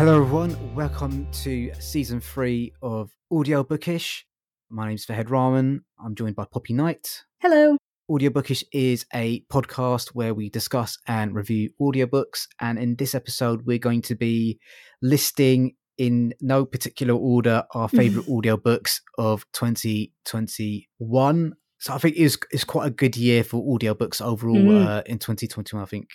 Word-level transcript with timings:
Hello, 0.00 0.22
everyone. 0.22 0.74
Welcome 0.74 1.30
to 1.42 1.70
season 1.78 2.22
three 2.22 2.72
of 2.80 3.10
Audio 3.30 3.62
Bookish. 3.62 4.24
My 4.70 4.88
name's 4.88 5.04
Fahed 5.04 5.28
Rahman. 5.28 5.84
I'm 6.02 6.14
joined 6.14 6.36
by 6.36 6.46
Poppy 6.50 6.72
Knight. 6.72 7.24
Hello. 7.42 7.76
Audio 8.10 8.30
Bookish 8.30 8.64
is 8.72 9.04
a 9.12 9.42
podcast 9.52 10.14
where 10.14 10.32
we 10.32 10.48
discuss 10.48 10.96
and 11.06 11.34
review 11.34 11.68
audiobooks. 11.78 12.46
And 12.60 12.78
in 12.78 12.96
this 12.96 13.14
episode, 13.14 13.66
we're 13.66 13.76
going 13.76 14.00
to 14.00 14.14
be 14.14 14.58
listing 15.02 15.74
in 15.98 16.32
no 16.40 16.64
particular 16.64 17.12
order 17.12 17.64
our 17.74 17.88
favorite 17.90 18.24
audiobooks 18.24 19.00
of 19.18 19.44
2021. 19.52 21.52
So 21.78 21.92
I 21.92 21.98
think 21.98 22.16
it's 22.16 22.38
it's 22.50 22.64
quite 22.64 22.86
a 22.86 22.90
good 22.90 23.18
year 23.18 23.44
for 23.44 23.62
audiobooks 23.78 24.22
overall 24.22 24.56
Mm. 24.56 24.86
uh, 24.86 25.02
in 25.04 25.18
2021. 25.18 25.82
I 25.82 25.86
think 25.86 26.08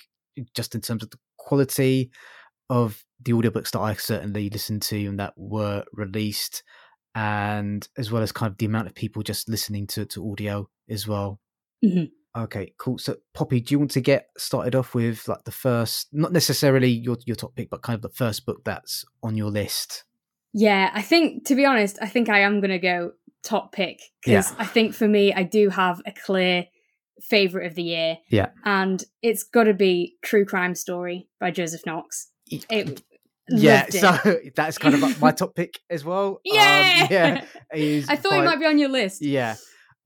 just 0.55 0.73
in 0.73 0.81
terms 0.81 1.03
of 1.03 1.11
the 1.11 1.19
quality 1.37 2.09
of 2.69 3.03
the 3.23 3.31
audiobooks 3.33 3.71
that 3.71 3.79
I 3.79 3.93
certainly 3.93 4.49
listened 4.49 4.81
to 4.83 5.05
and 5.05 5.19
that 5.19 5.33
were 5.37 5.83
released, 5.93 6.63
and 7.13 7.87
as 7.97 8.11
well 8.11 8.21
as 8.23 8.31
kind 8.31 8.51
of 8.51 8.57
the 8.57 8.65
amount 8.65 8.87
of 8.87 8.95
people 8.95 9.23
just 9.23 9.47
listening 9.49 9.87
to, 9.87 10.05
to 10.05 10.31
audio 10.31 10.69
as 10.89 11.07
well. 11.07 11.39
Mhm. 11.83 12.11
Okay, 12.37 12.73
cool. 12.77 12.97
So, 12.97 13.15
Poppy, 13.33 13.61
do 13.61 13.73
you 13.73 13.79
want 13.79 13.91
to 13.91 14.01
get 14.01 14.27
started 14.37 14.75
off 14.75 14.93
with 14.93 15.25
like 15.27 15.45
the 15.45 15.51
first, 15.51 16.09
not 16.11 16.33
necessarily 16.33 16.89
your 16.89 17.17
your 17.25 17.35
top 17.37 17.55
pick, 17.55 17.69
but 17.69 17.81
kind 17.81 17.95
of 17.95 18.01
the 18.01 18.09
first 18.09 18.45
book 18.45 18.61
that's 18.65 19.05
on 19.23 19.37
your 19.37 19.49
list? 19.49 20.03
Yeah, 20.53 20.91
I 20.93 21.01
think 21.01 21.45
to 21.47 21.55
be 21.55 21.65
honest, 21.65 21.97
I 22.01 22.07
think 22.07 22.27
I 22.29 22.39
am 22.39 22.59
going 22.59 22.71
to 22.71 22.79
go 22.79 23.11
top 23.43 23.71
pick 23.71 24.01
because 24.23 24.51
Yeah. 24.51 24.57
I 24.59 24.65
think 24.65 24.93
for 24.95 25.07
me, 25.07 25.33
I 25.33 25.43
do 25.43 25.69
have 25.69 26.01
a 26.05 26.11
clear 26.11 26.65
favorite 27.21 27.67
of 27.67 27.75
the 27.75 27.83
year. 27.83 28.17
Yeah. 28.29 28.49
and 28.65 29.01
it's 29.21 29.43
got 29.43 29.63
to 29.65 29.73
be 29.73 30.17
True 30.21 30.43
Crime 30.45 30.75
Story 30.75 31.29
by 31.39 31.51
Joseph 31.51 31.85
Knox. 31.85 32.31
It, 32.49 33.01
yeah, 33.49 33.85
it. 33.87 33.93
so 33.93 34.39
that's 34.55 34.77
kind 34.77 34.95
of 34.95 35.21
my 35.21 35.31
top 35.31 35.55
pick 35.55 35.79
as 35.89 36.03
well. 36.03 36.27
Um, 36.27 36.37
Yeah! 36.45 37.07
yeah. 37.11 37.45
I 38.09 38.15
thought 38.15 38.31
by- 38.31 38.43
it 38.43 38.45
might 38.45 38.59
be 38.59 38.65
on 38.65 38.77
your 38.77 38.89
list. 38.89 39.21
Yeah. 39.21 39.55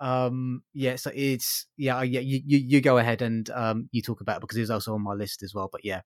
Um 0.01 0.63
yeah, 0.73 0.95
so 0.95 1.11
it's 1.13 1.65
yeah, 1.75 2.01
yeah, 2.03 2.21
you, 2.21 2.39
you 2.45 2.57
you 2.57 2.81
go 2.81 2.97
ahead 2.97 3.21
and 3.21 3.49
um 3.49 3.89
you 3.91 4.01
talk 4.01 4.21
about 4.21 4.37
it 4.37 4.41
because 4.41 4.57
it's 4.57 4.69
also 4.69 4.93
on 4.93 5.03
my 5.03 5.13
list 5.13 5.43
as 5.43 5.53
well. 5.53 5.67
But 5.69 5.83
yeah. 5.83 6.01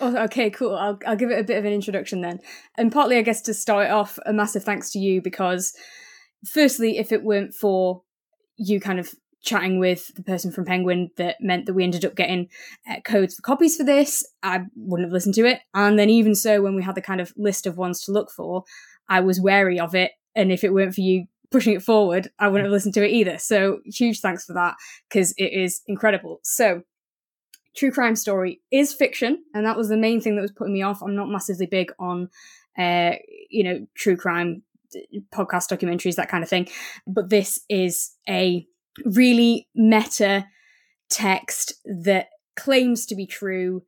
Oh, 0.00 0.16
okay, 0.24 0.50
cool. 0.50 0.76
I'll 0.76 0.98
I'll 1.06 1.16
give 1.16 1.30
it 1.30 1.38
a 1.40 1.44
bit 1.44 1.58
of 1.58 1.64
an 1.64 1.72
introduction 1.72 2.20
then, 2.20 2.38
and 2.76 2.92
partly, 2.92 3.16
I 3.16 3.22
guess, 3.22 3.40
to 3.42 3.54
start 3.54 3.90
off, 3.90 4.18
a 4.26 4.32
massive 4.32 4.64
thanks 4.64 4.90
to 4.92 4.98
you 4.98 5.20
because, 5.22 5.72
firstly, 6.48 6.98
if 6.98 7.12
it 7.12 7.22
weren't 7.22 7.54
for 7.54 8.02
you 8.56 8.80
kind 8.80 8.98
of 8.98 9.12
chatting 9.44 9.78
with 9.78 10.14
the 10.14 10.22
person 10.22 10.50
from 10.50 10.64
Penguin, 10.64 11.10
that 11.16 11.36
meant 11.40 11.66
that 11.66 11.74
we 11.74 11.84
ended 11.84 12.04
up 12.04 12.14
getting 12.14 12.48
uh, 12.90 13.00
codes 13.04 13.34
for 13.34 13.42
copies 13.42 13.76
for 13.76 13.84
this. 13.84 14.26
I 14.42 14.62
wouldn't 14.74 15.08
have 15.08 15.12
listened 15.12 15.34
to 15.36 15.46
it, 15.46 15.60
and 15.74 15.98
then 15.98 16.10
even 16.10 16.34
so, 16.34 16.62
when 16.62 16.74
we 16.74 16.82
had 16.82 16.94
the 16.94 17.02
kind 17.02 17.20
of 17.20 17.32
list 17.36 17.66
of 17.66 17.76
ones 17.76 18.00
to 18.02 18.12
look 18.12 18.30
for, 18.30 18.64
I 19.08 19.20
was 19.20 19.40
wary 19.40 19.78
of 19.78 19.94
it, 19.94 20.12
and 20.34 20.50
if 20.50 20.64
it 20.64 20.72
weren't 20.72 20.94
for 20.94 21.02
you 21.02 21.26
pushing 21.50 21.74
it 21.74 21.82
forward, 21.82 22.30
I 22.38 22.48
wouldn't 22.48 22.66
have 22.66 22.72
listened 22.72 22.94
to 22.94 23.04
it 23.06 23.12
either. 23.12 23.38
So 23.38 23.78
huge 23.84 24.20
thanks 24.20 24.44
for 24.44 24.54
that 24.54 24.74
because 25.08 25.32
it 25.36 25.52
is 25.52 25.82
incredible. 25.86 26.40
So 26.42 26.82
true 27.76 27.90
crime 27.90 28.16
story 28.16 28.60
is 28.70 28.92
fiction 28.92 29.42
and 29.52 29.66
that 29.66 29.76
was 29.76 29.88
the 29.88 29.96
main 29.96 30.20
thing 30.20 30.36
that 30.36 30.42
was 30.42 30.52
putting 30.52 30.72
me 30.72 30.82
off 30.82 31.02
i'm 31.02 31.16
not 31.16 31.28
massively 31.28 31.66
big 31.66 31.92
on 31.98 32.28
uh 32.78 33.12
you 33.50 33.64
know 33.64 33.86
true 33.96 34.16
crime 34.16 34.62
podcast 35.32 35.68
documentaries 35.68 36.14
that 36.14 36.28
kind 36.28 36.44
of 36.44 36.48
thing 36.48 36.68
but 37.06 37.28
this 37.30 37.60
is 37.68 38.14
a 38.28 38.66
really 39.04 39.68
meta 39.74 40.46
text 41.10 41.74
that 41.84 42.28
claims 42.56 43.06
to 43.06 43.14
be 43.14 43.26
true 43.26 43.82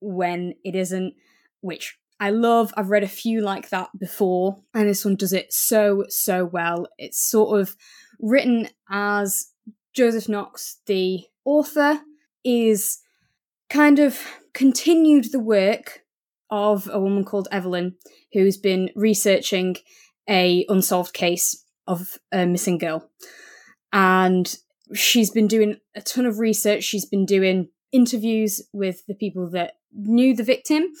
when 0.00 0.54
it 0.64 0.74
isn't 0.74 1.14
which 1.60 1.96
I 2.20 2.30
love. 2.30 2.72
I've 2.76 2.90
read 2.90 3.02
a 3.02 3.08
few 3.08 3.40
like 3.40 3.70
that 3.70 3.88
before, 3.98 4.58
and 4.74 4.88
this 4.88 5.04
one 5.04 5.16
does 5.16 5.32
it 5.32 5.52
so, 5.52 6.04
so 6.08 6.44
well. 6.44 6.86
It's 6.98 7.20
sort 7.20 7.60
of 7.60 7.76
written 8.20 8.68
as 8.90 9.48
Joseph 9.92 10.28
Knox, 10.28 10.78
the 10.86 11.24
author, 11.44 12.00
is 12.44 12.98
kind 13.68 13.98
of 13.98 14.20
continued 14.52 15.32
the 15.32 15.40
work 15.40 16.02
of 16.50 16.88
a 16.92 17.00
woman 17.00 17.24
called 17.24 17.48
Evelyn, 17.50 17.96
who's 18.32 18.56
been 18.56 18.90
researching 18.94 19.76
a 20.28 20.64
unsolved 20.68 21.14
case 21.14 21.64
of 21.86 22.18
a 22.30 22.46
missing 22.46 22.78
girl. 22.78 23.10
And 23.92 24.56
she's 24.94 25.30
been 25.30 25.46
doing 25.46 25.76
a 25.94 26.02
ton 26.02 26.26
of 26.26 26.38
research. 26.38 26.84
She's 26.84 27.06
been 27.06 27.26
doing 27.26 27.68
interviews 27.92 28.62
with 28.72 29.04
the 29.06 29.14
people 29.14 29.48
that 29.50 29.74
knew 29.92 30.34
the 30.34 30.44
victim. 30.44 30.92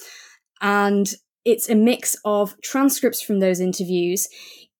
And 0.60 1.12
it's 1.44 1.68
a 1.68 1.74
mix 1.74 2.16
of 2.24 2.54
transcripts 2.62 3.20
from 3.20 3.40
those 3.40 3.60
interviews, 3.60 4.28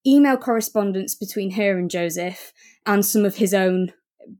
email 0.07 0.37
correspondence 0.37 1.15
between 1.15 1.51
her 1.51 1.77
and 1.77 1.89
Joseph, 1.89 2.53
and 2.85 3.05
some 3.05 3.25
of 3.25 3.37
his 3.37 3.53
own 3.53 3.91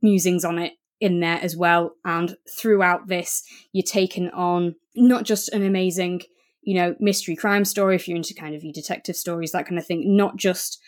musings 0.02 0.46
on 0.46 0.60
it 0.60 0.74
in 1.00 1.20
there 1.20 1.40
as 1.42 1.58
well. 1.58 1.96
And 2.06 2.38
throughout 2.50 3.08
this, 3.08 3.44
you're 3.74 3.84
taken 3.84 4.30
on 4.30 4.76
not 4.96 5.26
just 5.26 5.50
an 5.50 5.66
amazing, 5.66 6.22
you 6.62 6.76
know, 6.76 6.96
mystery 7.00 7.36
crime 7.36 7.66
story, 7.66 7.96
if 7.96 8.08
you're 8.08 8.16
into 8.16 8.34
kind 8.34 8.56
of 8.56 8.64
your 8.64 8.74
detective 8.74 9.18
stories, 9.18 9.52
that 9.52 9.68
kind 9.68 9.78
of 9.78 9.86
thing, 9.86 10.16
not 10.16 10.38
just 10.38 10.80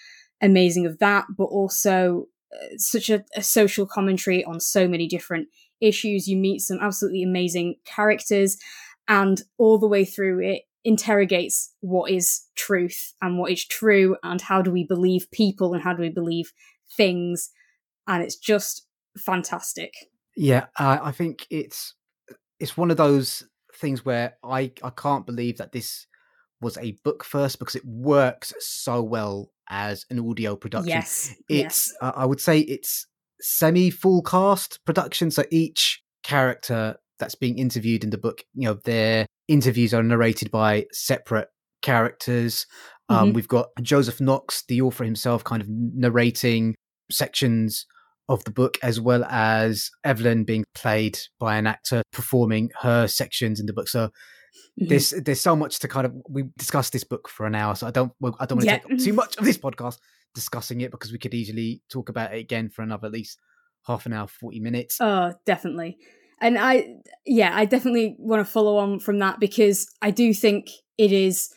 amazing 0.42 0.86
of 0.86 1.00
that, 1.00 1.26
but 1.38 1.46
also 1.46 2.28
such 2.78 3.10
a, 3.10 3.24
a 3.36 3.42
social 3.42 3.86
commentary 3.86 4.44
on 4.44 4.60
so 4.60 4.88
many 4.88 5.08
different 5.08 5.48
issues. 5.82 6.28
You 6.28 6.38
meet 6.38 6.60
some 6.60 6.80
absolutely 6.82 7.24
amazing 7.24 7.76
characters, 7.86 8.58
and 9.08 9.42
all 9.58 9.78
the 9.78 9.88
way 9.88 10.06
through 10.06 10.42
it 10.42 10.64
interrogates 10.84 11.74
what 11.82 12.12
is 12.12 12.44
truth 12.56 13.14
and 13.22 13.40
what 13.40 13.52
is 13.52 13.66
true, 13.66 14.16
and 14.24 14.42
how 14.42 14.62
do 14.62 14.72
we 14.72 14.84
believe 14.84 15.30
people 15.32 15.74
and 15.74 15.84
how 15.84 15.94
do 15.94 16.02
we 16.02 16.10
believe 16.10 16.52
things. 16.96 17.50
And 18.08 18.24
it's 18.24 18.38
just 18.38 18.86
fantastic. 19.18 19.94
Yeah, 20.36 20.66
I 20.78 21.12
think 21.12 21.48
it's 21.50 21.96
it's 22.60 22.78
one 22.78 22.92
of 22.92 22.98
those 22.98 23.44
things 23.76 24.06
where 24.06 24.38
I 24.44 24.72
I 24.84 24.90
can't 24.90 25.26
believe 25.26 25.58
that 25.58 25.72
this 25.72 26.08
was 26.62 26.78
a 26.78 26.98
book 27.04 27.24
first 27.24 27.60
because 27.60 27.76
it 27.76 27.86
works 27.86 28.54
so 28.60 29.02
well 29.02 29.52
as 29.70 30.06
an 30.10 30.20
audio 30.20 30.56
production. 30.56 30.90
Yes. 30.90 31.34
It's 31.50 31.92
yes. 31.92 31.94
uh, 32.02 32.12
I 32.16 32.26
would 32.26 32.40
say 32.40 32.60
it's 32.60 33.08
semi 33.42 33.90
full 33.90 34.22
cast 34.22 34.84
production, 34.86 35.32
so 35.32 35.44
each 35.52 36.02
character 36.24 36.96
that's 37.20 37.36
being 37.36 37.58
interviewed 37.58 38.04
in 38.04 38.10
the 38.10 38.18
book, 38.18 38.44
you 38.54 38.68
know, 38.68 38.78
their 38.84 39.26
interviews 39.48 39.94
are 39.94 40.04
narrated 40.04 40.52
by 40.52 40.86
separate 40.92 41.48
characters. 41.82 42.66
Um, 43.10 43.30
Mhm. 43.30 43.36
We've 43.36 43.48
got 43.48 43.68
Joseph 43.82 44.20
Knox, 44.20 44.64
the 44.68 44.82
author 44.82 45.04
himself, 45.04 45.44
kind 45.44 45.62
of 45.62 45.68
narrating 45.70 46.76
sections 47.12 47.86
of 48.28 48.44
the 48.44 48.52
book, 48.52 48.78
as 48.82 49.00
well 49.00 49.24
as 49.26 49.92
Evelyn 50.04 50.44
being 50.44 50.66
played 50.74 51.20
by 51.40 51.58
an 51.58 51.68
actor 51.68 52.02
performing 52.12 52.72
her 52.82 53.08
sections 53.08 53.60
in 53.60 53.68
the 53.68 53.74
book. 53.74 53.88
So 53.88 54.10
Mhm. 54.82 54.90
there's 54.90 55.10
there's 55.12 55.42
so 55.42 55.56
much 55.56 55.80
to 55.80 55.88
kind 55.88 56.06
of 56.06 56.14
we 56.30 56.44
discussed 56.58 56.94
this 56.94 57.04
book 57.04 57.28
for 57.30 57.46
an 57.46 57.56
hour, 57.56 57.76
so 57.76 57.88
I 57.88 57.92
don't 57.92 58.12
well, 58.20 58.36
I 58.40 58.46
don't 58.46 58.58
want 58.58 58.68
to 58.70 58.74
Yeah. 58.76 58.80
take 58.80 58.92
up 58.94 59.00
too 59.00 59.14
much 59.14 59.38
of 59.38 59.46
this 59.46 59.58
podcast 59.58 59.98
discussing 60.34 60.82
it 60.82 60.92
because 60.92 61.12
we 61.12 61.18
could 61.18 61.34
easily 61.34 61.82
talk 61.90 62.10
about 62.10 62.34
it 62.34 62.40
again 62.40 62.70
for 62.70 62.82
another 62.82 63.08
at 63.08 63.14
least 63.14 63.40
half 63.88 64.06
an 64.06 64.14
hour, 64.14 64.28
forty 64.28 64.60
minutes. 64.60 64.98
Oh, 65.00 65.34
definitely. 65.46 65.98
And 66.42 66.58
I, 66.60 66.96
yeah, 67.26 67.52
I 67.56 67.64
definitely 67.64 68.16
want 68.20 68.46
to 68.46 68.52
follow 68.52 68.76
on 68.78 69.00
from 69.00 69.20
that 69.20 69.40
because 69.40 69.88
I 70.02 70.12
do 70.12 70.34
think 70.34 70.68
it 70.98 71.12
is 71.14 71.50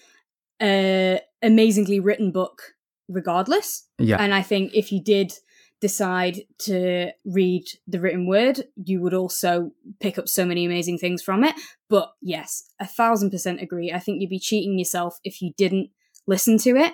a 0.62 1.20
amazingly 1.42 1.98
written 2.00 2.30
book, 2.30 2.62
regardless. 3.08 3.86
yeah, 3.98 4.16
And 4.22 4.32
I 4.34 4.42
think 4.42 4.72
if 4.74 4.92
you 4.92 5.02
did 5.02 5.32
decide 5.80 6.40
to 6.58 7.10
read 7.24 7.64
the 7.86 8.00
written 8.00 8.26
word, 8.26 8.64
you 8.76 9.00
would 9.00 9.14
also 9.14 9.70
pick 10.00 10.18
up 10.18 10.28
so 10.28 10.44
many 10.44 10.64
amazing 10.64 10.98
things 10.98 11.22
from 11.22 11.44
it. 11.44 11.54
But 11.88 12.10
yes, 12.20 12.70
a 12.80 12.86
thousand 12.86 13.30
percent 13.30 13.60
agree. 13.60 13.92
I 13.92 13.98
think 13.98 14.20
you'd 14.20 14.30
be 14.30 14.40
cheating 14.40 14.78
yourself 14.78 15.18
if 15.24 15.40
you 15.40 15.52
didn't 15.56 15.90
listen 16.26 16.58
to 16.58 16.70
it. 16.70 16.92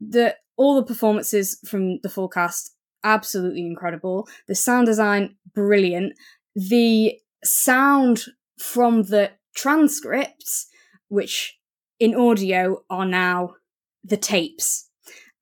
The 0.00 0.36
all 0.56 0.76
the 0.76 0.82
performances 0.82 1.58
from 1.66 2.00
the 2.02 2.08
full 2.08 2.28
cast 2.28 2.74
absolutely 3.04 3.66
incredible. 3.66 4.28
The 4.46 4.54
sound 4.54 4.86
design 4.86 5.36
brilliant. 5.54 6.14
The 6.54 7.14
sound 7.44 8.24
from 8.58 9.04
the 9.04 9.30
transcripts, 9.54 10.66
which 11.08 11.58
in 11.98 12.14
audio 12.14 12.82
are 12.90 13.06
now 13.06 13.54
the 14.04 14.16
tapes, 14.16 14.88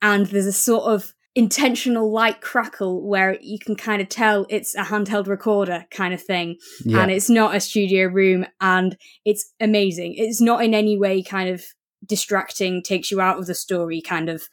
and 0.03 0.27
there's 0.27 0.47
a 0.47 0.53
sort 0.53 0.85
of 0.85 1.15
intentional 1.39 2.11
light 2.11 2.41
crackle 2.41 3.07
where 3.07 3.39
you 3.41 3.61
can 3.61 3.77
kind 3.77 4.03
of 4.03 4.09
tell 4.09 4.45
it's 4.51 4.75
a 4.75 4.83
handheld 4.83 5.29
recorder 5.29 5.87
kind 5.93 6.13
of 6.13 6.21
thing. 6.21 6.57
Yeah, 6.85 7.01
and 7.01 7.13
it's 7.13 7.31
not 7.31 7.55
a 7.55 7.61
studio 7.61 8.09
room 8.09 8.45
and 8.61 8.97
it's 9.25 9.53
amazing. 9.61 10.15
It's 10.17 10.41
not 10.41 10.65
in 10.65 10.75
any 10.75 10.99
way 10.99 11.23
kind 11.23 11.49
of 11.49 11.63
distracting 12.05 12.83
takes 12.83 13.13
you 13.13 13.21
out 13.21 13.39
of 13.39 13.47
the 13.47 13.55
story 13.55 14.01
kind 14.01 14.29
of 14.29 14.49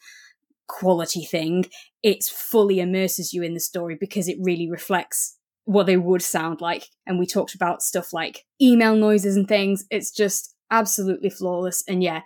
quality 0.68 1.26
thing. 1.26 1.66
It's 2.04 2.30
fully 2.30 2.80
immerses 2.80 3.34
you 3.34 3.42
in 3.42 3.56
the 3.56 3.60
story 3.60 3.98
because 4.00 4.28
it 4.28 4.38
really 4.40 4.70
reflects 4.70 5.40
what 5.64 5.88
they 5.88 5.98
would 5.98 6.22
sound 6.22 6.62
like. 6.62 6.90
And 7.08 7.18
we 7.18 7.26
talked 7.26 7.56
about 7.56 7.82
stuff 7.82 8.14
like 8.14 8.46
email 8.62 8.96
noises 8.96 9.36
and 9.36 9.48
things. 9.48 9.86
It's 9.90 10.12
just 10.12 10.54
absolutely 10.70 11.32
flawless. 11.32 11.84
And 11.88 12.04
yeah, 12.04 12.22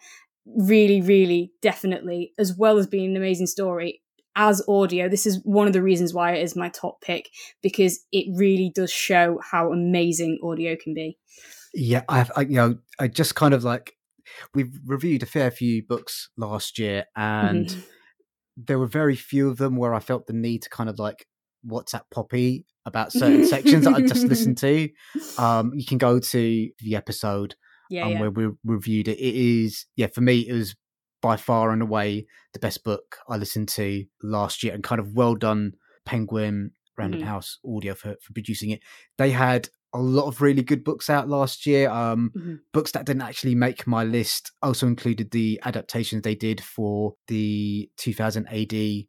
really, 0.45 0.99
really, 0.99 1.53
definitely, 1.61 2.33
as 2.37 2.57
well 2.57 2.77
as 2.77 2.87
being 2.87 3.11
an 3.11 3.15
amazing 3.15 3.47
story, 3.47 4.01
as 4.39 4.61
audio, 4.69 5.09
this 5.09 5.25
is 5.25 5.41
one 5.43 5.67
of 5.67 5.73
the 5.73 5.83
reasons 5.83 6.13
why 6.13 6.31
it 6.31 6.41
is 6.41 6.55
my 6.55 6.69
top 6.69 7.01
pick 7.01 7.29
because 7.61 7.99
it 8.13 8.25
really 8.35 8.71
does 8.73 8.89
show 8.89 9.37
how 9.51 9.73
amazing 9.73 10.39
audio 10.41 10.77
can 10.81 10.93
be. 10.93 11.17
Yeah, 11.73 12.03
I've, 12.07 12.31
I, 12.35 12.41
you 12.41 12.55
know, 12.55 12.77
I 12.99 13.09
just 13.09 13.35
kind 13.35 13.53
of 13.53 13.65
like 13.65 13.97
we've 14.55 14.71
reviewed 14.85 15.23
a 15.23 15.27
fair 15.27 15.51
few 15.51 15.83
books 15.85 16.29
last 16.37 16.79
year, 16.79 17.05
and 17.17 17.67
mm-hmm. 17.67 17.79
there 18.55 18.79
were 18.79 18.87
very 18.87 19.17
few 19.17 19.49
of 19.49 19.57
them 19.57 19.75
where 19.75 19.93
I 19.93 19.99
felt 19.99 20.25
the 20.25 20.33
need 20.33 20.63
to 20.63 20.69
kind 20.69 20.89
of 20.89 20.97
like 20.97 21.27
WhatsApp 21.69 22.03
Poppy 22.09 22.65
about 22.85 23.11
certain 23.11 23.45
sections 23.45 23.83
that 23.83 23.93
I 23.93 24.01
just 24.01 24.25
listened 24.25 24.57
to. 24.59 24.89
Um, 25.37 25.73
you 25.75 25.85
can 25.85 25.97
go 25.97 26.17
to 26.17 26.69
the 26.79 26.95
episode 26.95 27.55
yeah, 27.89 28.05
um, 28.05 28.11
yeah. 28.13 28.19
where 28.21 28.31
we 28.31 28.47
reviewed 28.63 29.09
it. 29.09 29.19
It 29.19 29.35
is, 29.35 29.85
yeah, 29.97 30.07
for 30.07 30.21
me, 30.21 30.47
it 30.47 30.53
was 30.53 30.75
by 31.21 31.37
far 31.37 31.71
and 31.71 31.81
away 31.81 32.25
the 32.53 32.59
best 32.59 32.83
book 32.83 33.17
I 33.27 33.37
listened 33.37 33.69
to 33.69 34.05
last 34.21 34.63
year, 34.63 34.73
and 34.73 34.83
kind 34.83 34.99
of 34.99 35.13
well 35.13 35.35
done, 35.35 35.73
Penguin 36.05 36.71
Random 36.97 37.21
mm-hmm. 37.21 37.29
House 37.29 37.59
Audio 37.65 37.93
for, 37.93 38.15
for 38.21 38.33
producing 38.33 38.71
it. 38.71 38.81
They 39.17 39.31
had 39.31 39.69
a 39.93 39.99
lot 39.99 40.27
of 40.27 40.41
really 40.41 40.61
good 40.61 40.83
books 40.83 41.09
out 41.09 41.27
last 41.27 41.65
year. 41.65 41.89
Um, 41.89 42.31
mm-hmm. 42.35 42.55
Books 42.73 42.91
that 42.91 43.05
didn't 43.05 43.23
actually 43.23 43.55
make 43.55 43.87
my 43.87 44.03
list 44.03 44.51
also 44.61 44.85
included 44.87 45.31
the 45.31 45.59
adaptations 45.63 46.21
they 46.21 46.35
did 46.35 46.61
for 46.61 47.15
the 47.27 47.89
2000 47.97 48.47
AD 48.47 49.05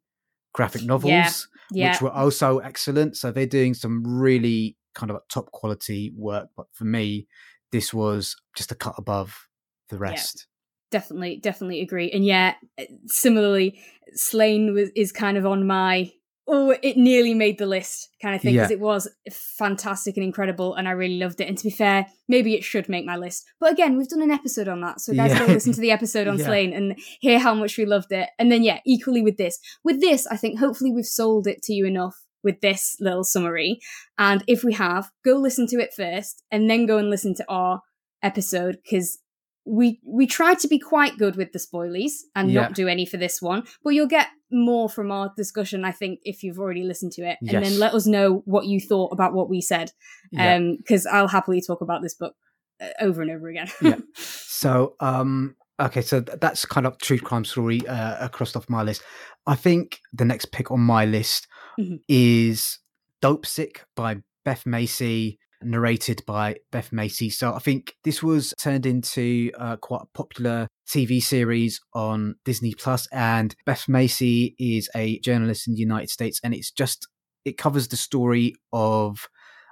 graphic 0.54 0.82
novels, 0.82 1.10
yeah. 1.12 1.32
Yeah. 1.72 1.90
which 1.90 2.02
were 2.02 2.12
also 2.12 2.58
excellent. 2.58 3.16
So 3.16 3.30
they're 3.30 3.46
doing 3.46 3.74
some 3.74 4.02
really 4.04 4.76
kind 4.94 5.10
of 5.10 5.18
top 5.28 5.50
quality 5.52 6.12
work. 6.16 6.48
But 6.56 6.66
for 6.72 6.84
me, 6.84 7.26
this 7.72 7.92
was 7.92 8.36
just 8.56 8.72
a 8.72 8.74
cut 8.74 8.94
above 8.96 9.48
the 9.90 9.98
rest. 9.98 10.46
Definitely, 10.90 11.36
definitely 11.36 11.80
agree. 11.80 12.10
And 12.10 12.24
yeah, 12.24 12.54
eh, 12.78 12.86
similarly, 13.06 13.80
Sláine 14.16 14.74
was 14.74 14.90
is 14.96 15.12
kind 15.12 15.36
of 15.36 15.46
on 15.46 15.66
my 15.66 16.12
oh, 16.52 16.76
it 16.82 16.96
nearly 16.96 17.32
made 17.32 17.58
the 17.58 17.66
list 17.66 18.08
kind 18.20 18.34
of 18.34 18.42
thing 18.42 18.54
because 18.54 18.70
yeah. 18.70 18.76
it 18.76 18.80
was 18.80 19.08
fantastic 19.30 20.16
and 20.16 20.24
incredible, 20.24 20.74
and 20.74 20.88
I 20.88 20.92
really 20.92 21.18
loved 21.18 21.40
it. 21.40 21.48
And 21.48 21.56
to 21.56 21.64
be 21.64 21.70
fair, 21.70 22.06
maybe 22.28 22.54
it 22.54 22.64
should 22.64 22.88
make 22.88 23.06
my 23.06 23.16
list. 23.16 23.44
But 23.60 23.72
again, 23.72 23.96
we've 23.96 24.08
done 24.08 24.22
an 24.22 24.32
episode 24.32 24.66
on 24.66 24.80
that, 24.80 25.00
so 25.00 25.14
guys, 25.14 25.30
yeah. 25.30 25.46
go 25.46 25.52
listen 25.52 25.72
to 25.72 25.80
the 25.80 25.92
episode 25.92 26.26
on 26.28 26.38
yeah. 26.38 26.46
Sláine 26.46 26.76
and 26.76 26.98
hear 27.20 27.38
how 27.38 27.54
much 27.54 27.78
we 27.78 27.86
loved 27.86 28.10
it. 28.10 28.30
And 28.38 28.50
then 28.50 28.64
yeah, 28.64 28.80
equally 28.84 29.22
with 29.22 29.36
this, 29.36 29.58
with 29.84 30.00
this, 30.00 30.26
I 30.26 30.36
think 30.36 30.58
hopefully 30.58 30.90
we've 30.90 31.06
sold 31.06 31.46
it 31.46 31.62
to 31.64 31.72
you 31.72 31.86
enough 31.86 32.16
with 32.42 32.60
this 32.60 32.96
little 33.00 33.24
summary. 33.24 33.78
And 34.18 34.42
if 34.48 34.64
we 34.64 34.72
have, 34.72 35.10
go 35.24 35.34
listen 35.34 35.66
to 35.68 35.78
it 35.78 35.94
first, 35.94 36.42
and 36.50 36.68
then 36.68 36.86
go 36.86 36.98
and 36.98 37.10
listen 37.10 37.34
to 37.36 37.44
our 37.48 37.82
episode 38.22 38.78
because 38.82 39.18
we 39.64 40.00
we 40.04 40.26
tried 40.26 40.58
to 40.60 40.68
be 40.68 40.78
quite 40.78 41.18
good 41.18 41.36
with 41.36 41.52
the 41.52 41.58
spoilies 41.58 42.22
and 42.34 42.50
yeah. 42.50 42.62
not 42.62 42.74
do 42.74 42.88
any 42.88 43.06
for 43.06 43.16
this 43.16 43.40
one, 43.42 43.64
but 43.84 43.90
you'll 43.90 44.06
get 44.06 44.28
more 44.50 44.88
from 44.88 45.10
our 45.12 45.32
discussion, 45.36 45.84
I 45.84 45.92
think, 45.92 46.20
if 46.24 46.42
you've 46.42 46.58
already 46.58 46.82
listened 46.82 47.12
to 47.12 47.22
it, 47.22 47.38
yes. 47.40 47.54
and 47.54 47.64
then 47.64 47.78
let 47.78 47.94
us 47.94 48.06
know 48.06 48.42
what 48.46 48.66
you 48.66 48.80
thought 48.80 49.12
about 49.12 49.32
what 49.32 49.48
we 49.48 49.60
said, 49.60 49.92
Um, 50.36 50.76
because 50.76 51.04
yeah. 51.04 51.18
I'll 51.18 51.28
happily 51.28 51.60
talk 51.60 51.80
about 51.80 52.02
this 52.02 52.14
book 52.14 52.34
uh, 52.80 52.88
over 53.00 53.22
and 53.22 53.30
over 53.30 53.48
again. 53.48 53.68
yeah. 53.80 53.96
So, 54.60 54.94
um, 55.00 55.56
okay, 55.80 56.02
so 56.02 56.20
that's 56.20 56.66
kind 56.66 56.86
of 56.86 56.98
true 56.98 57.18
crime 57.18 57.46
story 57.46 57.86
uh, 57.86 58.22
across 58.22 58.54
off 58.54 58.68
my 58.68 58.82
list. 58.82 59.02
I 59.46 59.54
think 59.54 60.00
the 60.12 60.26
next 60.26 60.52
pick 60.52 60.70
on 60.70 60.80
my 60.80 61.06
list 61.06 61.48
mm-hmm. 61.78 61.96
is 62.08 62.78
Dopesick 63.22 63.78
by 63.96 64.16
Beth 64.44 64.66
Macy 64.66 65.38
narrated 65.62 66.22
by 66.26 66.56
Beth 66.70 66.92
Macy. 66.92 67.30
So 67.30 67.54
I 67.54 67.58
think 67.58 67.94
this 68.04 68.22
was 68.22 68.54
turned 68.58 68.86
into 68.86 69.50
uh, 69.58 69.76
quite 69.76 70.02
a 70.02 70.16
popular 70.16 70.68
TV 70.88 71.22
series 71.22 71.80
on 71.94 72.36
Disney 72.44 72.74
Plus, 72.74 73.06
and 73.12 73.54
Beth 73.66 73.88
Macy 73.88 74.54
is 74.58 74.88
a 74.94 75.18
journalist 75.20 75.68
in 75.68 75.74
the 75.74 75.80
United 75.80 76.10
States, 76.10 76.40
and 76.42 76.54
it's 76.54 76.70
just 76.70 77.06
it 77.44 77.56
covers 77.58 77.88
the 77.88 77.96
story 77.96 78.54
of 78.72 79.28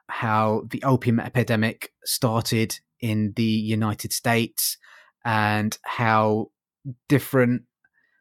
how 0.08 0.62
the 0.70 0.82
opium 0.84 1.20
epidemic 1.20 1.92
started 2.04 2.78
in 3.00 3.32
the 3.36 3.42
United 3.42 4.12
States 4.12 4.78
and 5.24 5.78
how 5.84 6.46
different 7.08 7.62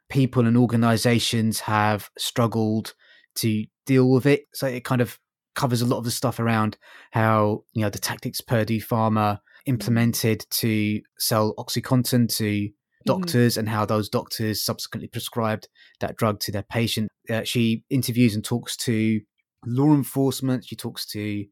people 0.09 0.45
and 0.45 0.57
organizations 0.57 1.61
have 1.61 2.09
struggled 2.17 2.93
to 3.35 3.65
deal 3.85 4.09
with 4.09 4.25
it. 4.25 4.45
So 4.53 4.67
it 4.67 4.83
kind 4.83 5.01
of 5.01 5.19
covers 5.57 5.81
a 5.81 5.85
lot 5.85 5.97
of 5.97 6.05
the 6.05 6.11
stuff 6.11 6.39
around 6.39 6.77
how 7.11 7.63
you 7.73 7.81
know 7.81 7.89
the 7.89 7.99
tactics 7.99 8.39
Purdue 8.39 8.79
Pharma 8.79 9.39
implemented 9.65 10.45
to 10.51 11.01
sell 11.17 11.53
OxyContin 11.55 12.33
to 12.37 12.43
mm-hmm. 12.43 12.67
doctors 13.05 13.53
mm-hmm. 13.53 13.61
and 13.61 13.69
how 13.69 13.83
those 13.83 14.07
doctors 14.07 14.63
subsequently 14.63 15.09
prescribed 15.09 15.67
that 15.99 16.15
drug 16.15 16.39
to 16.41 16.51
their 16.51 16.63
patient. 16.63 17.09
Uh, 17.29 17.43
she 17.43 17.83
interviews 17.89 18.35
and 18.35 18.45
talks 18.45 18.77
to 18.77 19.19
law 19.65 19.93
enforcement. 19.93 20.63
She 20.63 20.75
talks 20.75 21.05
to 21.07 21.45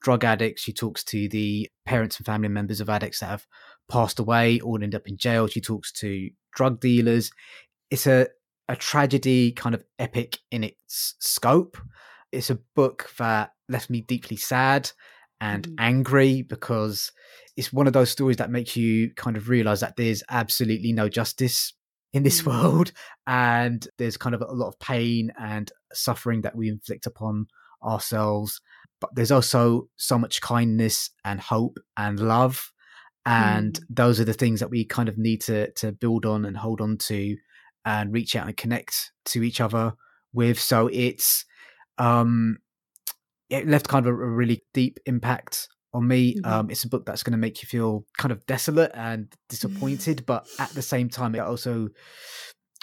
drug 0.00 0.24
addicts. 0.24 0.62
She 0.62 0.72
talks 0.72 1.04
to 1.04 1.28
the 1.28 1.68
parents 1.84 2.16
and 2.16 2.26
family 2.26 2.48
members 2.48 2.80
of 2.80 2.88
addicts 2.88 3.20
that 3.20 3.26
have 3.26 3.46
passed 3.90 4.18
away 4.18 4.58
or 4.60 4.82
end 4.82 4.94
up 4.94 5.06
in 5.06 5.18
jail. 5.18 5.46
She 5.46 5.60
talks 5.60 5.92
to 6.00 6.30
drug 6.54 6.80
dealers. 6.80 7.30
It's 7.90 8.06
a 8.06 8.28
a 8.68 8.76
tragedy, 8.76 9.50
kind 9.50 9.74
of 9.74 9.82
epic 9.98 10.38
in 10.52 10.62
its 10.62 11.16
scope 11.18 11.76
it's 12.32 12.50
a 12.50 12.58
book 12.74 13.10
that 13.18 13.52
left 13.68 13.90
me 13.90 14.00
deeply 14.02 14.36
sad 14.36 14.90
and 15.40 15.68
mm. 15.68 15.74
angry 15.78 16.42
because 16.42 17.12
it's 17.56 17.72
one 17.72 17.86
of 17.86 17.92
those 17.92 18.10
stories 18.10 18.36
that 18.36 18.50
makes 18.50 18.76
you 18.76 19.12
kind 19.14 19.36
of 19.36 19.48
realize 19.48 19.80
that 19.80 19.96
there's 19.96 20.22
absolutely 20.30 20.92
no 20.92 21.08
justice 21.08 21.72
in 22.12 22.22
this 22.22 22.42
mm. 22.42 22.46
world 22.46 22.92
and 23.26 23.88
there's 23.98 24.16
kind 24.16 24.34
of 24.34 24.42
a 24.42 24.52
lot 24.52 24.68
of 24.68 24.78
pain 24.78 25.32
and 25.38 25.72
suffering 25.92 26.42
that 26.42 26.56
we 26.56 26.68
inflict 26.68 27.06
upon 27.06 27.46
ourselves 27.82 28.60
but 29.00 29.10
there's 29.14 29.30
also 29.30 29.88
so 29.96 30.18
much 30.18 30.42
kindness 30.42 31.10
and 31.24 31.40
hope 31.40 31.78
and 31.96 32.20
love 32.20 32.72
and 33.26 33.74
mm. 33.74 33.84
those 33.88 34.20
are 34.20 34.24
the 34.24 34.34
things 34.34 34.60
that 34.60 34.70
we 34.70 34.84
kind 34.84 35.08
of 35.08 35.18
need 35.18 35.40
to 35.40 35.70
to 35.72 35.92
build 35.92 36.26
on 36.26 36.44
and 36.44 36.56
hold 36.56 36.80
on 36.80 36.96
to 36.98 37.36
and 37.84 38.12
reach 38.12 38.36
out 38.36 38.46
and 38.46 38.56
connect 38.56 39.12
to 39.24 39.42
each 39.42 39.60
other 39.60 39.94
with 40.32 40.60
so 40.60 40.88
it's 40.92 41.44
um, 42.00 42.58
it 43.50 43.68
left 43.68 43.88
kind 43.88 44.06
of 44.06 44.12
a, 44.12 44.14
really 44.14 44.62
deep 44.72 44.98
impact 45.06 45.68
on 45.92 46.08
me. 46.08 46.36
Mm-hmm. 46.36 46.50
Um, 46.50 46.70
it's 46.70 46.84
a 46.84 46.88
book 46.88 47.04
that's 47.04 47.22
going 47.22 47.32
to 47.32 47.38
make 47.38 47.62
you 47.62 47.66
feel 47.66 48.06
kind 48.16 48.32
of 48.32 48.44
desolate 48.46 48.92
and 48.94 49.32
disappointed, 49.48 50.24
but 50.26 50.46
at 50.58 50.70
the 50.70 50.82
same 50.82 51.10
time, 51.10 51.34
it 51.34 51.40
also 51.40 51.88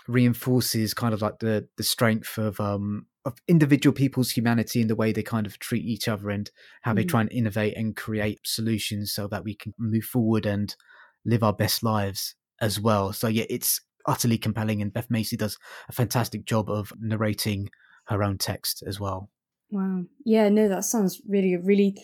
reinforces 0.08 0.94
kind 0.94 1.14
of 1.14 1.22
like 1.22 1.40
the 1.40 1.68
the 1.76 1.84
strength 1.84 2.38
of 2.38 2.62
um 2.62 3.06
of 3.26 3.36
individual 3.50 3.94
people's 3.94 4.32
humanity 4.32 4.80
and 4.80 4.90
the 4.90 4.96
way 4.96 5.12
they 5.12 5.22
kind 5.22 5.46
of 5.46 5.60
treat 5.60 5.84
each 5.84 6.08
other 6.08 6.30
and 6.30 6.50
how 6.84 6.92
mm-hmm. 6.92 7.00
they 7.00 7.04
try 7.04 7.20
and 7.20 7.32
innovate 7.34 7.76
and 7.76 7.98
create 7.98 8.40
solutions 8.46 9.12
so 9.12 9.28
that 9.28 9.44
we 9.44 9.54
can 9.54 9.74
move 9.78 10.06
forward 10.06 10.46
and 10.46 10.78
live 11.26 11.44
our 11.44 11.52
best 11.52 11.84
lives 11.84 12.36
as 12.62 12.80
well. 12.80 13.12
So 13.12 13.28
yeah, 13.28 13.44
it's 13.50 13.82
utterly 14.06 14.38
compelling 14.38 14.82
and 14.82 14.94
Beth 14.94 15.10
Macy 15.10 15.36
does 15.36 15.58
a 15.90 15.92
fantastic 15.92 16.46
job 16.46 16.70
of 16.70 16.94
narrating 17.02 17.70
her 18.08 18.24
own 18.24 18.38
text 18.38 18.84
as 18.86 19.00
well. 19.00 19.30
Wow. 19.70 20.04
Yeah, 20.24 20.50
no, 20.50 20.68
that 20.70 20.86
sounds 20.86 21.22
really, 21.28 21.56
really, 21.58 22.02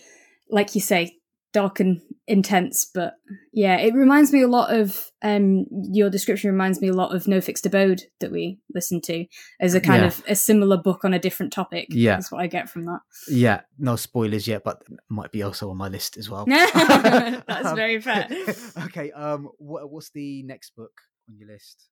like 0.50 0.76
you 0.76 0.82
say, 0.82 1.18
dark 1.54 1.80
and 1.80 2.02
intense. 2.28 2.90
But 2.94 3.14
yeah, 3.54 3.78
it 3.78 3.94
reminds 3.94 4.34
me 4.34 4.42
a 4.42 4.48
lot 4.48 4.74
of 4.74 5.12
um 5.22 5.66
your 5.72 6.10
description 6.10 6.52
reminds 6.52 6.82
me 6.82 6.90
a 6.90 6.94
lot 6.94 7.16
of 7.16 7.28
No 7.28 7.40
Fixed 7.40 7.66
Abode 7.66 8.04
that 8.20 8.32
we 8.32 8.60
listened 8.74 9.04
to 9.04 9.26
as 9.62 9.74
a 9.76 9.82
kind 9.82 10.02
yeah. 10.02 10.08
of 10.08 10.24
a 10.28 10.36
similar 10.36 10.78
book 10.78 11.06
on 11.06 11.14
a 11.14 11.20
different 11.20 11.54
topic. 11.54 11.88
Yeah, 11.90 12.16
that's 12.16 12.32
what 12.32 12.42
I 12.42 12.48
get 12.48 12.70
from 12.70 12.86
that. 12.86 13.00
Yeah, 13.28 13.62
no 13.78 13.96
spoilers 13.96 14.48
yet, 14.48 14.64
but 14.64 14.82
might 15.10 15.32
be 15.32 15.44
also 15.44 15.70
on 15.70 15.78
my 15.78 15.88
list 15.88 16.18
as 16.18 16.30
well. 16.30 16.46
that's 16.48 17.68
um, 17.68 17.76
very 17.76 18.02
fair. 18.02 18.28
okay, 18.86 19.12
um, 19.12 19.50
what, 19.58 19.90
what's 19.90 20.10
the 20.10 20.44
next 20.44 20.76
book 20.76 20.94
on 21.30 21.38
your 21.38 21.48
list? 21.48 21.88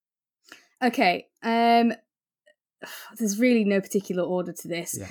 Okay, 0.84 1.28
um, 1.44 1.94
there's 3.18 3.40
really 3.40 3.64
no 3.64 3.82
particular 3.82 4.24
order 4.24 4.54
to 4.54 4.68
this. 4.68 4.98
Yeah. 5.00 5.08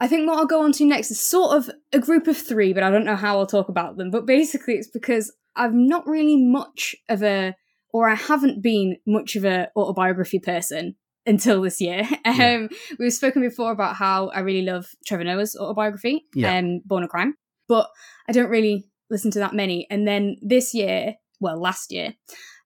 I 0.00 0.06
think 0.06 0.28
what 0.28 0.38
I'll 0.38 0.46
go 0.46 0.62
on 0.62 0.72
to 0.72 0.84
next 0.84 1.10
is 1.10 1.20
sort 1.20 1.56
of 1.56 1.70
a 1.92 1.98
group 1.98 2.28
of 2.28 2.36
three, 2.36 2.72
but 2.72 2.82
I 2.84 2.90
don't 2.90 3.04
know 3.04 3.16
how 3.16 3.38
I'll 3.38 3.46
talk 3.46 3.68
about 3.68 3.96
them. 3.96 4.10
But 4.10 4.26
basically, 4.26 4.74
it's 4.74 4.88
because 4.88 5.32
I'm 5.56 5.88
not 5.88 6.06
really 6.06 6.36
much 6.36 6.94
of 7.08 7.22
a, 7.22 7.56
or 7.92 8.08
I 8.08 8.14
haven't 8.14 8.62
been 8.62 8.96
much 9.06 9.34
of 9.34 9.44
a 9.44 9.68
autobiography 9.74 10.38
person 10.38 10.94
until 11.26 11.62
this 11.62 11.80
year. 11.80 12.08
Yeah. 12.26 12.54
Um, 12.54 12.68
we've 12.98 13.12
spoken 13.12 13.42
before 13.42 13.72
about 13.72 13.96
how 13.96 14.28
I 14.28 14.40
really 14.40 14.62
love 14.62 14.86
Trevor 15.06 15.24
Noah's 15.24 15.56
autobiography, 15.56 16.26
yeah. 16.34 16.58
um, 16.58 16.80
Born 16.84 17.02
a 17.02 17.08
Crime, 17.08 17.34
but 17.66 17.88
I 18.28 18.32
don't 18.32 18.50
really 18.50 18.86
listen 19.10 19.30
to 19.32 19.38
that 19.40 19.54
many. 19.54 19.86
And 19.90 20.06
then 20.06 20.36
this 20.42 20.74
year, 20.74 21.14
well, 21.40 21.60
last 21.60 21.90
year, 21.90 22.14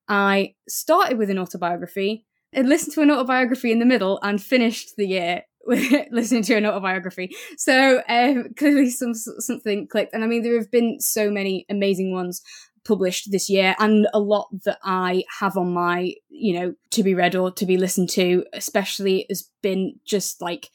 I 0.09 0.55
started 0.69 1.17
with 1.17 1.31
an 1.31 1.39
autobiography 1.39 2.27
and 2.53 2.69
listened 2.69 2.95
to 2.95 3.03
an 3.03 3.11
autobiography 3.11 3.73
in 3.73 3.79
the 3.79 3.87
middle 3.87 4.19
and 4.23 4.43
finished 4.43 4.97
the 4.97 5.07
year 5.07 5.43
with 5.65 6.09
listening 6.11 6.43
to 6.43 6.57
an 6.57 6.67
autobiography. 6.67 7.35
So 7.57 8.03
um, 8.09 8.49
clearly 8.57 8.91
some 8.91 9.15
something 9.15 9.87
clicked. 9.87 10.13
And 10.13 10.25
I 10.25 10.27
mean, 10.27 10.43
there 10.43 10.59
have 10.59 10.71
been 10.71 10.99
so 11.01 11.31
many 11.31 11.65
amazing 11.71 12.13
ones, 12.13 12.43
published 12.85 13.31
this 13.31 13.49
year 13.49 13.75
and 13.79 14.09
a 14.13 14.19
lot 14.19 14.49
that 14.65 14.79
I 14.83 15.25
have 15.39 15.57
on 15.57 15.73
my, 15.73 16.15
you 16.29 16.59
know, 16.59 16.75
to 16.91 17.03
be 17.03 17.15
read 17.15 17.37
or 17.37 17.51
to 17.53 17.67
be 17.67 17.77
listened 17.77 18.11
to, 18.11 18.45
especially 18.53 19.27
has 19.29 19.49
been 19.63 19.95
just 20.05 20.43
like 20.43 20.69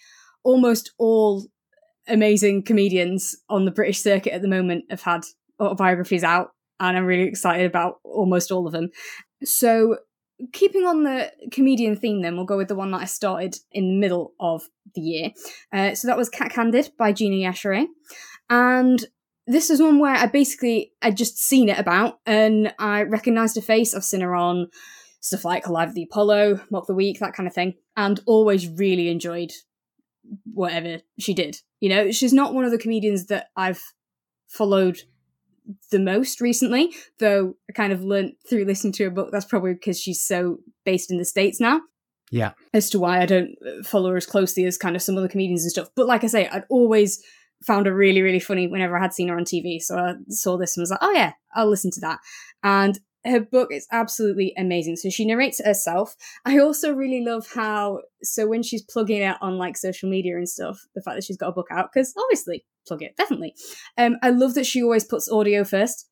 almost 0.43 0.91
all 0.97 1.47
amazing 2.07 2.63
comedians 2.63 3.35
on 3.49 3.65
the 3.65 3.71
British 3.71 4.01
circuit 4.01 4.33
at 4.33 4.41
the 4.41 4.47
moment 4.47 4.85
have 4.89 5.01
had 5.01 5.23
autobiographies 5.59 6.23
out 6.23 6.51
and 6.79 6.95
I'm 6.95 7.05
really 7.05 7.27
excited 7.27 7.65
about 7.65 7.95
almost 8.03 8.51
all 8.51 8.67
of 8.67 8.73
them. 8.73 8.89
So 9.43 9.97
keeping 10.53 10.85
on 10.85 11.03
the 11.03 11.31
comedian 11.51 11.95
theme, 11.95 12.21
then 12.21 12.35
we'll 12.35 12.45
go 12.45 12.57
with 12.57 12.67
the 12.67 12.75
one 12.75 12.91
that 12.91 13.01
I 13.01 13.05
started 13.05 13.55
in 13.71 13.87
the 13.87 13.99
middle 13.99 14.33
of 14.39 14.63
the 14.95 15.01
year. 15.01 15.31
Uh, 15.73 15.95
so 15.95 16.07
that 16.07 16.17
was 16.17 16.29
Cack-Handed 16.29 16.91
by 16.97 17.11
Gina 17.11 17.49
Yashere, 17.49 17.85
and 18.49 19.05
this 19.47 19.69
is 19.69 19.81
one 19.81 19.99
where 19.99 20.15
I 20.15 20.27
basically 20.27 20.91
I'd 21.01 21.17
just 21.17 21.37
seen 21.37 21.69
it 21.69 21.79
about 21.79 22.19
and 22.25 22.73
I 22.77 23.03
recognised 23.03 23.55
her 23.55 23.61
face. 23.61 23.95
I've 23.95 24.03
seen 24.03 24.21
her 24.21 24.35
on 24.35 24.67
stuff 25.21 25.45
like 25.45 25.69
Live 25.69 25.93
the 25.93 26.03
Apollo, 26.03 26.61
Mock 26.69 26.87
the 26.87 26.93
Week, 26.93 27.19
that 27.19 27.33
kind 27.33 27.47
of 27.47 27.53
thing, 27.53 27.75
and 27.95 28.19
always 28.25 28.67
really 28.67 29.09
enjoyed 29.09 29.51
whatever 30.53 30.99
she 31.17 31.33
did. 31.33 31.57
You 31.79 31.89
know, 31.89 32.11
she's 32.11 32.33
not 32.33 32.53
one 32.53 32.65
of 32.65 32.71
the 32.71 32.77
comedians 32.77 33.27
that 33.27 33.47
I've 33.55 33.81
followed 34.47 34.99
the 35.91 35.99
most 35.99 36.41
recently, 36.41 36.93
though 37.19 37.55
I 37.69 37.73
kind 37.73 37.93
of 37.93 38.03
learned 38.03 38.33
through 38.49 38.65
listening 38.65 38.93
to 38.93 39.05
her 39.05 39.09
book 39.09 39.29
that's 39.31 39.45
probably 39.45 39.73
because 39.73 39.99
she's 39.99 40.23
so 40.23 40.57
based 40.85 41.11
in 41.11 41.17
the 41.17 41.25
States 41.25 41.59
now. 41.59 41.81
Yeah. 42.31 42.51
As 42.73 42.89
to 42.89 42.99
why 42.99 43.21
I 43.21 43.25
don't 43.25 43.55
uh, 43.65 43.83
follow 43.83 44.11
her 44.11 44.17
as 44.17 44.25
closely 44.25 44.65
as 44.65 44.77
kind 44.77 44.95
of 44.95 45.01
some 45.01 45.17
other 45.17 45.29
comedians 45.29 45.63
and 45.63 45.71
stuff. 45.71 45.89
But 45.95 46.07
like 46.07 46.23
I 46.23 46.27
say, 46.27 46.47
I'd 46.47 46.65
always 46.69 47.23
found 47.63 47.85
her 47.85 47.95
really, 47.95 48.21
really 48.21 48.39
funny 48.39 48.67
whenever 48.67 48.97
I 48.97 49.01
had 49.01 49.13
seen 49.13 49.29
her 49.29 49.37
on 49.37 49.45
TV. 49.45 49.79
So 49.81 49.97
I 49.97 50.13
saw 50.29 50.57
this 50.57 50.75
and 50.75 50.81
was 50.81 50.91
like, 50.91 50.99
oh 51.01 51.11
yeah, 51.11 51.33
I'll 51.55 51.69
listen 51.69 51.91
to 51.91 52.01
that. 52.01 52.19
And 52.63 52.99
her 53.25 53.39
book 53.39 53.69
is 53.71 53.87
absolutely 53.91 54.53
amazing. 54.57 54.95
So 54.95 55.09
she 55.09 55.25
narrates 55.25 55.59
it 55.59 55.65
herself. 55.65 56.15
I 56.45 56.59
also 56.59 56.93
really 56.93 57.23
love 57.25 57.47
how, 57.53 58.01
so 58.23 58.47
when 58.47 58.63
she's 58.63 58.83
plugging 58.83 59.21
it 59.21 59.37
on 59.41 59.57
like 59.57 59.77
social 59.77 60.09
media 60.09 60.37
and 60.37 60.47
stuff, 60.47 60.79
the 60.95 61.01
fact 61.01 61.17
that 61.17 61.23
she's 61.23 61.37
got 61.37 61.49
a 61.49 61.53
book 61.53 61.67
out, 61.71 61.89
because 61.93 62.13
obviously, 62.17 62.65
plug 62.87 63.03
it, 63.03 63.15
definitely. 63.17 63.55
Um, 63.97 64.17
I 64.21 64.29
love 64.29 64.53
that 64.55 64.65
she 64.65 64.81
always 64.81 65.03
puts 65.03 65.31
audio 65.31 65.63
first. 65.63 66.09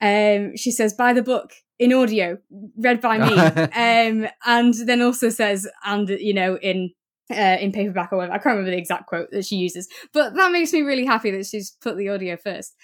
Um, 0.00 0.56
she 0.56 0.70
says, 0.70 0.92
buy 0.92 1.12
the 1.12 1.22
book 1.22 1.52
in 1.78 1.92
audio, 1.92 2.38
read 2.76 3.00
by 3.00 3.18
me. 3.18 3.34
um, 3.38 4.28
and 4.44 4.74
then 4.86 5.02
also 5.02 5.28
says, 5.30 5.66
and, 5.84 6.08
you 6.08 6.34
know, 6.34 6.56
in 6.56 6.90
uh, 7.30 7.56
in 7.60 7.72
paperback 7.72 8.12
or 8.12 8.18
whatever. 8.18 8.34
I 8.34 8.38
can't 8.38 8.56
remember 8.56 8.70
the 8.70 8.78
exact 8.78 9.06
quote 9.06 9.30
that 9.30 9.46
she 9.46 9.56
uses, 9.56 9.88
but 10.12 10.34
that 10.34 10.52
makes 10.52 10.72
me 10.72 10.82
really 10.82 11.06
happy 11.06 11.30
that 11.30 11.46
she's 11.46 11.76
put 11.80 11.96
the 11.96 12.08
audio 12.08 12.36
first. 12.36 12.74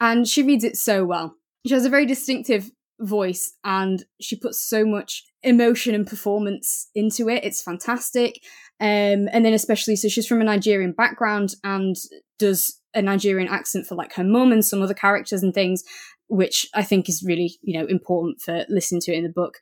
And 0.00 0.26
she 0.26 0.42
reads 0.42 0.64
it 0.64 0.76
so 0.76 1.04
well. 1.04 1.36
She 1.66 1.74
has 1.74 1.84
a 1.84 1.90
very 1.90 2.06
distinctive 2.06 2.70
voice 3.00 3.54
and 3.64 4.04
she 4.20 4.36
puts 4.36 4.60
so 4.60 4.84
much 4.84 5.24
emotion 5.42 5.94
and 5.94 6.06
performance 6.06 6.88
into 6.94 7.28
it. 7.28 7.44
It's 7.44 7.62
fantastic. 7.62 8.40
Um, 8.80 9.28
and 9.32 9.44
then 9.44 9.52
especially, 9.52 9.96
so 9.96 10.08
she's 10.08 10.26
from 10.26 10.40
a 10.40 10.44
Nigerian 10.44 10.92
background 10.92 11.54
and 11.62 11.96
does 12.38 12.80
a 12.94 13.02
Nigerian 13.02 13.48
accent 13.48 13.86
for 13.86 13.94
like 13.94 14.14
her 14.14 14.24
mum 14.24 14.52
and 14.52 14.64
some 14.64 14.82
other 14.82 14.94
characters 14.94 15.42
and 15.42 15.52
things, 15.52 15.82
which 16.28 16.66
I 16.74 16.82
think 16.82 17.08
is 17.08 17.24
really, 17.26 17.58
you 17.62 17.78
know, 17.78 17.86
important 17.86 18.40
for 18.40 18.64
listening 18.68 19.00
to 19.02 19.12
it 19.12 19.18
in 19.18 19.24
the 19.24 19.30
book. 19.30 19.58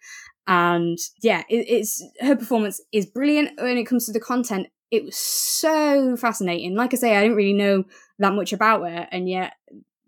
And 0.46 0.98
yeah, 1.22 1.42
it, 1.48 1.66
it's 1.68 2.04
her 2.20 2.36
performance 2.36 2.80
is 2.92 3.06
brilliant 3.06 3.60
when 3.60 3.78
it 3.78 3.84
comes 3.84 4.06
to 4.06 4.12
the 4.12 4.20
content. 4.20 4.68
It 4.90 5.04
was 5.04 5.16
so 5.16 6.16
fascinating. 6.16 6.74
Like 6.74 6.92
I 6.92 6.96
say, 6.96 7.16
I 7.16 7.22
didn't 7.22 7.36
really 7.36 7.54
know 7.54 7.84
that 8.18 8.34
much 8.34 8.52
about 8.52 8.82
her, 8.82 9.08
and 9.10 9.28
yet 9.28 9.54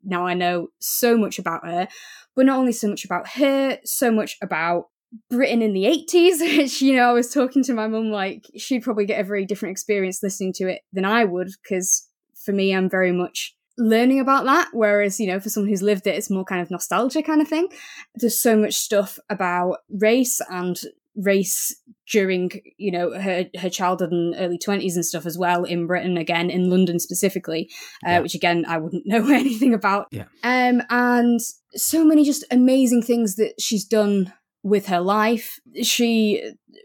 now 0.02 0.26
I 0.26 0.34
know 0.34 0.68
so 0.80 1.16
much 1.16 1.38
about 1.38 1.64
her 1.64 1.88
but 2.34 2.46
not 2.46 2.58
only 2.58 2.72
so 2.72 2.88
much 2.88 3.04
about 3.04 3.28
her, 3.28 3.78
so 3.84 4.10
much 4.10 4.36
about 4.42 4.88
Britain 5.30 5.62
in 5.62 5.72
the 5.72 5.84
80s, 5.84 6.40
which, 6.58 6.82
you 6.82 6.96
know, 6.96 7.08
I 7.08 7.12
was 7.12 7.32
talking 7.32 7.62
to 7.64 7.74
my 7.74 7.86
mum 7.86 8.10
like 8.10 8.46
she'd 8.56 8.82
probably 8.82 9.06
get 9.06 9.20
a 9.20 9.24
very 9.24 9.44
different 9.44 9.72
experience 9.72 10.22
listening 10.22 10.52
to 10.54 10.68
it 10.68 10.82
than 10.92 11.04
I 11.04 11.24
would, 11.24 11.50
because 11.62 12.08
for 12.44 12.52
me, 12.52 12.74
I'm 12.74 12.88
very 12.88 13.12
much 13.12 13.56
learning 13.76 14.20
about 14.20 14.44
that. 14.44 14.68
Whereas, 14.72 15.18
you 15.18 15.26
know, 15.26 15.40
for 15.40 15.48
someone 15.48 15.68
who's 15.68 15.82
lived 15.82 16.06
it, 16.06 16.16
it's 16.16 16.30
more 16.30 16.44
kind 16.44 16.60
of 16.60 16.70
nostalgia 16.70 17.22
kind 17.22 17.40
of 17.40 17.48
thing. 17.48 17.68
There's 18.14 18.38
so 18.38 18.56
much 18.56 18.74
stuff 18.74 19.18
about 19.28 19.78
race 19.90 20.40
and 20.50 20.78
race 21.16 21.76
during 22.10 22.50
you 22.76 22.90
know 22.90 23.18
her 23.18 23.46
her 23.56 23.70
childhood 23.70 24.10
and 24.10 24.34
early 24.36 24.58
20s 24.58 24.94
and 24.94 25.06
stuff 25.06 25.24
as 25.24 25.38
well 25.38 25.62
in 25.64 25.86
britain 25.86 26.16
again 26.16 26.50
in 26.50 26.68
london 26.68 26.98
specifically 26.98 27.70
uh, 28.04 28.10
yeah. 28.10 28.18
which 28.18 28.34
again 28.34 28.64
i 28.66 28.76
wouldn't 28.76 29.06
know 29.06 29.24
anything 29.28 29.72
about 29.72 30.08
yeah. 30.10 30.24
um 30.42 30.82
and 30.90 31.40
so 31.74 32.04
many 32.04 32.24
just 32.24 32.44
amazing 32.50 33.00
things 33.00 33.36
that 33.36 33.54
she's 33.60 33.84
done 33.84 34.32
with 34.64 34.86
her 34.86 35.00
life 35.00 35.60
she 35.82 36.42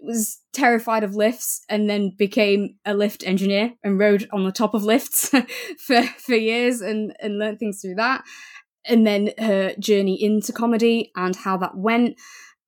was 0.09 0.39
terrified 0.53 1.03
of 1.03 1.13
lifts 1.13 1.63
and 1.69 1.87
then 1.87 2.11
became 2.17 2.75
a 2.83 2.95
lift 2.95 3.23
engineer 3.27 3.73
and 3.83 3.99
rode 3.99 4.27
on 4.33 4.43
the 4.43 4.51
top 4.51 4.73
of 4.73 4.83
lifts 4.83 5.29
for 5.77 6.01
for 6.17 6.33
years 6.33 6.81
and 6.81 7.15
and 7.19 7.37
learned 7.37 7.59
things 7.59 7.79
through 7.79 7.93
that 7.93 8.23
and 8.85 9.05
then 9.05 9.29
her 9.37 9.75
journey 9.79 10.21
into 10.21 10.51
comedy 10.51 11.11
and 11.15 11.35
how 11.35 11.55
that 11.55 11.77
went 11.77 12.17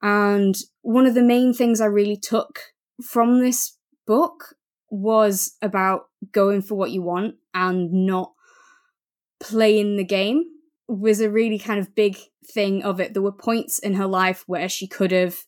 and 0.04 0.56
one 0.84 1.08
of 1.08 1.16
the 1.16 1.24
main 1.24 1.52
things 1.52 1.82
I 1.82 1.86
really 1.86 2.16
took 2.16 2.60
from 3.04 3.40
this 3.40 3.76
book 4.06 4.56
was 4.92 5.56
about 5.64 6.10
going 6.32 6.62
for 6.62 6.76
what 6.76 6.92
you 6.92 7.02
want 7.02 7.36
and 7.56 7.92
not 7.92 8.34
playing 9.40 9.98
the 9.98 10.04
game 10.04 10.44
was 10.88 11.22
a 11.22 11.32
really 11.32 11.58
kind 11.58 11.80
of 11.80 11.96
big 11.96 12.18
thing 12.54 12.84
of 12.84 13.00
it. 13.00 13.14
There 13.14 13.24
were 13.24 13.32
points 13.32 13.80
in 13.80 13.94
her 13.96 14.08
life 14.08 14.44
where 14.46 14.68
she 14.68 14.88
could 14.88 15.12
have 15.12 15.46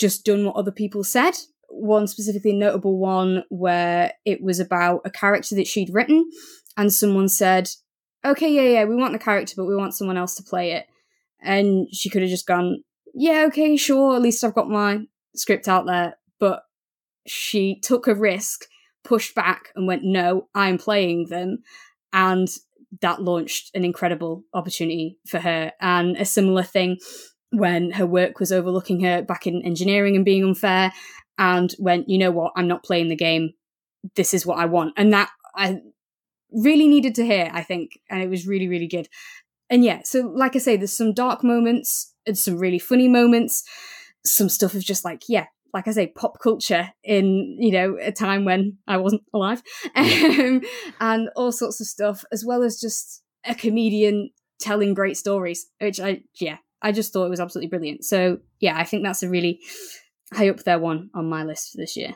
just 0.00 0.24
done 0.24 0.46
what 0.46 0.56
other 0.56 0.72
people 0.72 1.04
said. 1.04 1.36
One 1.68 2.08
specifically 2.08 2.54
notable 2.54 2.98
one 2.98 3.44
where 3.50 4.14
it 4.24 4.42
was 4.42 4.58
about 4.58 5.02
a 5.04 5.10
character 5.10 5.54
that 5.54 5.66
she'd 5.66 5.92
written, 5.92 6.28
and 6.76 6.92
someone 6.92 7.28
said, 7.28 7.68
Okay, 8.24 8.52
yeah, 8.52 8.80
yeah, 8.80 8.84
we 8.84 8.96
want 8.96 9.12
the 9.12 9.18
character, 9.18 9.54
but 9.56 9.66
we 9.66 9.76
want 9.76 9.94
someone 9.94 10.16
else 10.16 10.34
to 10.34 10.42
play 10.42 10.72
it. 10.72 10.86
And 11.40 11.86
she 11.94 12.10
could 12.10 12.22
have 12.22 12.30
just 12.30 12.46
gone, 12.46 12.82
yeah, 13.14 13.44
okay, 13.46 13.76
sure, 13.76 14.14
at 14.14 14.22
least 14.22 14.44
I've 14.44 14.54
got 14.54 14.68
my 14.68 15.00
script 15.34 15.68
out 15.68 15.86
there. 15.86 16.16
But 16.38 16.64
she 17.26 17.78
took 17.80 18.06
a 18.06 18.14
risk, 18.14 18.66
pushed 19.04 19.34
back, 19.34 19.70
and 19.74 19.86
went, 19.86 20.02
no, 20.04 20.48
I'm 20.54 20.76
playing 20.76 21.28
them. 21.28 21.62
And 22.12 22.48
that 23.00 23.22
launched 23.22 23.70
an 23.74 23.84
incredible 23.84 24.44
opportunity 24.52 25.16
for 25.26 25.38
her. 25.38 25.72
And 25.80 26.16
a 26.16 26.24
similar 26.24 26.62
thing 26.62 26.98
when 27.50 27.92
her 27.92 28.06
work 28.06 28.38
was 28.40 28.52
overlooking 28.52 29.02
her 29.04 29.22
back 29.22 29.46
in 29.46 29.62
engineering 29.62 30.16
and 30.16 30.24
being 30.24 30.44
unfair, 30.44 30.92
and 31.38 31.74
went, 31.78 32.08
you 32.08 32.18
know 32.18 32.30
what, 32.30 32.52
I'm 32.54 32.68
not 32.68 32.84
playing 32.84 33.08
the 33.08 33.16
game. 33.16 33.54
This 34.14 34.34
is 34.34 34.44
what 34.44 34.58
I 34.58 34.66
want. 34.66 34.92
And 34.96 35.12
that 35.14 35.30
I 35.56 35.80
really 36.52 36.86
needed 36.86 37.14
to 37.14 37.24
hear, 37.24 37.50
I 37.52 37.62
think. 37.62 37.98
And 38.10 38.22
it 38.22 38.28
was 38.28 38.46
really, 38.46 38.68
really 38.68 38.86
good. 38.86 39.08
And 39.70 39.82
yeah, 39.82 40.00
so 40.04 40.20
like 40.20 40.54
I 40.54 40.58
say, 40.58 40.76
there's 40.76 40.92
some 40.92 41.14
dark 41.14 41.42
moments 41.42 42.14
and 42.26 42.36
some 42.36 42.58
really 42.58 42.78
funny 42.78 43.08
moments. 43.08 43.64
Some 44.26 44.50
stuff 44.50 44.74
of 44.74 44.84
just 44.84 45.02
like, 45.02 45.22
yeah, 45.28 45.46
like 45.72 45.88
I 45.88 45.92
say, 45.92 46.08
pop 46.08 46.40
culture 46.42 46.90
in, 47.02 47.56
you 47.58 47.72
know, 47.72 47.96
a 47.98 48.12
time 48.12 48.44
when 48.44 48.76
I 48.86 48.98
wasn't 48.98 49.22
alive. 49.32 49.62
Um, 49.94 50.60
and 51.00 51.30
all 51.36 51.52
sorts 51.52 51.80
of 51.80 51.86
stuff, 51.86 52.24
as 52.32 52.44
well 52.44 52.62
as 52.62 52.78
just 52.78 53.22
a 53.46 53.54
comedian 53.54 54.30
telling 54.58 54.92
great 54.92 55.16
stories, 55.16 55.68
which 55.80 56.00
I, 56.00 56.22
yeah, 56.38 56.58
I 56.82 56.92
just 56.92 57.12
thought 57.12 57.26
it 57.26 57.30
was 57.30 57.40
absolutely 57.40 57.68
brilliant. 57.68 58.04
So 58.04 58.38
yeah, 58.60 58.76
I 58.76 58.84
think 58.84 59.04
that's 59.04 59.22
a 59.22 59.28
really 59.28 59.60
high 60.32 60.48
up 60.48 60.62
there 60.64 60.78
one 60.78 61.10
on 61.14 61.28
my 61.28 61.44
list 61.44 61.72
for 61.72 61.78
this 61.78 61.96
year. 61.96 62.14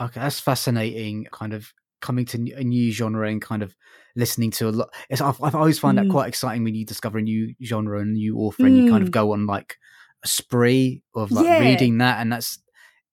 Okay, 0.00 0.20
that's 0.20 0.40
fascinating. 0.40 1.26
Kind 1.32 1.52
of 1.52 1.72
coming 2.00 2.24
to 2.24 2.38
a 2.54 2.64
new 2.64 2.90
genre 2.90 3.28
and 3.28 3.42
kind 3.42 3.62
of 3.62 3.74
listening 4.16 4.50
to 4.52 4.68
a 4.68 4.70
lot. 4.70 4.94
It's, 5.08 5.20
I've, 5.20 5.42
I've 5.42 5.54
always 5.54 5.78
find 5.78 5.98
mm. 5.98 6.04
that 6.04 6.10
quite 6.10 6.28
exciting 6.28 6.64
when 6.64 6.74
you 6.74 6.86
discover 6.86 7.18
a 7.18 7.22
new 7.22 7.54
genre 7.62 8.00
and 8.00 8.10
a 8.10 8.18
new 8.18 8.38
author, 8.38 8.64
mm. 8.64 8.66
and 8.66 8.76
you 8.76 8.90
kind 8.90 9.02
of 9.02 9.10
mm. 9.10 9.12
go 9.12 9.32
on 9.32 9.46
like 9.46 9.76
a 10.24 10.28
spree 10.28 11.02
of 11.14 11.30
like 11.30 11.44
yeah. 11.44 11.58
reading 11.58 11.98
that, 11.98 12.20
and 12.20 12.32
that's 12.32 12.58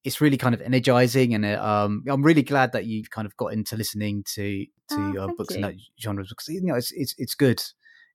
it's 0.04 0.22
really 0.22 0.38
kind 0.38 0.56
of 0.56 0.62
energizing. 0.62 1.34
And 1.34 1.46
it, 1.46 1.60
um, 1.60 2.04
I'm 2.08 2.24
really 2.24 2.44
glad 2.44 2.72
that 2.72 2.86
you 2.86 3.04
kind 3.04 3.26
of 3.26 3.36
got 3.38 3.54
into 3.54 3.76
listening 3.76 4.24
to 4.36 4.66
to 4.90 5.16
oh, 5.18 5.24
uh, 5.24 5.28
books 5.38 5.52
you. 5.52 5.58
in 5.58 5.62
that 5.64 5.76
genre 6.00 6.24
because 6.28 6.48
you 6.48 6.62
know 6.64 6.76
it's 6.76 6.92
it's 6.94 7.14
it's 7.18 7.36
good. 7.36 7.62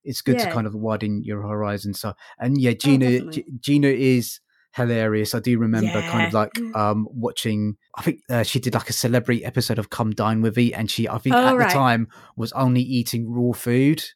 It's 0.05 0.21
good 0.21 0.39
yeah. 0.39 0.47
to 0.47 0.53
kind 0.53 0.67
of 0.67 0.75
widen 0.75 1.23
your 1.25 1.43
horizon. 1.43 1.95
So, 1.95 2.15
and 2.39 2.61
yeah, 2.61 2.73
Gina, 2.73 3.25
oh, 3.25 3.31
G- 3.31 3.45
Gina 3.61 3.89
is 3.89 4.41
hilarious. 4.75 5.35
I 5.35 5.41
do 5.41 5.59
remember 5.59 5.99
yeah. 5.99 6.11
kind 6.11 6.27
of 6.27 6.33
like 6.33 6.77
um 6.77 7.07
watching. 7.11 7.77
I 7.97 8.03
think 8.03 8.21
uh, 8.31 8.43
she 8.43 8.59
did 8.59 8.75
like 8.75 8.89
a 8.89 8.95
celebrity 8.95 9.45
episode 9.45 9.79
of 9.79 9.91
Come 9.91 10.11
Dine 10.11 10.43
with 10.43 10.57
Me, 10.57 10.73
and 10.73 10.91
she 10.91 11.09
I 11.09 11.19
think 11.19 11.35
oh, 11.35 11.47
at 11.47 11.57
right. 11.57 11.69
the 11.69 11.75
time 11.75 12.09
was 12.37 12.53
only 12.53 12.83
eating 12.83 13.31
raw 13.31 13.53
food. 13.53 14.05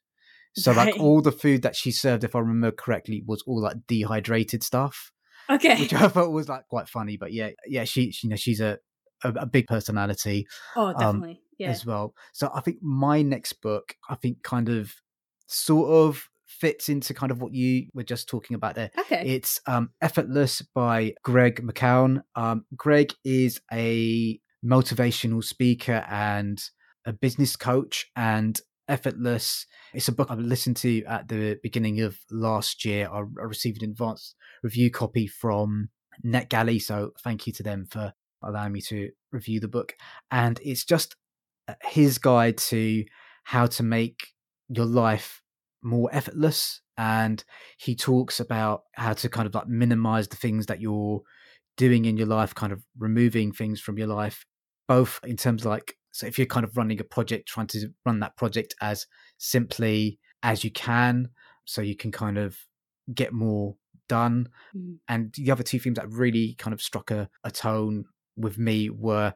So 0.59 0.73
right. 0.73 0.87
like 0.87 0.99
all 0.99 1.21
the 1.21 1.33
food 1.33 1.61
that 1.64 1.76
she 1.76 1.90
served, 1.90 2.25
if 2.25 2.35
I 2.35 2.38
remember 2.38 2.71
correctly, 2.71 3.23
was 3.26 3.45
all 3.47 3.61
like 3.61 3.76
dehydrated 3.87 4.62
stuff. 4.62 5.12
Okay, 5.50 5.78
which 5.78 5.93
I 5.95 6.09
thought 6.09 6.33
was 6.33 6.49
like 6.49 6.66
quite 6.69 6.88
funny. 6.88 7.19
But 7.19 7.35
yeah, 7.35 7.50
yeah, 7.66 7.85
she, 7.85 8.11
she 8.11 8.26
you 8.26 8.31
know 8.31 8.37
she's 8.37 8.62
a 8.62 8.78
a, 9.23 9.35
a 9.40 9.47
big 9.47 9.66
personality. 9.66 10.47
Oh, 10.75 10.87
um, 10.87 10.95
definitely. 10.95 11.31
Um, 11.33 11.38
yeah. 11.59 11.71
As 11.71 11.87
well. 11.87 12.14
So 12.33 12.50
I 12.55 12.61
think 12.61 12.78
my 12.83 13.23
next 13.23 13.55
book, 13.62 13.95
I 14.11 14.14
think 14.14 14.43
kind 14.43 14.69
of 14.69 14.95
sort 15.46 15.90
of 15.90 16.28
fits 16.46 16.88
into 16.88 17.12
kind 17.12 17.30
of 17.30 17.40
what 17.40 17.52
you 17.52 17.86
were 17.92 18.02
just 18.02 18.28
talking 18.28 18.54
about 18.54 18.74
there. 18.74 18.90
Okay. 18.98 19.22
It's 19.26 19.60
um, 19.66 19.90
Effortless 20.00 20.62
by 20.74 21.14
Greg 21.22 21.62
McKeown. 21.62 22.22
Um, 22.34 22.64
Greg 22.74 23.12
is 23.24 23.60
a 23.72 24.40
motivational 24.64 25.44
speaker 25.44 26.04
and 26.08 26.62
a 27.04 27.12
business 27.12 27.56
coach, 27.56 28.10
and 28.16 28.60
Effortless. 28.88 29.66
It's 29.94 30.08
a 30.08 30.12
book 30.12 30.30
I 30.30 30.34
listened 30.34 30.76
to 30.78 31.04
at 31.04 31.26
the 31.26 31.58
beginning 31.62 32.00
of 32.02 32.18
last 32.30 32.84
year. 32.84 33.08
I, 33.12 33.18
I 33.18 33.44
received 33.44 33.82
an 33.82 33.90
advanced 33.90 34.36
review 34.62 34.90
copy 34.90 35.26
from 35.26 35.88
NetGalley, 36.24 36.80
so 36.80 37.10
thank 37.22 37.46
you 37.46 37.52
to 37.54 37.62
them 37.62 37.86
for 37.90 38.12
allowing 38.42 38.72
me 38.72 38.80
to 38.82 39.10
review 39.32 39.58
the 39.58 39.68
book. 39.68 39.94
And 40.30 40.60
it's 40.62 40.84
just 40.84 41.16
uh, 41.66 41.74
his 41.82 42.18
guide 42.18 42.58
to 42.58 43.04
how 43.42 43.66
to 43.66 43.82
make 43.82 44.28
your 44.68 44.87
life 44.87 45.42
more 45.82 46.08
effortless. 46.12 46.80
And 46.99 47.42
he 47.78 47.94
talks 47.94 48.40
about 48.40 48.82
how 48.94 49.12
to 49.14 49.28
kind 49.28 49.46
of 49.46 49.54
like 49.54 49.68
minimize 49.68 50.28
the 50.28 50.37
things 50.37 50.66
that 50.66 50.80
you're 50.80 51.20
doing 51.76 52.06
in 52.06 52.16
your 52.16 52.26
life, 52.26 52.54
kind 52.54 52.73
of 52.73 52.82
removing 52.99 53.52
things 53.52 53.80
from 53.80 53.99
your 53.99 54.08
life, 54.08 54.44
both 54.88 55.20
in 55.25 55.37
terms 55.37 55.62
of 55.62 55.70
like, 55.70 55.94
so 56.11 56.26
if 56.26 56.38
you're 56.38 56.46
kind 56.46 56.64
of 56.64 56.76
running 56.76 57.00
a 57.00 57.04
project, 57.04 57.49
trying 57.49 57.66
to 57.68 57.88
run 58.06 58.20
that 58.20 58.37
project 58.37 58.75
as 58.80 59.06
simply 59.37 60.18
as 60.42 60.64
you 60.64 60.70
can, 60.70 61.28
so 61.66 61.82
you 61.82 61.96
can 61.96 62.11
kind 62.11 62.38
of 62.38 62.56
get 63.14 63.32
more 63.32 63.76
done. 64.08 64.49
Mm. 64.75 64.99
And 65.08 65.35
the 65.37 65.50
other 65.50 65.62
two 65.62 65.78
themes 65.78 65.96
that 65.96 66.11
really 66.11 66.54
kind 66.58 66.73
of 66.73 66.80
struck 66.80 67.11
a, 67.11 67.28
a 67.44 67.50
tone 67.50 68.06
with 68.37 68.56
me 68.56 68.88
were 68.88 69.35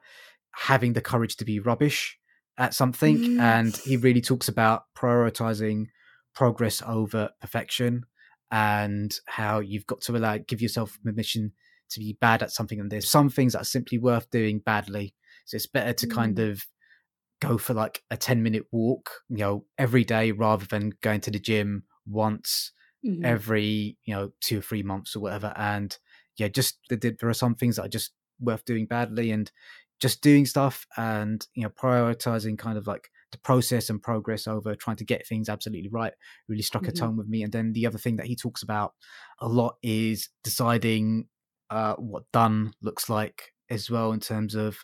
having 0.52 0.94
the 0.94 1.00
courage 1.00 1.36
to 1.36 1.44
be 1.44 1.60
rubbish 1.60 2.18
at 2.60 2.74
something. 2.74 3.40
And 3.40 3.76
he 3.76 3.96
really 3.96 4.20
talks 4.20 4.46
about 4.46 4.84
prioritizing 4.96 5.86
progress 6.34 6.82
over 6.86 7.30
perfection 7.40 8.04
and 8.50 9.18
how 9.26 9.60
you've 9.60 9.86
got 9.86 10.00
to 10.02 10.16
allow 10.16 10.38
give 10.38 10.60
yourself 10.60 10.98
permission 11.04 11.52
to 11.88 12.00
be 12.00 12.16
bad 12.20 12.42
at 12.42 12.52
something 12.52 12.78
and 12.78 12.90
there's 12.90 13.10
some 13.10 13.28
things 13.28 13.52
that 13.52 13.62
are 13.62 13.64
simply 13.64 13.98
worth 13.98 14.30
doing 14.30 14.60
badly 14.60 15.14
so 15.44 15.56
it's 15.56 15.66
better 15.66 15.92
to 15.92 16.06
mm. 16.06 16.14
kind 16.14 16.38
of 16.38 16.64
go 17.40 17.58
for 17.58 17.74
like 17.74 18.02
a 18.10 18.16
10 18.16 18.42
minute 18.42 18.64
walk 18.70 19.10
you 19.28 19.38
know 19.38 19.64
every 19.78 20.04
day 20.04 20.30
rather 20.30 20.64
than 20.66 20.92
going 21.02 21.20
to 21.20 21.30
the 21.30 21.38
gym 21.38 21.84
once 22.06 22.72
mm-hmm. 23.04 23.24
every 23.24 23.96
you 24.04 24.14
know 24.14 24.30
two 24.40 24.58
or 24.58 24.62
three 24.62 24.82
months 24.82 25.16
or 25.16 25.20
whatever 25.20 25.52
and 25.56 25.98
yeah 26.36 26.48
just 26.48 26.78
there 26.88 27.28
are 27.28 27.34
some 27.34 27.54
things 27.54 27.76
that 27.76 27.86
are 27.86 27.88
just 27.88 28.12
worth 28.40 28.64
doing 28.64 28.86
badly 28.86 29.30
and 29.30 29.50
just 30.00 30.22
doing 30.22 30.46
stuff 30.46 30.86
and 30.96 31.46
you 31.54 31.62
know 31.62 31.70
prioritizing 31.70 32.58
kind 32.58 32.78
of 32.78 32.86
like 32.86 33.10
the 33.32 33.38
process 33.38 33.90
and 33.90 34.02
progress 34.02 34.48
over 34.48 34.74
trying 34.74 34.96
to 34.96 35.04
get 35.04 35.26
things 35.26 35.48
absolutely 35.48 35.88
right 35.90 36.12
really 36.48 36.62
struck 36.62 36.82
mm-hmm. 36.82 36.90
a 36.90 37.00
tone 37.00 37.16
with 37.16 37.28
me 37.28 37.42
and 37.42 37.52
then 37.52 37.72
the 37.72 37.86
other 37.86 37.98
thing 37.98 38.16
that 38.16 38.26
he 38.26 38.34
talks 38.34 38.62
about 38.62 38.92
a 39.40 39.48
lot 39.48 39.76
is 39.82 40.28
deciding 40.42 41.26
uh, 41.70 41.94
what 41.94 42.24
done 42.32 42.72
looks 42.82 43.08
like 43.08 43.52
as 43.68 43.88
well 43.88 44.10
in 44.10 44.20
terms 44.20 44.54
of 44.54 44.78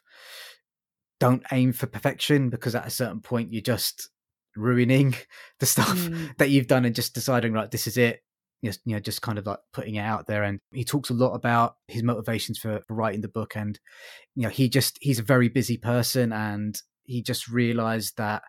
don't 1.18 1.42
aim 1.50 1.72
for 1.72 1.86
perfection 1.86 2.48
because 2.50 2.74
at 2.74 2.86
a 2.86 2.90
certain 2.90 3.20
point 3.20 3.52
you're 3.52 3.62
just 3.62 4.10
ruining 4.54 5.14
the 5.60 5.66
stuff 5.66 5.96
mm. 5.96 6.36
that 6.38 6.50
you've 6.50 6.68
done 6.68 6.84
and 6.84 6.94
just 6.94 7.14
deciding 7.14 7.52
right 7.52 7.70
this 7.70 7.86
is 7.86 7.96
it 7.96 8.22
you 8.62 8.72
know 8.86 8.98
just 8.98 9.22
kind 9.22 9.38
of 9.38 9.46
like 9.46 9.58
putting 9.72 9.96
it 9.96 10.00
out 10.00 10.26
there. 10.26 10.42
And 10.42 10.60
he 10.72 10.84
talks 10.84 11.10
a 11.10 11.14
lot 11.14 11.34
about 11.34 11.76
his 11.88 12.02
motivations 12.02 12.58
for, 12.58 12.80
writing 12.88 13.20
the 13.20 13.28
book. 13.28 13.56
And 13.56 13.78
you 14.34 14.44
know 14.44 14.48
he 14.48 14.68
just 14.68 14.98
he's 15.00 15.18
a 15.18 15.24
very 15.24 15.48
busy 15.48 15.76
person. 15.76 16.32
And 16.32 16.80
he 17.04 17.22
just 17.22 17.48
realized 17.48 18.16
that 18.16 18.42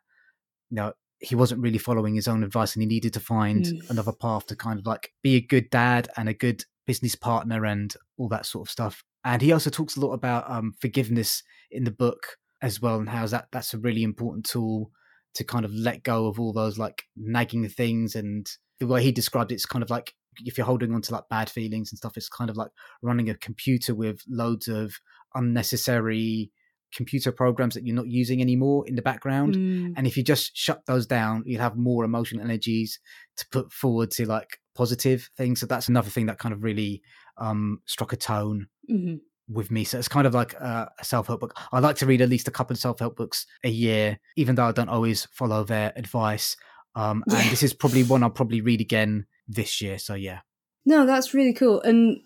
you 0.70 0.76
know 0.76 0.94
he 1.20 1.36
wasn't 1.36 1.62
really 1.62 1.80
following 1.80 2.16
his 2.16 2.28
own 2.28 2.44
advice. 2.44 2.76
And 2.76 2.84
he 2.84 2.88
needed 2.88 3.14
to 3.14 3.20
find 3.20 3.66
mm. 3.66 3.90
another 3.90 4.14
path 4.14 4.48
to 4.48 4.56
kind 4.56 4.80
of 4.80 4.86
like 4.86 5.12
be 5.24 5.36
a 5.36 5.42
good 5.42 5.70
dad 5.70 6.10
and 6.16 6.30
a 6.30 6.34
good 6.34 6.64
business 6.86 7.16
partner 7.16 7.66
and 7.66 7.94
all 8.18 8.30
that 8.30 8.46
sort 8.46 8.68
of 8.68 8.72
stuff. 8.72 9.04
And 9.24 9.42
he 9.42 9.52
also 9.52 9.70
talks 9.70 9.98
a 9.98 10.00
lot 10.00 10.14
about 10.14 10.50
um, 10.50 10.74
forgiveness 10.80 11.44
in 11.70 11.84
the 11.84 11.92
book 11.92 12.38
as 12.62 12.82
well 12.82 12.98
and 12.98 13.10
how 13.10 13.28
that 13.28 13.48
that's 13.52 13.74
a 13.74 13.78
really 13.78 14.04
important 14.04 14.46
tool 14.46 14.92
to 15.36 15.44
kind 15.44 15.66
of 15.66 15.74
let 15.74 16.04
go 16.04 16.26
of 16.26 16.40
all 16.40 16.54
those 16.54 16.80
like 16.80 17.04
nagging 17.16 17.68
things 17.70 18.16
and 18.16 18.48
the 18.80 18.88
way 18.88 19.04
he 19.04 19.12
described 19.12 19.52
it, 19.52 19.56
it's 19.56 19.66
kind 19.66 19.84
of 19.84 19.90
like 19.90 20.14
if 20.46 20.58
you're 20.58 20.66
holding 20.66 20.94
on 20.94 21.02
to 21.02 21.14
like 21.14 21.30
bad 21.30 21.50
feelings 21.50 21.92
and 21.92 21.98
stuff, 21.98 22.18
it's 22.18 22.30
kind 22.30 22.50
of 22.50 22.58
like 22.58 22.70
running 23.02 23.30
a 23.30 23.36
computer 23.36 23.96
with 23.96 24.22
loads 24.28 24.68
of 24.68 24.96
unnecessary 25.36 26.52
computer 26.94 27.32
programs 27.32 27.74
that 27.74 27.86
you're 27.86 27.96
not 27.96 28.08
using 28.08 28.42
anymore 28.42 28.88
in 28.88 28.96
the 28.96 29.02
background. 29.02 29.56
Mm. 29.56 29.94
And 29.98 30.08
if 30.08 30.16
you 30.18 30.24
just 30.24 30.56
shut 30.56 30.86
those 30.86 31.06
down, 31.06 31.44
you'll 31.46 31.62
have 31.62 31.76
more 31.76 32.04
emotional 32.04 32.44
energies 32.44 33.00
to 33.38 33.46
put 33.52 33.72
forward 33.72 34.12
to 34.12 34.26
like 34.26 34.60
positive 34.76 35.30
things. 35.36 35.60
So 35.60 35.66
that's 35.66 35.90
another 35.90 36.10
thing 36.10 36.28
that 36.28 36.40
kind 36.40 36.54
of 36.54 36.64
really 36.64 37.02
um, 37.38 37.82
struck 37.86 38.14
a 38.14 38.18
tone 38.18 38.68
mm-hmm. 38.90 39.16
with 39.50 39.70
me. 39.70 39.84
So 39.84 40.00
it's 40.00 40.08
kind 40.08 40.26
of 40.28 40.34
like 40.34 40.54
a, 40.54 40.90
a 41.00 41.06
self 41.06 41.28
help 41.28 41.42
book. 41.42 41.58
I 41.72 41.80
like 41.80 41.98
to 41.98 42.06
read 42.06 42.22
at 42.22 42.30
least 42.30 42.48
a 42.48 42.52
couple 42.52 42.74
of 42.74 42.80
self 42.80 43.00
help 43.00 43.18
books 43.18 43.46
a 43.64 43.70
year, 43.70 44.20
even 44.36 44.56
though 44.56 44.66
I 44.66 44.72
don't 44.72 44.90
always 44.90 45.26
follow 45.26 45.64
their 45.64 45.94
advice. 45.96 46.56
Um, 46.98 47.24
and 47.28 47.38
yeah. 47.38 47.50
this 47.52 47.62
is 47.62 47.74
probably 47.74 48.04
one 48.04 48.24
I'll 48.24 48.32
probably 48.32 48.60
read 48.60 48.82
again 48.82 49.28
this 49.48 49.82
year. 49.82 50.00
So 50.00 50.16
yeah. 50.16 50.40
No, 50.84 51.06
that's 51.06 51.34
really 51.34 51.54
cool. 51.54 51.80
And, 51.82 52.18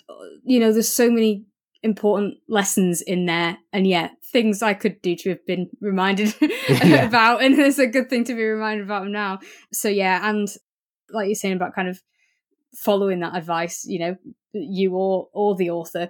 you 0.43 0.59
know, 0.59 0.71
there's 0.71 0.87
so 0.87 1.11
many 1.11 1.45
important 1.83 2.35
lessons 2.47 3.01
in 3.01 3.25
there. 3.25 3.57
And 3.73 3.85
yeah, 3.85 4.11
things 4.31 4.61
I 4.61 4.73
could 4.73 5.01
do 5.01 5.15
to 5.17 5.29
have 5.29 5.45
been 5.45 5.69
reminded 5.81 6.33
yeah. 6.41 7.05
about. 7.05 7.43
And 7.43 7.59
it's 7.59 7.79
a 7.79 7.87
good 7.87 8.09
thing 8.09 8.23
to 8.25 8.33
be 8.33 8.43
reminded 8.43 8.85
about 8.85 9.03
them 9.03 9.11
now. 9.11 9.39
So 9.73 9.89
yeah. 9.89 10.29
And 10.29 10.47
like 11.09 11.27
you're 11.27 11.35
saying 11.35 11.55
about 11.55 11.75
kind 11.75 11.89
of 11.89 11.99
following 12.77 13.19
that 13.19 13.35
advice, 13.35 13.83
you 13.85 13.99
know, 13.99 14.15
you 14.53 14.93
or, 14.95 15.27
or 15.33 15.55
the 15.55 15.71
author, 15.71 16.09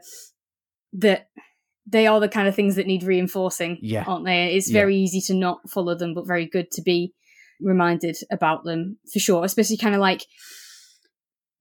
that 0.93 1.29
they 1.87 2.05
are 2.05 2.19
the 2.19 2.29
kind 2.29 2.47
of 2.47 2.55
things 2.55 2.75
that 2.75 2.85
need 2.85 3.01
reinforcing, 3.01 3.79
yeah. 3.81 4.03
aren't 4.05 4.25
they? 4.25 4.55
It's 4.55 4.69
very 4.69 4.95
yeah. 4.95 5.03
easy 5.03 5.21
to 5.21 5.33
not 5.33 5.67
follow 5.67 5.95
them, 5.95 6.13
but 6.13 6.27
very 6.27 6.45
good 6.45 6.69
to 6.73 6.83
be 6.83 7.13
reminded 7.61 8.17
about 8.31 8.63
them 8.63 8.97
for 9.11 9.19
sure, 9.19 9.45
especially 9.45 9.77
kind 9.77 9.95
of 9.95 10.01
like 10.01 10.25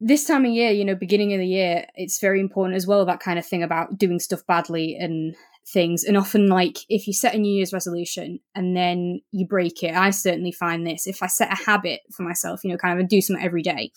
this 0.00 0.24
time 0.24 0.46
of 0.46 0.50
year, 0.50 0.70
you 0.70 0.84
know, 0.84 0.94
beginning 0.94 1.34
of 1.34 1.40
the 1.40 1.46
year, 1.46 1.86
it's 1.94 2.20
very 2.20 2.40
important 2.40 2.76
as 2.76 2.86
well, 2.86 3.04
that 3.04 3.20
kind 3.20 3.38
of 3.38 3.46
thing 3.46 3.62
about 3.62 3.98
doing 3.98 4.18
stuff 4.18 4.40
badly 4.46 4.96
and 4.98 5.36
things. 5.68 6.04
And 6.04 6.16
often, 6.16 6.48
like, 6.48 6.78
if 6.88 7.06
you 7.06 7.12
set 7.12 7.34
a 7.34 7.38
New 7.38 7.54
Year's 7.54 7.72
resolution 7.72 8.40
and 8.54 8.74
then 8.74 9.20
you 9.30 9.46
break 9.46 9.82
it, 9.82 9.94
I 9.94 10.10
certainly 10.10 10.52
find 10.52 10.86
this. 10.86 11.06
If 11.06 11.22
I 11.22 11.26
set 11.26 11.52
a 11.52 11.64
habit 11.64 12.00
for 12.16 12.22
myself, 12.22 12.64
you 12.64 12.70
know, 12.70 12.78
kind 12.78 12.98
of 12.98 13.08
do 13.08 13.20
something 13.20 13.44
every 13.44 13.62
day, 13.62 13.92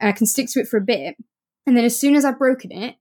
and 0.00 0.08
I 0.08 0.12
can 0.12 0.26
stick 0.26 0.48
to 0.50 0.60
it 0.60 0.68
for 0.68 0.78
a 0.78 0.84
bit, 0.84 1.16
and 1.64 1.76
then 1.76 1.84
as 1.84 1.98
soon 1.98 2.16
as 2.16 2.24
I've 2.24 2.38
broken 2.38 2.72
it, 2.72 2.96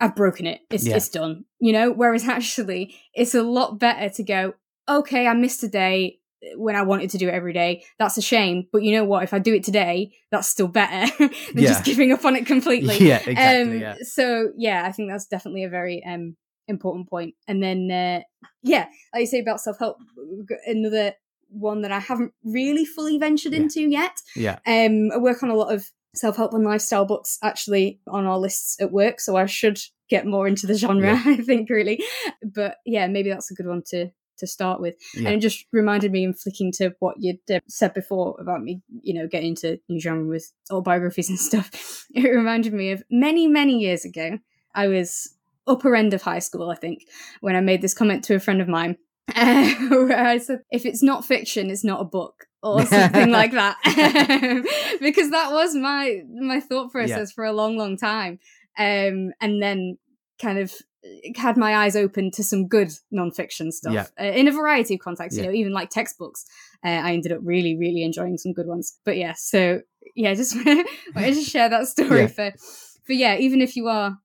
I've 0.00 0.14
broken 0.14 0.46
it. 0.46 0.60
It's, 0.70 0.86
yeah. 0.86 0.96
it's 0.96 1.08
done, 1.08 1.44
you 1.58 1.72
know? 1.72 1.90
Whereas 1.90 2.24
actually, 2.28 2.94
it's 3.12 3.34
a 3.34 3.42
lot 3.42 3.80
better 3.80 4.08
to 4.10 4.22
go, 4.22 4.54
okay, 4.88 5.26
I 5.26 5.34
missed 5.34 5.64
a 5.64 5.68
day 5.68 6.20
when 6.56 6.76
I 6.76 6.82
wanted 6.82 7.10
to 7.10 7.18
do 7.18 7.28
it 7.28 7.34
every 7.34 7.52
day. 7.52 7.84
That's 7.98 8.16
a 8.16 8.22
shame. 8.22 8.66
But 8.72 8.82
you 8.82 8.92
know 8.92 9.04
what? 9.04 9.22
If 9.22 9.34
I 9.34 9.38
do 9.38 9.54
it 9.54 9.64
today, 9.64 10.12
that's 10.30 10.48
still 10.48 10.68
better 10.68 11.12
than 11.18 11.30
yeah. 11.54 11.68
just 11.68 11.84
giving 11.84 12.12
up 12.12 12.24
on 12.24 12.36
it 12.36 12.46
completely. 12.46 12.98
Yeah, 13.08 13.22
exactly. 13.24 13.76
Um, 13.76 13.80
yeah. 13.80 13.94
So 14.02 14.50
yeah, 14.56 14.84
I 14.84 14.92
think 14.92 15.10
that's 15.10 15.26
definitely 15.26 15.64
a 15.64 15.68
very 15.68 16.04
um, 16.04 16.36
important 16.66 17.08
point. 17.08 17.34
And 17.46 17.62
then 17.62 17.90
uh, 17.90 18.20
yeah, 18.62 18.86
like 19.14 19.20
you 19.20 19.26
say 19.26 19.40
about 19.40 19.60
self 19.60 19.78
help, 19.78 19.98
another 20.66 21.14
one 21.48 21.82
that 21.82 21.92
I 21.92 21.98
haven't 21.98 22.32
really 22.44 22.84
fully 22.84 23.18
ventured 23.18 23.52
yeah. 23.52 23.60
into 23.60 23.80
yet. 23.82 24.16
Yeah. 24.36 24.58
Um, 24.66 25.10
I 25.12 25.18
work 25.18 25.42
on 25.42 25.48
a 25.48 25.54
lot 25.54 25.72
of 25.72 25.90
self 26.14 26.36
help 26.36 26.52
and 26.52 26.64
lifestyle 26.64 27.06
books 27.06 27.38
actually 27.42 28.00
on 28.06 28.26
our 28.26 28.38
lists 28.38 28.80
at 28.80 28.92
work, 28.92 29.20
so 29.20 29.36
I 29.36 29.46
should 29.46 29.78
get 30.10 30.26
more 30.26 30.46
into 30.46 30.66
the 30.66 30.74
genre. 30.74 31.14
Yeah. 31.14 31.22
I 31.26 31.36
think 31.36 31.70
really, 31.70 32.02
but 32.42 32.76
yeah, 32.84 33.06
maybe 33.06 33.30
that's 33.30 33.50
a 33.50 33.54
good 33.54 33.66
one 33.66 33.82
to 33.88 34.10
to 34.38 34.46
start 34.46 34.80
with. 34.80 34.94
Yeah. 35.14 35.28
And 35.28 35.36
it 35.36 35.40
just 35.40 35.66
reminded 35.72 36.12
me, 36.12 36.24
in 36.24 36.34
flicking 36.34 36.72
to 36.72 36.94
what 36.98 37.16
you'd 37.18 37.38
uh, 37.52 37.60
said 37.68 37.94
before 37.94 38.36
about 38.40 38.62
me, 38.62 38.82
you 39.02 39.14
know, 39.14 39.26
getting 39.26 39.50
into 39.50 39.78
new 39.88 40.00
genre 40.00 40.26
with 40.26 40.52
autobiographies 40.70 41.28
and 41.28 41.38
stuff. 41.38 42.06
It 42.14 42.28
reminded 42.28 42.72
me 42.72 42.92
of 42.92 43.02
many, 43.10 43.46
many 43.46 43.78
years 43.78 44.04
ago. 44.04 44.38
I 44.74 44.88
was 44.88 45.34
upper 45.66 45.94
end 45.94 46.14
of 46.14 46.22
high 46.22 46.38
school, 46.38 46.70
I 46.70 46.74
think, 46.74 47.04
when 47.40 47.56
I 47.56 47.60
made 47.60 47.82
this 47.82 47.94
comment 47.94 48.24
to 48.24 48.34
a 48.34 48.40
friend 48.40 48.60
of 48.60 48.68
mine. 48.68 48.96
Uh, 49.34 49.74
where 49.90 50.26
I 50.26 50.38
said, 50.38 50.60
if 50.70 50.86
it's 50.86 51.02
not 51.02 51.24
fiction, 51.24 51.70
it's 51.70 51.84
not 51.84 52.00
a 52.00 52.04
book 52.04 52.46
or 52.62 52.84
something 52.86 53.30
like 53.30 53.52
that. 53.52 53.76
because 55.00 55.30
that 55.30 55.52
was 55.52 55.74
my 55.74 56.22
my 56.30 56.60
thought 56.60 56.90
process 56.90 57.30
yeah. 57.30 57.34
for 57.34 57.44
a 57.44 57.52
long, 57.52 57.76
long 57.76 57.96
time. 57.96 58.38
Um, 58.78 59.32
and 59.40 59.62
then 59.62 59.98
kind 60.40 60.58
of 60.58 60.72
had 61.36 61.56
my 61.56 61.76
eyes 61.76 61.96
open 61.96 62.30
to 62.32 62.42
some 62.42 62.66
good 62.66 62.92
nonfiction 63.12 63.72
stuff 63.72 63.92
yeah. 63.92 64.06
uh, 64.20 64.32
in 64.32 64.48
a 64.48 64.52
variety 64.52 64.94
of 64.94 65.00
contexts. 65.00 65.38
Yeah. 65.38 65.44
You 65.44 65.50
know, 65.50 65.54
even 65.54 65.72
like 65.72 65.90
textbooks. 65.90 66.44
Uh, 66.84 66.88
I 66.90 67.12
ended 67.12 67.32
up 67.32 67.40
really, 67.42 67.76
really 67.76 68.02
enjoying 68.02 68.36
some 68.38 68.52
good 68.52 68.66
ones. 68.66 68.98
But 69.04 69.16
yeah, 69.16 69.34
so 69.36 69.80
yeah, 70.14 70.34
just 70.34 70.54
wanted 70.56 70.86
to 71.14 71.42
share 71.42 71.68
that 71.68 71.88
story 71.88 72.22
yeah. 72.22 72.26
for, 72.26 72.52
for 73.04 73.12
yeah. 73.12 73.36
Even 73.36 73.60
if 73.60 73.76
you 73.76 73.88
are 73.88 74.18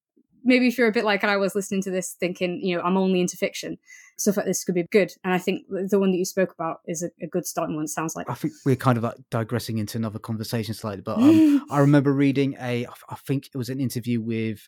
maybe 0.43 0.67
if 0.67 0.77
you're 0.77 0.87
a 0.87 0.93
bit 0.93 1.05
like 1.05 1.23
I 1.23 1.37
was 1.37 1.55
listening 1.55 1.81
to 1.83 1.91
this, 1.91 2.15
thinking 2.19 2.59
you 2.61 2.75
know 2.75 2.83
I'm 2.83 2.97
only 2.97 3.21
into 3.21 3.37
fiction, 3.37 3.77
stuff 4.17 4.37
like 4.37 4.45
this 4.45 4.63
could 4.63 4.75
be 4.75 4.83
good. 4.83 5.11
And 5.23 5.33
I 5.33 5.37
think 5.37 5.65
the 5.69 5.99
one 5.99 6.11
that 6.11 6.17
you 6.17 6.25
spoke 6.25 6.53
about 6.53 6.79
is 6.87 7.03
a, 7.03 7.09
a 7.23 7.27
good 7.27 7.45
starting 7.45 7.75
one. 7.75 7.87
Sounds 7.87 8.15
like 8.15 8.29
I 8.29 8.33
think 8.33 8.53
we're 8.65 8.75
kind 8.75 8.97
of 8.97 9.03
like 9.03 9.15
digressing 9.29 9.77
into 9.77 9.97
another 9.97 10.19
conversation 10.19 10.73
slightly, 10.73 11.01
but 11.01 11.17
um, 11.17 11.65
I 11.69 11.79
remember 11.79 12.13
reading 12.13 12.55
a, 12.59 12.87
I 13.09 13.15
think 13.15 13.47
it 13.53 13.57
was 13.57 13.69
an 13.69 13.79
interview 13.79 14.21
with 14.21 14.67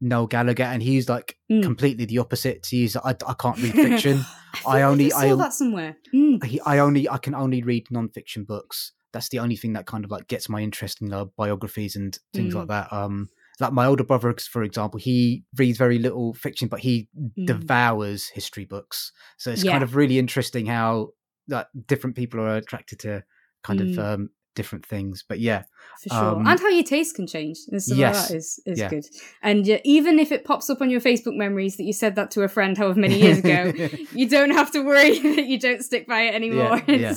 Noel 0.00 0.26
Gallagher, 0.26 0.64
and 0.64 0.82
he's 0.82 1.08
like 1.08 1.36
Mm. 1.50 1.62
completely 1.62 2.04
the 2.04 2.18
opposite. 2.18 2.66
He's 2.70 2.96
I, 2.96 3.10
I 3.26 3.34
can't 3.38 3.58
read 3.62 3.72
fiction. 3.88 4.20
I, 4.66 4.78
I 4.78 4.82
only- 4.82 5.12
I 5.12 5.28
saw 5.28 5.32
I- 5.34 5.36
that 5.36 5.52
somewhere. 5.52 5.96
Mm. 6.14 6.44
he, 6.44 6.60
I 6.60 6.78
only 6.78 7.08
I 7.08 7.18
can 7.18 7.34
only 7.34 7.62
read 7.62 7.86
non-fiction 7.90 8.44
books. 8.44 8.92
That's 9.12 9.28
the 9.28 9.40
only 9.40 9.56
thing 9.56 9.72
that 9.72 9.86
kind 9.86 10.04
of 10.04 10.10
like 10.10 10.28
gets 10.28 10.48
my 10.48 10.60
interest 10.60 11.02
in 11.02 11.12
uh, 11.12 11.24
biographies 11.36 11.96
and 11.96 12.16
things 12.32 12.54
Mm. 12.54 12.58
like 12.58 12.68
that. 12.68 12.92
Um, 12.92 13.28
like 13.58 13.72
my 13.72 13.84
older 13.86 14.04
brother, 14.04 14.32
for 14.50 14.62
example, 14.62 14.98
he 15.00 15.44
reads 15.58 15.76
very 15.76 15.98
little 15.98 16.32
fiction, 16.34 16.68
but 16.68 16.80
he 16.80 17.08
Mm. 17.18 17.46
devours 17.46 18.28
history 18.28 18.64
books. 18.64 19.12
So 19.36 19.50
it's 19.50 19.64
Yeah. 19.64 19.72
kind 19.72 19.82
of 19.84 19.96
really 19.96 20.18
interesting 20.18 20.66
how 20.66 21.10
that 21.48 21.66
different 21.86 22.16
people 22.16 22.40
are 22.40 22.56
attracted 22.56 23.00
to 23.00 23.24
kind 23.64 23.80
of 23.80 23.88
Mm. 23.88 23.98
um, 23.98 24.30
different 24.54 24.84
things. 24.84 25.24
But 25.28 25.38
yeah, 25.40 25.62
for 26.02 26.08
sure. 26.08 26.18
Um, 26.36 26.46
and 26.46 26.58
how 26.60 26.68
your 26.68 26.82
taste 26.84 27.14
can 27.14 27.26
change 27.26 27.58
and 27.70 27.82
stuff 27.82 27.98
yes. 27.98 28.16
like 28.16 28.28
that 28.28 28.34
is, 28.36 28.60
is 28.66 28.78
Yeah. 28.78 28.88
good. 28.88 29.04
And 29.42 29.68
uh, 29.68 29.78
even 29.84 30.18
if 30.18 30.32
it 30.32 30.44
pops 30.44 30.68
up 30.70 30.80
on 30.80 30.90
your 30.90 31.00
Facebook 31.00 31.36
memories 31.36 31.76
that 31.76 31.84
you 31.84 31.92
said 31.92 32.16
that 32.16 32.30
to 32.32 32.42
a 32.42 32.48
friend 32.48 32.76
however 32.76 32.98
many 33.00 33.18
years 33.20 33.38
ago, 33.38 33.72
you 34.12 34.28
don't 34.28 34.50
have 34.50 34.70
to 34.72 34.80
worry 34.84 35.18
that 35.36 35.46
you 35.46 35.58
don't 35.58 35.82
stick 35.82 36.06
by 36.06 36.22
it 36.22 36.34
anymore. 36.34 36.82
Yeah. 36.88 37.14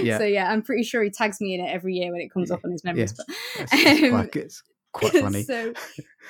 Yeah. 0.00 0.18
So 0.18 0.24
yeah, 0.24 0.50
I'm 0.52 0.62
pretty 0.62 0.82
sure 0.82 1.02
he 1.02 1.10
tags 1.10 1.40
me 1.40 1.54
in 1.54 1.60
it 1.64 1.68
every 1.70 1.94
year 1.94 2.12
when 2.12 2.20
it 2.20 2.30
comes 2.32 2.50
up 2.50 2.60
on 2.64 2.70
his 2.70 2.84
memories. 2.84 3.14
Yeah. 3.18 3.24
But 3.26 3.62
it's, 3.62 3.72
it's 3.72 4.02
Um, 4.02 4.10
quite, 4.10 4.36
it's 4.36 4.62
quite 4.92 5.12
funny. 5.12 5.42
so, 5.42 5.72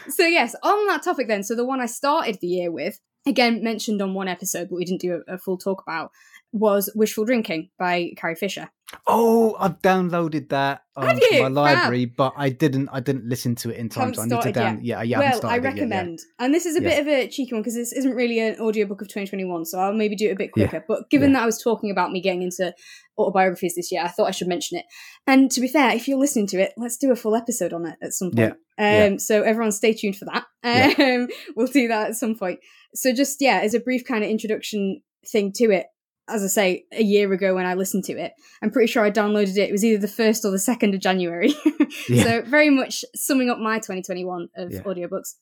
so 0.09 0.25
yes, 0.27 0.55
on 0.63 0.87
that 0.87 1.03
topic 1.03 1.29
then. 1.29 1.43
So 1.43 1.55
the 1.55 1.65
one 1.65 1.81
I 1.81 1.87
started 1.87 2.39
the 2.41 2.47
year 2.47 2.71
with, 2.71 2.99
again 3.27 3.63
mentioned 3.63 4.01
on 4.03 4.15
one 4.15 4.29
episode, 4.29 4.69
but 4.69 4.77
we 4.77 4.85
didn't 4.85 5.01
do 5.01 5.23
a, 5.29 5.35
a 5.35 5.39
full 5.39 5.59
talk 5.59 5.83
about, 5.87 6.11
was 6.53 6.91
Wishful 6.95 7.25
Drinking 7.25 7.71
by 7.79 8.11
Carrie 8.17 8.35
Fisher. 8.37 8.71
Oh, 9.07 9.57
I've 9.59 9.81
downloaded 9.83 10.49
that 10.51 10.83
um, 10.97 11.07
to 11.19 11.29
my 11.33 11.39
Fab. 11.39 11.53
library, 11.53 12.05
but 12.05 12.35
I 12.37 12.51
didn't. 12.51 12.89
I 12.93 13.01
didn't 13.01 13.25
listen 13.27 13.55
to 13.57 13.71
it 13.71 13.77
in 13.79 13.89
time, 13.89 14.15
so 14.15 14.23
I 14.23 14.27
need 14.27 14.43
to 14.43 14.53
down. 14.53 14.85
yet. 14.85 14.85
Yeah, 14.85 15.03
yeah. 15.03 15.17
I 15.19 15.21
well, 15.21 15.47
I 15.51 15.57
it 15.57 15.57
yet, 15.57 15.63
yeah. 15.63 15.69
recommend, 15.71 16.19
and 16.39 16.55
this 16.55 16.67
is 16.67 16.77
a 16.77 16.83
Yeah. 16.83 16.89
bit 16.91 17.01
of 17.01 17.09
a 17.09 17.29
cheeky 17.29 17.53
one 17.55 17.63
because 17.63 17.75
this 17.75 17.93
isn't 17.93 18.15
really 18.15 18.39
an 18.39 18.61
audiobook 18.61 19.01
of 19.01 19.09
2021, 19.09 19.65
so 19.65 19.79
I'll 19.79 19.93
maybe 19.95 20.15
do 20.15 20.29
it 20.29 20.33
a 20.33 20.37
bit 20.37 20.51
Yeah. 20.57 20.67
quicker. 20.69 20.85
But 20.87 21.11
given 21.11 21.31
Yeah. 21.31 21.39
that 21.39 21.43
I 21.45 21.47
was 21.47 21.61
talking 21.63 21.91
about 21.91 22.13
me 22.13 22.21
getting 22.21 22.43
into 22.43 22.75
autobiographies 23.19 23.75
this 23.75 23.91
year, 23.91 24.03
I 24.03 24.09
thought 24.09 24.29
I 24.29 24.33
should 24.33 24.49
mention 24.49 24.79
it. 24.79 24.85
And 25.27 25.51
to 25.51 25.61
be 25.61 25.69
fair, 25.69 25.95
if 25.95 26.07
you're 26.09 26.19
listening 26.19 26.47
to 26.49 26.61
it, 26.61 26.73
let's 26.77 26.97
do 26.97 27.11
a 27.13 27.17
full 27.17 27.35
episode 27.35 27.73
on 27.73 27.87
it 27.87 27.97
at 28.03 28.13
some 28.13 28.31
point. 28.31 28.53
Um, 28.53 28.57
yeah. 28.79 29.17
So 29.19 29.43
everyone 29.43 29.73
stay 29.73 29.93
tuned 29.95 30.17
for 30.17 30.27
that. 30.27 30.45
Um, 30.65 31.29
we'll 31.57 31.67
do 31.67 31.89
that 31.89 32.11
at 32.11 32.17
some 32.17 32.35
point. 32.37 32.61
So 32.95 33.13
just, 33.13 33.39
yeah, 33.41 33.61
as 33.63 33.75
a 33.75 33.81
brief 33.81 34.05
kind 34.05 34.23
of 34.25 34.31
introduction 34.31 35.03
thing 35.27 35.53
to 35.57 35.71
it, 35.71 35.87
as 36.29 36.43
I 36.45 36.47
say, 36.47 36.85
a 36.93 37.03
year 37.03 37.33
ago 37.33 37.55
when 37.55 37.67
I 37.67 37.75
listened 37.75 38.05
to 38.05 38.13
it, 38.13 38.33
I'm 38.63 38.71
pretty 38.71 38.91
sure 38.91 39.05
I 39.05 39.11
downloaded 39.11 39.57
it. 39.57 39.69
It 39.69 39.73
was 39.73 39.85
either 39.85 40.01
the 40.01 40.13
1st 40.13 40.45
or 40.45 40.51
the 40.51 40.57
2nd 40.57 40.95
of 40.95 41.01
January. 41.01 41.55
Yeah. 42.09 42.23
So 42.25 42.43
very 42.43 42.71
much 42.71 43.05
summing 43.15 43.51
up 43.51 43.59
my 43.59 43.77
2021 43.79 44.49
of 44.57 44.73
Yeah. 44.73 44.81
audiobooks. 44.83 45.35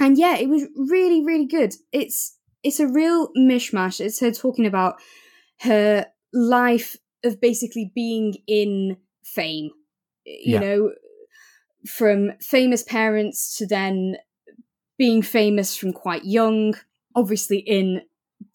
And 0.00 0.16
yeah, 0.16 0.36
it 0.36 0.48
was 0.48 0.64
really, 0.74 1.22
really 1.22 1.46
good. 1.46 1.74
It's 1.92 2.38
it's 2.62 2.80
a 2.80 2.88
real 2.88 3.28
mishmash. 3.38 4.00
It's 4.00 4.20
her 4.20 4.30
talking 4.32 4.64
about 4.66 4.94
her 5.60 6.06
life 6.32 6.96
of 7.24 7.40
basically 7.42 7.92
being 7.94 8.34
in 8.46 8.96
fame. 9.22 9.70
You 10.24 10.54
Yeah. 10.54 10.60
know, 10.60 10.92
from 11.86 12.32
famous 12.40 12.82
parents 12.82 13.56
to 13.58 13.66
then 13.66 14.16
being 14.98 15.20
famous 15.22 15.76
from 15.76 15.92
quite 15.92 16.24
young, 16.24 16.74
obviously 17.14 17.58
in 17.58 18.00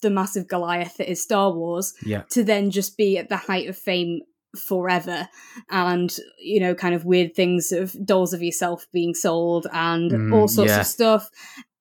the 0.02 0.10
massive 0.10 0.48
Goliath 0.48 0.98
that 0.98 1.10
is 1.10 1.22
Star 1.22 1.52
Wars, 1.52 1.94
Yeah. 2.06 2.24
to 2.32 2.44
then 2.44 2.72
just 2.72 2.98
be 2.98 3.18
at 3.18 3.30
the 3.30 3.38
height 3.38 3.70
of 3.70 3.78
fame 3.78 4.22
forever 4.58 5.30
and 5.70 6.18
you 6.38 6.60
know 6.60 6.76
kind 6.76 6.94
of 6.94 7.06
weird 7.06 7.34
things 7.34 7.72
of 7.72 7.96
dolls 8.06 8.34
of 8.34 8.42
yourself 8.44 8.86
being 8.92 9.14
sold 9.14 9.66
and 9.72 10.12
Mm, 10.12 10.34
all 10.36 10.50
sorts 10.50 10.72
yeah. 10.72 10.82
of 10.82 10.88
stuff 10.88 11.30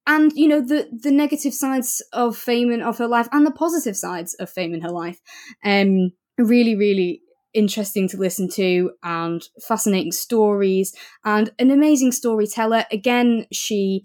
and 0.07 0.33
you 0.37 0.47
know 0.47 0.61
the 0.61 0.89
the 0.93 1.11
negative 1.11 1.53
sides 1.53 2.01
of 2.13 2.37
fame 2.37 2.71
and 2.71 2.81
of 2.81 2.99
her 2.99 3.09
life 3.09 3.29
and 3.33 3.45
the 3.45 3.51
positive 3.51 3.97
sides 3.97 4.35
of 4.35 4.49
fame 4.49 4.73
in 4.73 4.83
her 4.83 4.91
life 4.91 5.19
um 5.65 6.13
really 6.39 6.77
really 6.77 7.23
interesting 7.55 8.07
to 8.09 8.17
listen 8.17 8.49
to 8.49 8.93
and 9.03 9.49
fascinating 9.67 10.13
stories 10.13 10.95
and 11.25 11.51
an 11.59 11.73
amazing 11.73 12.13
storyteller 12.13 12.85
again 12.93 13.47
she 13.53 14.05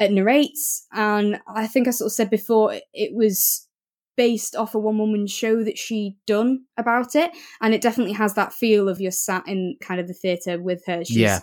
uh, 0.00 0.06
narrates 0.08 0.86
and 0.92 1.40
i 1.48 1.66
think 1.66 1.86
i 1.88 1.90
sort 1.90 2.06
of 2.08 2.12
said 2.12 2.30
before 2.30 2.74
it- 2.92 3.14
was 3.14 3.62
based 4.16 4.56
off 4.56 4.74
a 4.74 4.78
one 4.78 4.96
woman 4.96 5.26
show 5.26 5.62
that 5.62 5.76
she 5.76 6.16
done 6.26 6.64
about 6.78 7.14
it 7.14 7.30
and 7.60 7.74
it 7.74 7.82
definitely 7.82 8.14
has 8.14 8.32
that 8.34 8.50
feel 8.52 8.88
of 8.88 8.98
you're 8.98 9.10
sat 9.10 9.46
in 9.46 9.76
kind 9.82 10.00
of 10.00 10.08
the 10.08 10.14
theatre 10.14 10.58
with 10.60 10.82
her 10.86 11.04
she's 11.04 11.16
Yeah. 11.18 11.40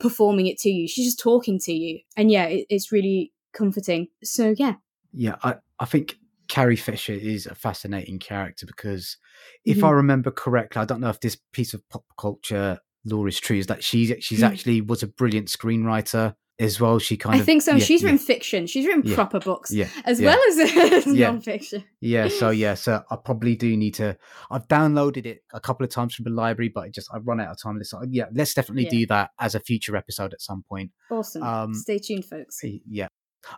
performing 0.00 0.46
it 0.46 0.58
to 0.60 0.70
you 0.70 0.88
she's 0.88 1.04
just 1.06 1.20
talking 1.20 1.58
to 1.60 1.72
you 1.72 2.00
and 2.16 2.30
yeah 2.30 2.44
it, 2.46 2.66
it's 2.70 2.90
really 2.90 3.32
comforting 3.52 4.08
so 4.22 4.54
yeah 4.56 4.74
Yeah, 5.12 5.36
I, 5.42 5.56
I 5.78 5.84
think 5.84 6.16
Carrie 6.48 6.76
Fisher 6.76 7.12
is 7.12 7.46
a 7.46 7.54
fascinating 7.54 8.18
character 8.18 8.64
because 8.66 9.16
if 9.64 9.78
Mhm. 9.78 9.84
I 9.88 9.90
remember 9.90 10.30
correctly, 10.30 10.80
I 10.82 10.84
don't 10.86 11.00
know 11.00 11.08
if 11.10 11.20
this 11.20 11.36
piece 11.52 11.72
of 11.74 11.86
pop 11.88 12.04
culture 12.18 12.78
lore 13.04 13.28
is 13.28 13.38
true, 13.38 13.58
is 13.58 13.66
that 13.68 13.84
she's 13.84 14.12
she's 14.20 14.40
Hmm. 14.40 14.46
actually 14.46 14.80
was 14.80 15.02
a 15.02 15.06
brilliant 15.06 15.48
screenwriter 15.48 16.34
as 16.58 16.80
well. 16.80 16.98
She 16.98 17.16
kind 17.16 17.34
i 17.34 17.38
of 17.38 17.42
I 17.42 17.44
think 17.44 17.62
so 17.62 17.72
yeah, 17.72 17.78
she's 17.78 18.02
yeah, 18.02 18.06
written 18.06 18.18
fiction 18.18 18.66
she's 18.66 18.86
written 18.86 19.02
Yeah. 19.04 19.14
proper 19.14 19.40
books 19.40 19.72
yeah, 19.72 19.88
as 20.04 20.20
well 20.20 20.38
as 20.48 21.06
Yeah. 21.06 21.26
non-fiction 21.26 21.84
Yeah, 22.00 22.28
so 22.28 22.50
yeah, 22.64 22.74
so 22.74 23.02
I 23.10 23.16
probably 23.16 23.56
do 23.56 23.76
need 23.76 23.94
to. 23.94 24.16
I've 24.50 24.68
downloaded 24.68 25.26
it 25.26 25.42
a 25.52 25.60
couple 25.60 25.84
of 25.84 25.90
times 25.90 26.14
from 26.14 26.24
the 26.24 26.30
library, 26.30 26.70
but 26.74 26.84
I 26.84 26.88
just 26.90 27.08
I 27.12 27.18
run 27.18 27.40
out 27.40 27.50
of 27.50 27.60
time. 27.60 27.82
So 27.82 28.02
yeah, 28.08 28.26
let's 28.32 28.54
definitely 28.54 28.86
do 28.86 29.06
that 29.06 29.30
as 29.40 29.54
a 29.54 29.60
future 29.60 29.96
episode 29.96 30.32
at 30.32 30.40
some 30.40 30.64
point. 30.68 30.90
awesome 31.10 31.42
Um, 31.42 31.74
stay 31.74 31.98
tuned 31.98 32.24
folks 32.24 32.60
Yeah. 32.62 33.08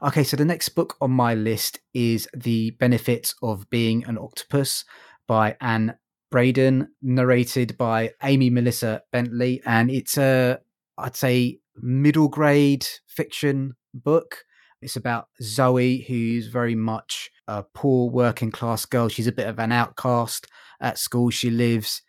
Okay, 0.02 0.24
so 0.24 0.36
the 0.36 0.44
next 0.44 0.70
book 0.70 0.96
on 1.00 1.12
my 1.12 1.34
list 1.34 1.78
is 1.94 2.28
The 2.34 2.70
Benefits 2.72 3.34
of 3.42 3.70
Being 3.70 4.04
an 4.06 4.18
Octopus 4.18 4.84
by 5.28 5.56
Ann 5.60 5.94
Braden, 6.30 6.88
narrated 7.02 7.78
by 7.78 8.12
Amy 8.22 8.50
Melissa 8.50 9.02
Bentley, 9.12 9.62
and 9.64 9.90
it's 9.90 10.18
a 10.18 10.58
I'd 10.98 11.14
say 11.14 11.60
middle 11.80 12.28
grade 12.28 12.86
fiction 13.06 13.76
book. 13.94 14.44
It's 14.82 14.96
about 14.96 15.28
Zoe, 15.42 16.04
who's 16.06 16.48
very 16.48 16.74
much 16.74 17.30
a 17.48 17.62
poor 17.62 18.10
working 18.10 18.50
class 18.50 18.84
girl. 18.84 19.08
She's 19.08 19.26
a 19.26 19.32
bit 19.32 19.46
of 19.46 19.58
an 19.58 19.72
outcast 19.72 20.46
at 20.80 20.98
school. 20.98 21.30
She 21.30 21.50
lives 21.50 22.02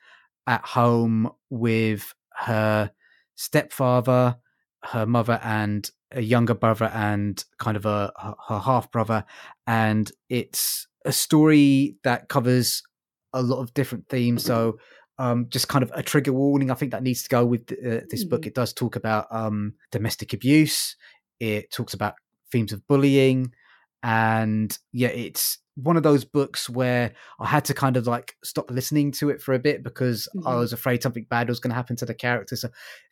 at 0.45 0.65
home 0.65 1.30
with 1.49 2.13
her 2.36 2.91
stepfather, 3.36 4.38
her 4.84 5.06
mother, 5.06 5.39
and 5.43 5.89
a 6.12 6.21
younger 6.21 6.53
brother, 6.53 6.91
and 6.93 7.43
kind 7.58 7.77
of 7.77 7.86
a 7.86 8.12
her, 8.47 8.60
half 8.60 8.91
brother. 8.91 9.25
And 9.65 10.12
it's 10.30 10.88
a 11.06 11.12
story 11.12 11.97
that 12.03 12.30
covers 12.30 12.84
a 13.34 13.41
lot 13.41 13.60
of 13.60 13.73
different 13.73 14.08
themes. 14.10 14.43
So, 14.43 14.77
um, 15.19 15.47
just 15.49 15.67
kind 15.67 15.84
of 15.84 15.91
a 15.95 16.03
trigger 16.03 16.34
warning. 16.34 16.71
I 16.71 16.75
think 16.75 16.91
that 16.91 17.03
needs 17.03 17.23
to 17.23 17.30
go 17.30 17.45
with 17.45 17.71
uh, 17.71 18.01
this 18.10 18.23
book. 18.23 18.41
Mhm. 18.43 18.47
It 18.47 18.56
does 18.56 18.73
talk 18.73 18.95
about 18.95 19.27
um, 19.32 19.73
domestic 19.91 20.34
abuse. 20.34 20.95
It 21.39 21.71
talks 21.71 21.93
about 21.93 22.15
themes 22.51 22.71
of 22.73 22.86
bullying, 22.88 23.53
and 24.03 24.77
yeah, 24.91 25.10
it's 25.10 25.60
one 25.75 25.95
of 25.97 26.01
those 26.03 26.25
books 26.25 26.67
where 26.69 27.13
I 27.39 27.45
had 27.45 27.63
to 27.65 27.73
kind 27.73 27.97
of 27.97 28.08
like 28.08 28.36
stop 28.43 28.71
listening 28.71 29.12
to 29.13 29.30
it 29.30 29.41
for 29.41 29.53
a 29.53 29.60
bit 29.60 29.84
because 29.84 30.27
I 30.45 30.53
Mhm. 30.53 30.58
was 30.60 30.73
afraid 30.73 31.03
something 31.03 31.27
bad 31.30 31.49
was 31.49 31.60
going 31.60 31.69
to 31.69 31.75
happen 31.75 31.95
to 31.97 32.06
the 32.06 32.15
character. 32.15 32.56
So, 32.56 32.69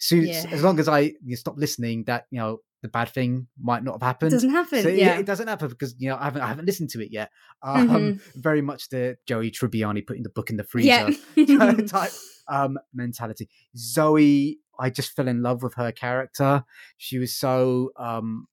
Yeah. 0.10 0.46
as 0.52 0.63
long 0.63 0.80
as 0.80 0.88
I 0.88 1.13
you 1.24 1.36
stop 1.36 1.58
listening, 1.58 2.06
that 2.06 2.26
you 2.32 2.39
know 2.39 2.62
the 2.86 2.89
bad 3.00 3.10
thing 3.10 3.48
might 3.69 3.84
not 3.84 3.93
have 3.93 4.02
it 4.02 4.06
happened. 4.12 4.32
doesn't 4.32 4.50
happen 4.62 4.82
So, 4.84 4.89
yeah 4.89 5.17
it 5.21 5.26
doesn't 5.26 5.48
happen 5.54 5.67
because 5.69 5.91
you 5.98 6.08
know 6.10 6.17
I 6.24 6.26
haven't 6.30 6.41
I 6.41 6.48
haven't 6.54 6.65
listened 6.71 6.89
to 6.91 7.00
it 7.06 7.12
yet. 7.19 7.30
Um, 7.69 7.88
Mhm. 7.89 8.21
Very 8.50 8.62
much 8.69 8.82
the 8.93 9.04
Joey 9.30 9.50
Tribbiani 9.52 10.02
putting 10.08 10.24
the 10.24 10.30
book 10.38 10.50
in 10.52 10.58
the 10.62 10.63
freezer 10.71 11.10
yeah 11.36 11.71
type 11.98 12.12
um, 12.48 12.78
mentality. 12.93 13.50
Zoe, 13.76 14.60
I 14.80 14.88
just 14.91 15.12
fell 15.15 15.28
in 15.28 15.41
love 15.41 15.63
with 15.63 15.74
her 15.82 15.91
character. 15.91 16.63
She 16.98 17.17
was 17.17 17.32
so 17.36 17.91
um, 17.98 18.48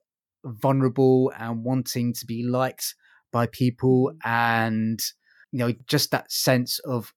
vulnerable 0.45 1.33
and 1.39 1.63
wanting 1.65 2.13
to 2.15 2.27
be 2.27 2.43
liked 2.43 2.95
by 3.33 3.47
people, 3.47 4.13
and 4.25 4.99
you 5.53 5.59
know, 5.59 5.73
just 5.87 6.11
that 6.11 6.31
sense 6.33 6.79
of 6.81 7.13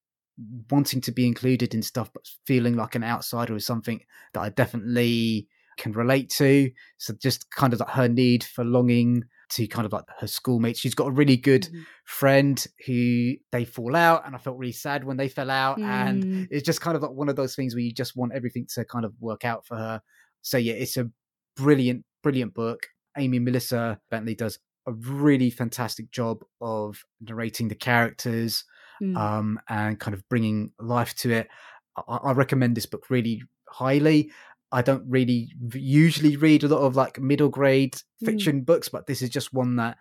wanting 0.69 0.99
to 1.01 1.11
be 1.13 1.25
included 1.25 1.73
in 1.73 1.81
stuff, 1.81 2.09
but 2.13 2.23
feeling 2.45 2.75
like 2.75 2.95
an 2.95 3.03
outsider 3.05 3.55
is 3.55 3.65
something 3.65 4.01
that 4.33 4.41
I 4.41 4.49
definitely 4.49 5.47
can 5.77 5.91
relate 5.93 6.29
to. 6.37 6.71
So 6.97 7.13
just 7.21 7.49
kind 7.51 7.73
of 7.73 7.79
like 7.79 7.89
her 7.89 8.07
need 8.07 8.43
for 8.43 8.63
longing 8.63 9.23
to 9.51 9.67
kind 9.67 9.85
of 9.85 9.93
like 9.93 10.05
her 10.19 10.27
schoolmates. 10.27 10.79
She's 10.79 10.95
got 10.95 11.07
a 11.07 11.11
really 11.11 11.37
good 11.37 11.63
Mhm. 11.63 11.85
friend 12.05 12.67
who 12.87 13.33
they 13.51 13.65
fall 13.65 13.95
out, 13.95 14.25
and 14.25 14.35
I 14.35 14.39
felt 14.39 14.57
really 14.57 14.71
sad 14.71 15.03
when 15.03 15.17
they 15.17 15.29
fell 15.29 15.51
out. 15.51 15.79
And 15.79 16.23
Mm. 16.23 16.47
it's 16.49 16.65
just 16.65 16.81
kind 16.81 16.95
of 16.97 17.03
like 17.03 17.11
one 17.11 17.29
of 17.29 17.35
those 17.35 17.55
things 17.55 17.75
where 17.75 17.83
you 17.83 17.93
just 17.93 18.15
want 18.15 18.33
everything 18.33 18.65
to 18.73 18.85
kind 18.85 19.05
of 19.05 19.13
work 19.19 19.45
out 19.45 19.65
for 19.67 19.75
her. 19.77 20.01
So 20.41 20.57
yeah, 20.57 20.73
it's 20.73 20.97
a 20.97 21.09
brilliant, 21.55 22.05
brilliant 22.23 22.53
book. 22.53 22.87
Amy 23.17 23.39
Melissa 23.39 23.99
Bentley 24.09 24.35
does 24.35 24.59
a 24.87 24.93
really 24.93 25.49
fantastic 25.49 26.11
job 26.11 26.43
of 26.61 27.03
narrating 27.21 27.67
the 27.69 27.75
characters 27.75 28.63
Mm. 29.01 29.17
um, 29.17 29.59
and 29.67 29.99
kind 29.99 30.13
of 30.13 30.27
bringing 30.29 30.71
life 30.79 31.13
to 31.15 31.31
it. 31.31 31.49
I, 31.97 32.15
I 32.17 32.31
recommend 32.31 32.75
this 32.77 32.85
book 32.85 33.09
really 33.09 33.43
highly. 33.69 34.31
I 34.75 34.81
don't 34.81 35.05
really 35.07 35.49
usually 35.73 36.35
read 36.35 36.63
a 36.63 36.67
lot 36.67 36.81
of 36.81 36.95
like 36.95 37.19
middle 37.19 37.49
grade 37.49 37.95
Mm. 38.21 38.25
fiction 38.25 38.61
books, 38.63 38.89
but 38.89 39.07
this 39.07 39.21
is 39.21 39.29
just 39.29 39.53
one 39.53 39.75
that 39.77 39.97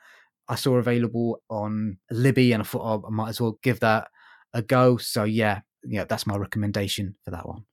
I 0.49 0.57
saw 0.57 0.75
available 0.77 1.43
on 1.49 1.99
Libby, 2.11 2.53
and 2.53 2.61
I 2.63 2.67
thought 2.67 2.83
oh, 2.85 3.07
I 3.07 3.11
might 3.11 3.29
as 3.31 3.41
well 3.41 3.59
give 3.63 3.81
that 3.81 4.09
a 4.53 4.63
go. 4.63 4.97
So 4.99 5.25
yeah, 5.25 5.61
yeah, 5.85 6.05
that's 6.05 6.27
my 6.27 6.37
recommendation 6.37 7.15
for 7.25 7.31
that 7.31 7.47
one. 7.49 7.65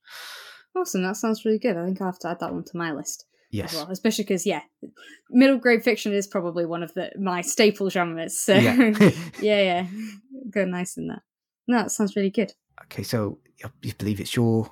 Awesome, 0.75 1.03
that 1.03 1.17
sounds 1.17 1.43
really 1.43 1.59
good. 1.59 1.75
I 1.77 1.85
think 1.85 1.99
I'll 2.01 2.07
have 2.07 2.19
to 2.19 2.29
add 2.29 2.39
that 2.39 2.53
one 2.53 2.63
to 2.65 2.77
my 2.77 2.91
list 2.93 3.25
Yes, 3.49 3.73
as 3.73 3.79
well, 3.79 3.91
especially 3.91 4.23
because 4.23 4.45
yeah, 4.45 4.61
middle 5.29 5.57
grade 5.57 5.83
fiction 5.83 6.13
is 6.13 6.27
probably 6.27 6.65
one 6.65 6.83
of 6.83 6.93
the 6.93 7.11
my 7.19 7.41
staple 7.41 7.89
genres. 7.89 8.39
So 8.39 8.53
yeah. 8.55 8.75
yeah, 9.41 9.61
yeah, 9.69 9.87
go 10.49 10.65
nice 10.65 10.97
in 10.97 11.07
that. 11.07 11.23
No, 11.67 11.77
that 11.79 11.91
sounds 11.91 12.15
really 12.15 12.29
good. 12.29 12.53
okay, 12.83 13.03
so 13.03 13.39
I 13.63 13.69
I 13.85 13.93
believe 13.97 14.19
it's 14.21 14.35
your 14.35 14.71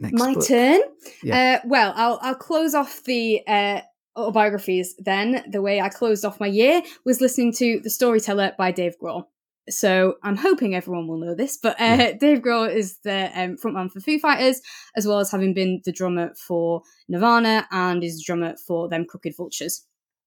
next 0.00 0.14
My 0.18 0.34
book. 0.34 0.46
turn. 0.46 0.80
Yeah. 1.22 1.60
Uh, 1.62 1.68
well, 1.68 1.92
I'll 1.96 2.18
I'll 2.22 2.34
close 2.34 2.74
off 2.74 3.04
the 3.04 3.42
uh, 3.46 3.80
autobiographies. 4.16 4.94
Then 4.98 5.44
the 5.50 5.62
way 5.62 5.80
I 5.80 5.88
closed 5.88 6.24
off 6.24 6.40
my 6.40 6.46
year 6.46 6.82
was 7.04 7.20
listening 7.20 7.52
to 7.54 7.80
The 7.80 7.90
Storyteller 7.90 8.52
by 8.58 8.72
Dave 8.72 8.94
Grohl. 9.00 9.24
So 9.68 10.14
I'm 10.24 10.36
hoping 10.36 10.74
everyone 10.74 11.06
will 11.06 11.18
know 11.18 11.34
this, 11.34 11.56
but 11.56 11.80
uh, 11.80 11.84
Yeah. 11.84 12.12
Dave 12.20 12.38
Grohl 12.40 12.74
is 12.74 12.98
the 13.04 13.30
um, 13.40 13.56
frontman 13.56 13.92
for 13.92 14.00
Foo 14.00 14.18
Fighters, 14.18 14.60
as 14.96 15.06
well 15.06 15.20
as 15.20 15.30
having 15.30 15.54
been 15.54 15.80
the 15.84 15.92
drummer 15.92 16.32
for 16.34 16.82
Nirvana 17.08 17.68
and 17.70 18.02
is 18.02 18.16
the 18.16 18.24
drummer 18.26 18.56
for 18.66 18.88
Them 18.88 19.04
Crooked 19.04 19.36
Vultures. 19.36 19.86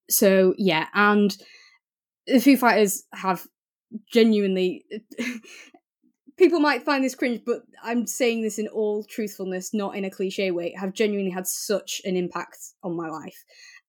So 0.10 0.54
yeah, 0.58 0.88
and 0.94 1.36
the 2.28 2.40
Foo 2.40 2.56
Fighters 2.56 3.04
have 3.14 3.46
genuinely 4.12 4.86
people 6.38 6.60
might 6.60 6.84
find 6.84 7.04
this 7.04 7.16
cringe, 7.16 7.42
but 7.46 7.64
I'm 7.84 8.08
saying 8.08 8.42
this 8.42 8.60
in 8.60 8.68
all 8.68 9.04
truthfulness, 9.04 9.74
not 9.74 9.96
in 9.96 10.06
a 10.06 10.10
cliche 10.10 10.52
way, 10.52 10.74
have 10.78 10.94
genuinely 10.94 11.32
had 11.32 11.48
such 11.48 12.02
an 12.06 12.16
impact 12.16 12.58
on 12.84 12.96
my 12.96 13.08
life. 13.08 13.44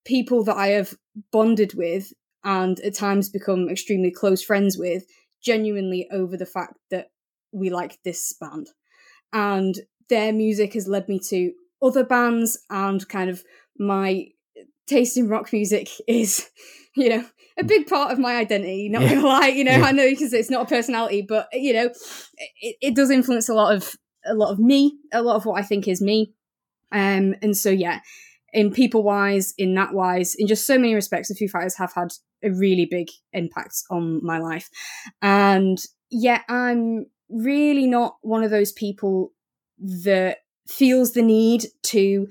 People 0.04 0.44
that 0.44 0.56
I 0.56 0.68
have 0.68 0.94
bonded 1.32 1.74
with 1.74 2.12
and 2.44 2.78
at 2.80 2.94
times 2.94 3.28
become 3.28 3.68
extremely 3.68 4.10
close 4.10 4.42
friends 4.42 4.76
with, 4.76 5.04
genuinely 5.42 6.06
over 6.12 6.36
the 6.36 6.46
fact 6.46 6.74
that 6.90 7.10
we 7.52 7.70
like 7.70 7.98
this 8.04 8.34
band. 8.38 8.68
And 9.32 9.76
their 10.08 10.32
music 10.32 10.74
has 10.74 10.86
led 10.86 11.08
me 11.08 11.18
to 11.30 11.52
other 11.82 12.04
bands, 12.04 12.58
and 12.70 13.06
kind 13.08 13.30
of 13.30 13.44
my 13.78 14.28
taste 14.86 15.16
in 15.16 15.28
rock 15.28 15.52
music 15.52 15.88
is, 16.08 16.48
you 16.96 17.08
know, 17.08 17.24
a 17.58 17.64
big 17.64 17.86
part 17.86 18.10
of 18.12 18.18
my 18.18 18.36
identity. 18.36 18.88
Not 18.88 19.02
Yeah. 19.02 19.14
gonna 19.14 19.26
lie, 19.26 19.48
you 19.48 19.64
know, 19.64 19.72
Yeah. 19.72 19.84
I 19.84 19.92
know 19.92 20.08
because 20.08 20.32
it's 20.32 20.50
not 20.50 20.62
a 20.62 20.68
personality, 20.68 21.22
but 21.22 21.48
you 21.52 21.72
know, 21.72 21.90
it, 22.60 22.76
it 22.80 22.94
does 22.94 23.10
influence 23.10 23.48
a 23.48 23.54
lot 23.54 23.74
of 23.74 23.94
a 24.26 24.34
lot 24.34 24.50
of 24.50 24.58
me, 24.58 24.96
a 25.12 25.22
lot 25.22 25.36
of 25.36 25.44
what 25.44 25.60
I 25.60 25.64
think 25.64 25.86
is 25.86 26.00
me. 26.00 26.32
Um, 26.92 27.34
and 27.42 27.56
so 27.56 27.70
yeah, 27.70 28.00
in 28.52 28.72
people 28.72 29.02
wise, 29.02 29.52
in 29.58 29.74
that 29.74 29.92
wise, 29.92 30.34
in 30.34 30.46
just 30.46 30.66
so 30.66 30.78
many 30.78 30.94
respects, 30.94 31.28
the 31.28 31.34
Foo 31.34 31.48
Fighters 31.48 31.76
have 31.76 31.92
had 31.92 32.12
a 32.42 32.50
really 32.50 32.86
big 32.86 33.08
impact 33.32 33.74
on 33.90 34.24
my 34.24 34.38
life. 34.38 34.70
And 35.20 35.78
yeah, 36.10 36.42
I'm 36.48 37.06
really 37.28 37.86
not 37.86 38.16
one 38.22 38.44
of 38.44 38.50
those 38.50 38.72
people 38.72 39.32
that 39.78 40.38
feels 40.68 41.12
the 41.12 41.22
need 41.22 41.66
to 41.82 42.28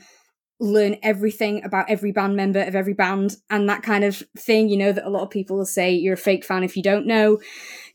learn 0.59 0.97
everything 1.03 1.63
about 1.63 1.89
every 1.89 2.11
band 2.11 2.35
member 2.35 2.61
of 2.61 2.75
every 2.75 2.93
band 2.93 3.35
and 3.49 3.67
that 3.67 3.83
kind 3.83 4.03
of 4.03 4.23
thing, 4.37 4.69
you 4.69 4.77
know, 4.77 4.91
that 4.91 5.05
a 5.05 5.09
lot 5.09 5.23
of 5.23 5.29
people 5.29 5.57
will 5.57 5.65
say 5.65 5.91
you're 5.91 6.13
a 6.13 6.17
fake 6.17 6.45
fan 6.45 6.63
if 6.63 6.77
you 6.77 6.83
don't 6.83 7.07
know 7.07 7.39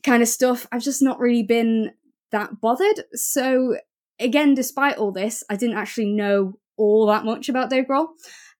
kind 0.03 0.21
of 0.21 0.29
stuff. 0.29 0.67
I've 0.71 0.83
just 0.83 1.01
not 1.01 1.19
really 1.19 1.43
been 1.43 1.91
that 2.31 2.61
bothered. 2.61 3.05
So 3.13 3.77
again, 4.19 4.53
despite 4.53 4.97
all 4.97 5.11
this, 5.11 5.43
I 5.49 5.55
didn't 5.55 5.77
actually 5.77 6.11
know 6.11 6.53
all 6.77 7.07
that 7.07 7.25
much 7.25 7.49
about 7.49 7.69
Dave 7.69 7.85
Grohl. 7.85 8.07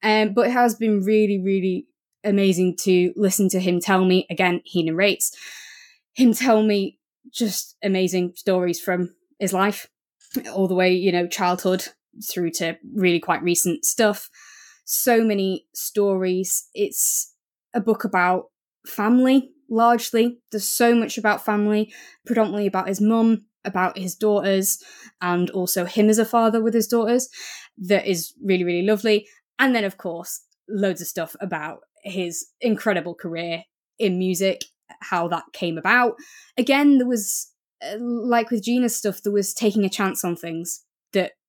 Um, 0.02 0.34
but 0.34 0.48
it 0.48 0.52
has 0.54 0.76
been 0.76 1.04
really, 1.04 1.40
really 1.40 1.88
amazing 2.24 2.78
to 2.82 3.14
listen 3.16 3.50
to 3.50 3.60
him 3.60 3.80
tell 3.80 4.06
me 4.06 4.26
again, 4.30 4.62
he 4.64 4.84
narrates 4.84 5.36
him 6.14 6.34
tell 6.34 6.64
me 6.64 7.00
just 7.32 7.78
amazing 7.84 8.34
stories 8.36 8.80
from 8.80 9.14
his 9.40 9.54
life, 9.54 9.88
all 10.54 10.68
the 10.68 10.76
way, 10.76 10.94
you 10.94 11.12
know, 11.12 11.28
childhood 11.28 11.88
through 12.30 12.52
to 12.52 12.78
really 12.94 13.20
quite 13.20 13.44
recent 13.44 13.86
stuff. 13.86 14.30
So 14.86 15.24
many 15.24 15.66
stories. 15.74 16.68
It's 16.74 17.34
a 17.74 17.80
book 17.80 18.04
about 18.04 18.46
family, 18.86 19.52
largely. 19.70 20.40
There's 20.52 20.68
so 20.68 20.96
much 20.96 21.18
about 21.18 21.46
family, 21.46 21.94
predominantly 22.26 22.68
about 22.68 22.88
his 22.88 23.00
mum, 23.00 23.46
about 23.66 23.98
his 23.98 24.16
daughters, 24.16 24.82
and 25.22 25.50
also 25.52 25.86
him 25.86 26.10
as 26.10 26.18
a 26.18 26.26
father 26.26 26.62
with 26.62 26.74
his 26.74 26.88
daughters, 26.88 27.30
that 27.78 28.06
is 28.08 28.34
really, 28.44 28.64
really 28.64 28.86
lovely. 28.86 29.28
And 29.60 29.76
then, 29.76 29.84
of 29.84 29.98
course, 29.98 30.42
loads 30.68 31.02
of 31.02 31.08
stuff 31.08 31.36
about 31.42 31.80
his 32.04 32.48
incredible 32.62 33.14
career 33.14 33.64
in 33.98 34.18
music, 34.18 34.66
how 35.02 35.28
that 35.28 35.44
came 35.54 35.78
about. 35.78 36.16
Again, 36.58 36.98
there 36.98 37.08
was, 37.08 37.52
uh, 37.84 37.98
like 38.00 38.50
with 38.50 38.64
Gina's 38.64 38.96
stuff, 38.96 39.22
there 39.22 39.34
was 39.34 39.54
taking 39.54 39.84
a 39.84 39.90
chance 39.90 40.24
on 40.24 40.36
things 40.36 40.86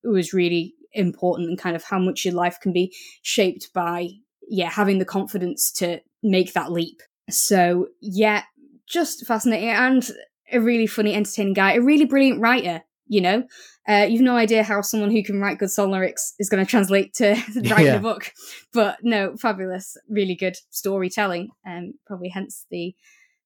was 0.04 0.32
really 0.32 0.74
important 0.92 1.48
and 1.48 1.58
kind 1.58 1.76
of 1.76 1.84
how 1.84 1.98
much 1.98 2.24
your 2.24 2.34
life 2.34 2.58
can 2.60 2.72
be 2.72 2.94
shaped 3.22 3.72
by, 3.72 4.08
yeah, 4.48 4.70
having 4.70 4.98
the 4.98 5.04
confidence 5.04 5.70
to 5.72 6.00
make 6.22 6.52
that 6.54 6.72
leap. 6.72 7.00
So, 7.28 7.88
yeah, 8.00 8.42
just 8.86 9.24
fascinating 9.26 9.68
and 9.70 10.08
a 10.52 10.60
really 10.60 10.86
funny, 10.86 11.14
entertaining 11.14 11.52
guy, 11.54 11.74
a 11.74 11.80
really 11.80 12.06
brilliant 12.06 12.40
writer. 12.40 12.82
You 13.06 13.20
know, 13.20 13.42
uh, 13.88 14.06
you've 14.08 14.20
no 14.20 14.36
idea 14.36 14.62
how 14.62 14.82
someone 14.82 15.10
who 15.10 15.24
can 15.24 15.40
write 15.40 15.58
good 15.58 15.70
song 15.70 15.90
lyrics 15.90 16.32
is 16.38 16.48
going 16.48 16.64
to 16.64 16.70
translate 16.70 17.12
to 17.14 17.30
writing 17.68 17.86
Yeah. 17.86 17.96
a 17.96 18.00
book, 18.00 18.32
but 18.72 18.98
no, 19.02 19.36
fabulous, 19.36 19.96
really 20.08 20.36
good 20.36 20.56
storytelling, 20.70 21.48
and 21.64 21.88
um, 21.88 21.94
probably 22.06 22.28
hence 22.28 22.66
the 22.70 22.94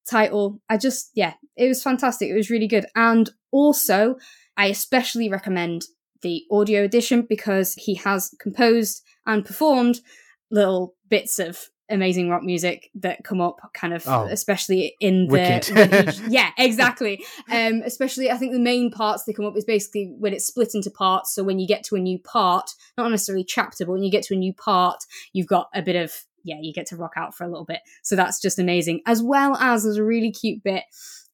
title. 0.06 0.60
I 0.68 0.76
just, 0.76 1.10
yeah, 1.14 1.34
it 1.56 1.68
was 1.68 1.82
fantastic. 1.82 2.28
It 2.28 2.34
was 2.34 2.50
really 2.50 2.68
good, 2.68 2.84
and 2.94 3.30
also 3.52 4.16
I 4.56 4.66
especially 4.66 5.30
recommend 5.30 5.84
the 6.24 6.44
audio 6.50 6.82
edition 6.82 7.22
because 7.22 7.74
he 7.74 7.94
has 7.94 8.34
composed 8.40 9.02
and 9.26 9.44
performed 9.44 10.00
little 10.50 10.94
bits 11.08 11.38
of 11.38 11.68
amazing 11.90 12.30
rock 12.30 12.42
music 12.42 12.90
that 12.94 13.22
come 13.24 13.42
up 13.42 13.60
kind 13.74 13.92
of 13.92 14.02
Oh, 14.08 14.26
especially 14.30 14.96
in 15.00 15.28
the 15.28 16.26
yeah 16.30 16.50
exactly. 16.56 17.22
Um 17.50 17.82
especially 17.84 18.30
i 18.30 18.38
think 18.38 18.52
the 18.52 18.58
main 18.58 18.90
parts 18.90 19.24
that 19.24 19.36
come 19.36 19.44
up 19.44 19.56
is 19.56 19.66
basically 19.66 20.14
when 20.18 20.32
it's 20.32 20.46
split 20.46 20.70
into 20.74 20.90
parts. 20.90 21.34
So 21.34 21.44
when 21.44 21.58
you 21.58 21.68
get 21.68 21.84
to 21.84 21.96
a 21.96 22.00
new 22.00 22.18
part 22.18 22.70
not 22.96 23.10
necessarily 23.10 23.44
chapter 23.44 23.84
but 23.84 23.92
when 23.92 24.02
you 24.02 24.10
get 24.10 24.24
to 24.24 24.34
a 24.34 24.38
new 24.38 24.54
part 24.54 25.04
you've 25.34 25.46
got 25.46 25.68
a 25.74 25.82
bit 25.82 25.96
of 25.96 26.12
yeah 26.42 26.56
you 26.60 26.72
get 26.72 26.86
to 26.86 26.96
rock 26.96 27.12
out 27.16 27.34
for 27.34 27.44
a 27.44 27.48
little 27.48 27.66
bit. 27.66 27.80
So 28.02 28.16
that's 28.16 28.40
just 28.40 28.58
amazing. 28.58 29.02
As 29.06 29.22
well 29.22 29.54
as 29.56 29.84
there's 29.84 29.98
a 29.98 30.04
really 30.04 30.32
cute 30.32 30.62
bit 30.64 30.84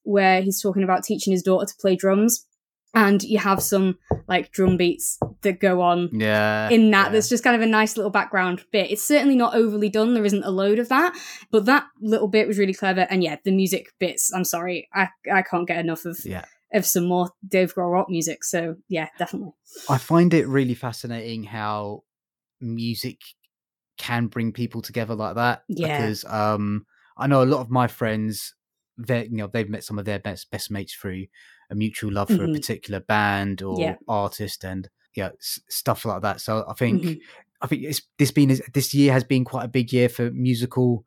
where 0.02 0.42
he's 0.42 0.60
talking 0.60 0.82
about 0.82 1.04
teaching 1.04 1.32
his 1.32 1.42
daughter 1.42 1.66
to 1.66 1.74
play 1.80 1.94
drums 1.94 2.44
and 2.94 3.22
you 3.22 3.38
have 3.38 3.62
some 3.62 3.98
like 4.26 4.50
drum 4.52 4.76
beats 4.76 5.18
that 5.42 5.60
go 5.60 5.80
on 5.80 6.08
Yeah. 6.12 6.68
in 6.70 6.90
that 6.90 7.06
yeah. 7.06 7.12
there's 7.12 7.28
just 7.28 7.44
kind 7.44 7.54
of 7.56 7.62
a 7.62 7.66
nice 7.66 7.96
little 7.96 8.10
background 8.10 8.64
bit 8.72 8.90
it's 8.90 9.04
certainly 9.06 9.36
not 9.36 9.54
overly 9.54 9.88
done 9.88 10.14
there 10.14 10.24
isn't 10.24 10.44
a 10.44 10.50
load 10.50 10.78
of 10.78 10.88
that 10.88 11.16
but 11.50 11.66
that 11.66 11.84
little 12.00 12.28
bit 12.28 12.48
was 12.48 12.58
really 12.58 12.74
clever 12.74 13.06
and 13.10 13.22
yeah 13.22 13.36
the 13.44 13.52
music 13.52 13.92
bits 13.98 14.32
i'm 14.34 14.44
sorry 14.44 14.88
i 14.92 15.08
i 15.32 15.42
can't 15.42 15.68
get 15.68 15.78
enough 15.78 16.04
of 16.04 16.18
Yeah. 16.24 16.44
of 16.72 16.84
some 16.84 17.04
more 17.06 17.30
dave 17.46 17.74
grohl 17.74 17.92
rock 17.92 18.08
music 18.08 18.42
so 18.44 18.76
yeah 18.88 19.08
definitely 19.18 19.52
I 19.88 19.98
find 19.98 20.34
it 20.34 20.48
really 20.48 20.74
fascinating 20.74 21.44
how 21.44 22.02
music 22.60 23.18
can 23.98 24.26
bring 24.26 24.52
people 24.52 24.82
together 24.82 25.14
like 25.14 25.34
that. 25.36 25.62
Yeah. 25.68 25.96
Because 26.00 26.24
um, 26.24 26.86
I 27.16 27.26
know 27.26 27.42
a 27.42 27.44
lot 27.44 27.60
of 27.60 27.70
my 27.70 27.86
friends, 27.86 28.54
they 28.98 29.24
you 29.24 29.36
know 29.36 29.46
they've 29.46 29.68
met 29.68 29.84
some 29.84 29.98
of 29.98 30.04
their 30.04 30.18
best 30.18 30.50
best 30.50 30.70
mates 30.70 30.94
through 30.94 31.26
a 31.70 31.74
mutual 31.74 32.12
love 32.12 32.28
for 32.28 32.38
Mhm. 32.46 32.50
a 32.50 32.52
particular 32.52 33.00
band 33.00 33.62
or 33.62 33.80
Yeah. 33.80 33.96
artist 34.08 34.64
and 34.64 34.88
yeah 35.16 35.30
s- 35.38 35.60
stuff 35.68 36.04
like 36.04 36.22
that. 36.22 36.40
So 36.40 36.64
I 36.68 36.74
think 36.74 37.02
Mhm. 37.02 37.20
I 37.62 37.66
think 37.66 37.82
it's 37.84 38.02
this 38.18 38.30
been 38.30 38.58
this 38.74 38.94
year 38.94 39.12
has 39.12 39.24
been 39.24 39.44
quite 39.44 39.64
a 39.64 39.68
big 39.68 39.92
year 39.92 40.08
for 40.08 40.30
musical 40.30 41.04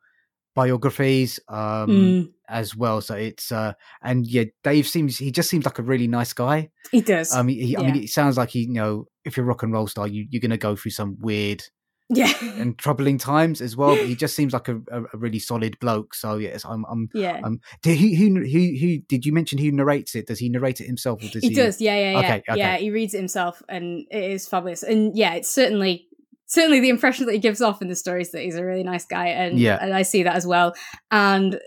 biographies 0.54 1.40
um 1.48 1.88
Mm, 1.88 2.32
as 2.48 2.76
well 2.76 3.00
so 3.00 3.14
it's 3.16 3.50
uh 3.50 3.72
and 4.02 4.24
yeah 4.26 4.44
dave 4.62 4.86
seems 4.86 5.18
he 5.18 5.32
just 5.32 5.50
seems 5.50 5.64
like 5.64 5.78
a 5.80 5.82
really 5.82 6.06
nice 6.06 6.32
guy 6.32 6.70
he 6.92 7.00
does 7.00 7.32
I 7.34 7.42
mean, 7.42 7.60
he, 7.60 7.76
I 7.76 7.82
mean, 7.82 7.96
it 8.04 8.10
sounds 8.10 8.36
like 8.36 8.50
he, 8.50 8.60
you 8.60 8.72
know, 8.74 9.06
if 9.24 9.36
you're 9.36 9.44
a 9.44 9.48
rock 9.48 9.62
and 9.64 9.72
roll 9.72 9.86
star, 9.88 10.06
you, 10.06 10.26
you're 10.30 10.40
going 10.42 10.50
to 10.50 10.56
go 10.58 10.76
through 10.76 10.90
some 10.92 11.16
weird 11.18 11.64
yeah 12.10 12.32
and 12.58 12.78
troubling 12.78 13.16
times 13.18 13.60
as 13.60 13.76
well. 13.76 13.96
But 13.96 14.06
he 14.06 14.14
just 14.24 14.34
seems 14.36 14.52
like 14.52 14.68
a, 14.68 14.76
a, 14.90 15.02
a 15.04 15.16
really 15.16 15.38
solid 15.38 15.78
bloke. 15.80 16.14
So 16.14 16.36
yes, 16.36 16.64
I'm, 16.64 16.84
I'm, 16.90 17.08
yeah 17.14 17.40
I'm. 17.42 17.60
Did 17.82 17.96
he, 17.96 18.14
who, 18.14 18.34
who, 18.34 18.76
who? 18.78 18.98
Did 19.08 19.24
you 19.24 19.32
mention 19.32 19.58
who 19.58 19.72
narrates 19.72 20.14
it? 20.14 20.26
Does 20.26 20.38
he 20.38 20.48
narrate 20.48 20.80
it 20.80 20.86
himself, 20.86 21.22
or 21.22 21.28
does 21.28 21.42
he? 21.42 21.48
he 21.48 21.54
does 21.54 21.80
yeah 21.80 21.96
yeah 21.96 22.10
yeah 22.12 22.18
Okay, 22.18 22.42
okay. 22.50 22.58
yeah 22.58 22.76
he 22.76 22.90
reads 22.90 23.14
it 23.14 23.18
himself 23.18 23.62
and 23.68 24.06
it 24.10 24.30
is 24.32 24.46
fabulous 24.46 24.82
and 24.82 25.16
yeah 25.16 25.34
it's 25.34 25.48
certainly 25.50 26.06
certainly 26.46 26.78
the 26.80 26.90
impression 26.90 27.26
that 27.26 27.32
he 27.32 27.38
gives 27.38 27.60
off 27.62 27.80
in 27.82 27.88
the 27.88 27.96
stories 27.96 28.30
that 28.32 28.42
he's 28.42 28.56
a 28.56 28.64
really 28.64 28.84
nice 28.84 29.06
guy, 29.06 29.28
and 29.28 29.58
Yeah. 29.58 29.78
and 29.80 29.94
I 29.94 30.02
see 30.02 30.22
that 30.24 30.36
as 30.36 30.46
well. 30.46 30.74
And 31.10 31.58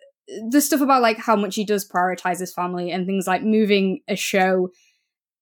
the 0.49 0.61
stuff 0.61 0.81
about 0.81 1.01
like 1.01 1.17
how 1.17 1.35
much 1.35 1.55
he 1.55 1.65
does 1.65 1.89
prioritize 1.89 2.39
his 2.39 2.53
family 2.53 2.91
and 2.91 3.05
things 3.05 3.25
like 3.27 3.43
moving 3.43 4.01
a 4.07 4.15
show 4.15 4.69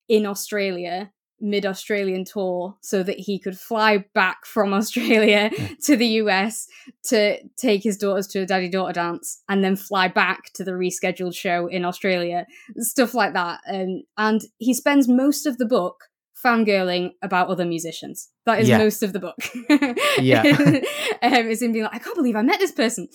in 0.08 0.24
Australia 0.26 1.10
mid 1.40 1.66
Australian 1.66 2.24
tour 2.24 2.76
so 2.80 3.02
that 3.02 3.18
he 3.18 3.38
could 3.38 3.58
fly 3.58 4.04
back 4.14 4.46
from 4.46 4.72
Australia 4.80 5.50
hmm. 5.54 5.74
to 5.82 5.96
the 5.96 6.06
US 6.06 6.66
to 7.04 7.38
take 7.56 7.82
his 7.82 7.96
daughters 7.96 8.26
to 8.28 8.40
a 8.40 8.46
daddy 8.46 8.68
daughter 8.68 8.92
dance 8.92 9.42
and 9.48 9.62
then 9.62 9.76
fly 9.76 10.08
back 10.08 10.52
to 10.54 10.64
the 10.64 10.72
rescheduled 10.72 11.34
show 11.34 11.66
in 11.66 11.84
Australia 11.84 12.46
stuff 12.78 13.14
like 13.14 13.34
that. 13.34 13.60
And 13.66 14.04
and 14.16 14.42
he 14.58 14.74
spends 14.74 15.08
most 15.08 15.46
of 15.46 15.58
the 15.58 15.66
book 15.66 16.04
fangirling 16.46 17.10
about 17.22 17.48
other 17.48 17.64
musicians 17.64 18.28
that 18.46 18.60
is 18.60 18.68
Yeah. 18.68 18.78
most 18.78 19.02
of 19.02 19.12
the 19.12 19.20
book 19.26 19.36
Yeah. 20.18 20.42
um, 21.22 21.44
it's 21.50 21.62
him 21.62 21.72
being 21.72 21.84
like 21.84 21.94
I 21.94 21.98
can't 21.98 22.16
believe 22.16 22.36
I 22.36 22.42
met 22.42 22.58
this 22.60 22.72
person 22.72 23.08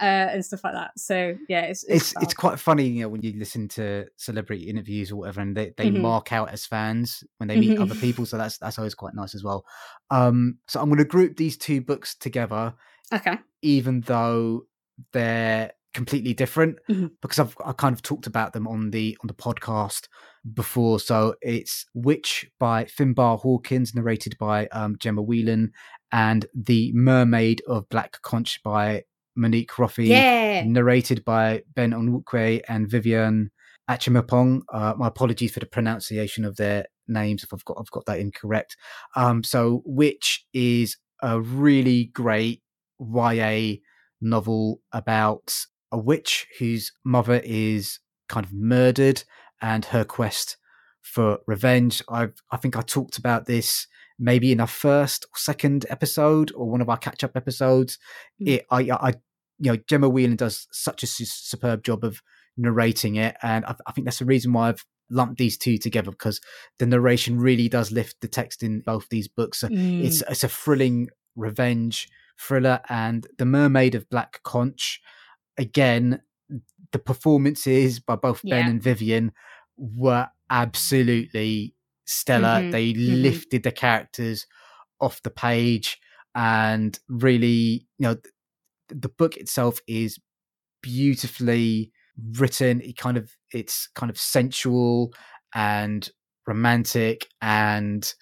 uh, 0.00 0.04
and 0.32 0.44
stuff 0.44 0.62
like 0.64 0.74
that 0.74 0.90
so 0.96 1.34
yeah 1.48 1.62
it's 1.70 1.82
it's 1.88 2.12
fab. 2.12 2.22
it's 2.22 2.34
quite 2.34 2.58
funny, 2.58 2.86
you 2.86 3.02
know, 3.02 3.08
when 3.08 3.22
you 3.22 3.32
listen 3.38 3.66
to 3.68 4.04
celebrity 4.16 4.64
interviews 4.68 5.10
or 5.10 5.16
whatever, 5.16 5.40
and 5.40 5.56
they, 5.56 5.72
they 5.78 5.90
Mhm. 5.90 6.00
mark 6.02 6.32
out 6.32 6.50
as 6.50 6.66
fans 6.66 7.24
when 7.38 7.48
they 7.48 7.58
meet 7.58 7.78
Mhm. 7.78 7.82
other 7.82 7.94
people. 7.94 8.24
So 8.30 8.36
that's 8.36 8.58
that's 8.58 8.78
always 8.78 8.94
quite 8.94 9.14
nice 9.14 9.34
as 9.34 9.42
well. 9.42 9.64
Um, 10.10 10.58
so 10.68 10.80
I'm 10.80 10.88
going 10.90 10.98
to 10.98 11.04
group 11.16 11.36
these 11.36 11.56
two 11.56 11.80
books 11.80 12.14
together, 12.14 12.74
okay 13.12 13.36
even 13.62 14.02
though 14.02 14.66
they're 15.12 15.72
completely 15.96 16.34
different, 16.34 16.78
Mhm. 16.88 17.10
because 17.22 17.38
I've 17.40 17.56
I 17.64 17.72
kind 17.72 17.94
of 17.96 18.02
talked 18.02 18.26
about 18.32 18.52
them 18.52 18.66
on 18.68 18.90
the 18.90 19.16
on 19.22 19.26
the 19.26 19.34
podcast 19.46 20.02
before. 20.60 21.00
So 21.00 21.34
it's 21.42 21.86
Witch 21.94 22.32
by 22.60 22.84
Finbar 22.84 23.40
Hawkins, 23.40 23.94
narrated 23.94 24.34
by 24.38 24.66
um, 24.68 24.96
Gemma 25.02 25.22
Whelan, 25.22 25.72
and 26.12 26.46
The 26.54 26.92
Mermaid 26.94 27.62
of 27.66 27.88
Black 27.88 28.12
Conch 28.22 28.62
by 28.62 29.04
Monique 29.38 29.72
Roffey 29.80 30.06
yeah 30.08 30.62
narrated 30.64 31.24
by 31.24 31.62
Ben 31.74 31.92
Onwukwe 31.92 32.62
and 32.68 32.88
Vivienne 32.90 33.50
Acheampong. 33.90 34.62
Uh, 34.72 34.94
my 34.96 35.08
apologies 35.08 35.52
for 35.52 35.60
the 35.60 35.66
pronunciation 35.76 36.44
of 36.46 36.56
their 36.56 36.86
names 37.08 37.44
if 37.44 37.52
I've 37.52 37.64
got 37.64 37.76
I've 37.80 37.90
got 37.90 38.04
that 38.06 38.18
incorrect. 38.20 38.76
Um, 39.14 39.42
so, 39.44 39.82
Witch 39.84 40.46
is 40.52 40.96
a 41.22 41.40
really 41.40 42.06
great 42.22 42.62
YA 42.98 43.76
novel 44.20 44.80
about 44.92 45.46
a 45.92 45.98
witch 45.98 46.46
whose 46.58 46.92
mother 47.04 47.40
is 47.44 48.00
kind 48.28 48.44
of 48.44 48.52
murdered 48.52 49.22
and 49.60 49.84
her 49.86 50.04
quest 50.04 50.56
for 51.02 51.38
revenge. 51.46 52.02
I 52.08 52.28
I 52.50 52.56
think 52.56 52.76
I 52.76 52.82
talked 52.82 53.18
about 53.18 53.46
this 53.46 53.86
maybe 54.18 54.50
in 54.50 54.60
our 54.60 54.66
first 54.66 55.24
or 55.26 55.36
second 55.38 55.86
episode 55.90 56.50
or 56.54 56.70
one 56.70 56.80
of 56.80 56.88
our 56.88 56.96
catch 56.96 57.22
up 57.22 57.36
episodes. 57.36 57.98
Mm. 58.42 58.48
It 58.48 58.66
I 58.70 58.80
I 58.80 59.08
you 59.58 59.72
know 59.72 59.76
Gemma 59.88 60.08
Whelan 60.08 60.36
does 60.36 60.66
such 60.72 61.02
a 61.02 61.06
su- 61.06 61.24
superb 61.24 61.82
job 61.84 62.04
of 62.04 62.20
narrating 62.56 63.16
it, 63.16 63.36
and 63.42 63.64
I, 63.64 63.74
I 63.86 63.92
think 63.92 64.06
that's 64.06 64.18
the 64.18 64.24
reason 64.24 64.52
why 64.52 64.68
I've 64.70 64.84
lumped 65.08 65.38
these 65.38 65.56
two 65.56 65.78
together 65.78 66.10
because 66.10 66.40
the 66.80 66.86
narration 66.86 67.38
really 67.38 67.68
does 67.68 67.92
lift 67.92 68.20
the 68.20 68.28
text 68.28 68.62
in 68.64 68.80
both 68.80 69.08
these 69.08 69.28
books. 69.28 69.60
So 69.60 69.68
Mm. 69.68 70.04
It's 70.04 70.22
it's 70.28 70.44
a 70.44 70.48
thrilling 70.48 71.08
revenge 71.36 72.08
thriller, 72.40 72.80
and 72.88 73.26
the 73.38 73.46
Mermaid 73.46 73.94
of 73.94 74.10
Black 74.10 74.40
Conch. 74.42 75.00
Again, 75.58 76.22
the 76.92 76.98
performances 76.98 78.00
by 78.00 78.16
both 78.16 78.48
Ben 78.48 78.68
and 78.68 78.82
Vivienne 78.82 79.32
were 79.76 80.28
absolutely 80.50 81.74
stellar. 82.06 82.66
Mhm, 82.66 82.70
They 82.70 82.94
mhm. 82.94 83.22
lifted 83.22 83.62
the 83.62 83.72
characters 83.72 84.46
off 85.00 85.22
the 85.22 85.30
page 85.30 85.98
and 86.34 86.98
really, 87.08 87.86
you 87.98 88.02
know, 88.08 88.14
th- 88.14 88.34
the 88.88 89.08
book 89.08 89.36
itself 89.36 89.80
is 89.88 90.18
beautifully 90.82 91.92
written. 92.38 92.80
It 92.80 92.96
kind 92.96 93.16
of 93.16 93.32
it's 93.52 93.88
kind 93.94 94.10
of 94.10 94.18
sensual 94.18 95.12
and 95.54 96.08
romantic 96.46 97.28
and 97.42 98.12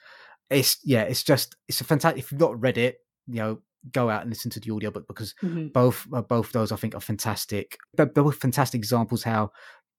it's 0.51 0.79
yeah, 0.85 1.03
it's 1.03 1.23
just 1.25 1.57
it's 1.69 1.81
a 1.81 1.85
fantastic 1.85 2.23
if 2.23 2.33
you've 2.33 2.41
not 2.41 2.61
read 2.61 2.79
it, 2.79 2.99
you 3.27 3.37
know, 3.37 3.61
go 3.93 4.11
out 4.11 4.23
and 4.23 4.31
listen 4.31 4.51
to 4.53 4.61
the 4.61 4.71
audiobook 4.71 5.07
because 5.07 5.35
Mhm. 5.43 5.73
both 5.73 6.07
uh, 6.13 6.23
both 6.23 6.53
those 6.53 6.73
I 6.73 6.77
think 6.77 6.95
are 6.95 7.01
fantastic. 7.01 7.77
They're 7.95 8.07
both 8.07 8.37
fantastic 8.37 8.79
examples 8.79 9.23
how 9.23 9.51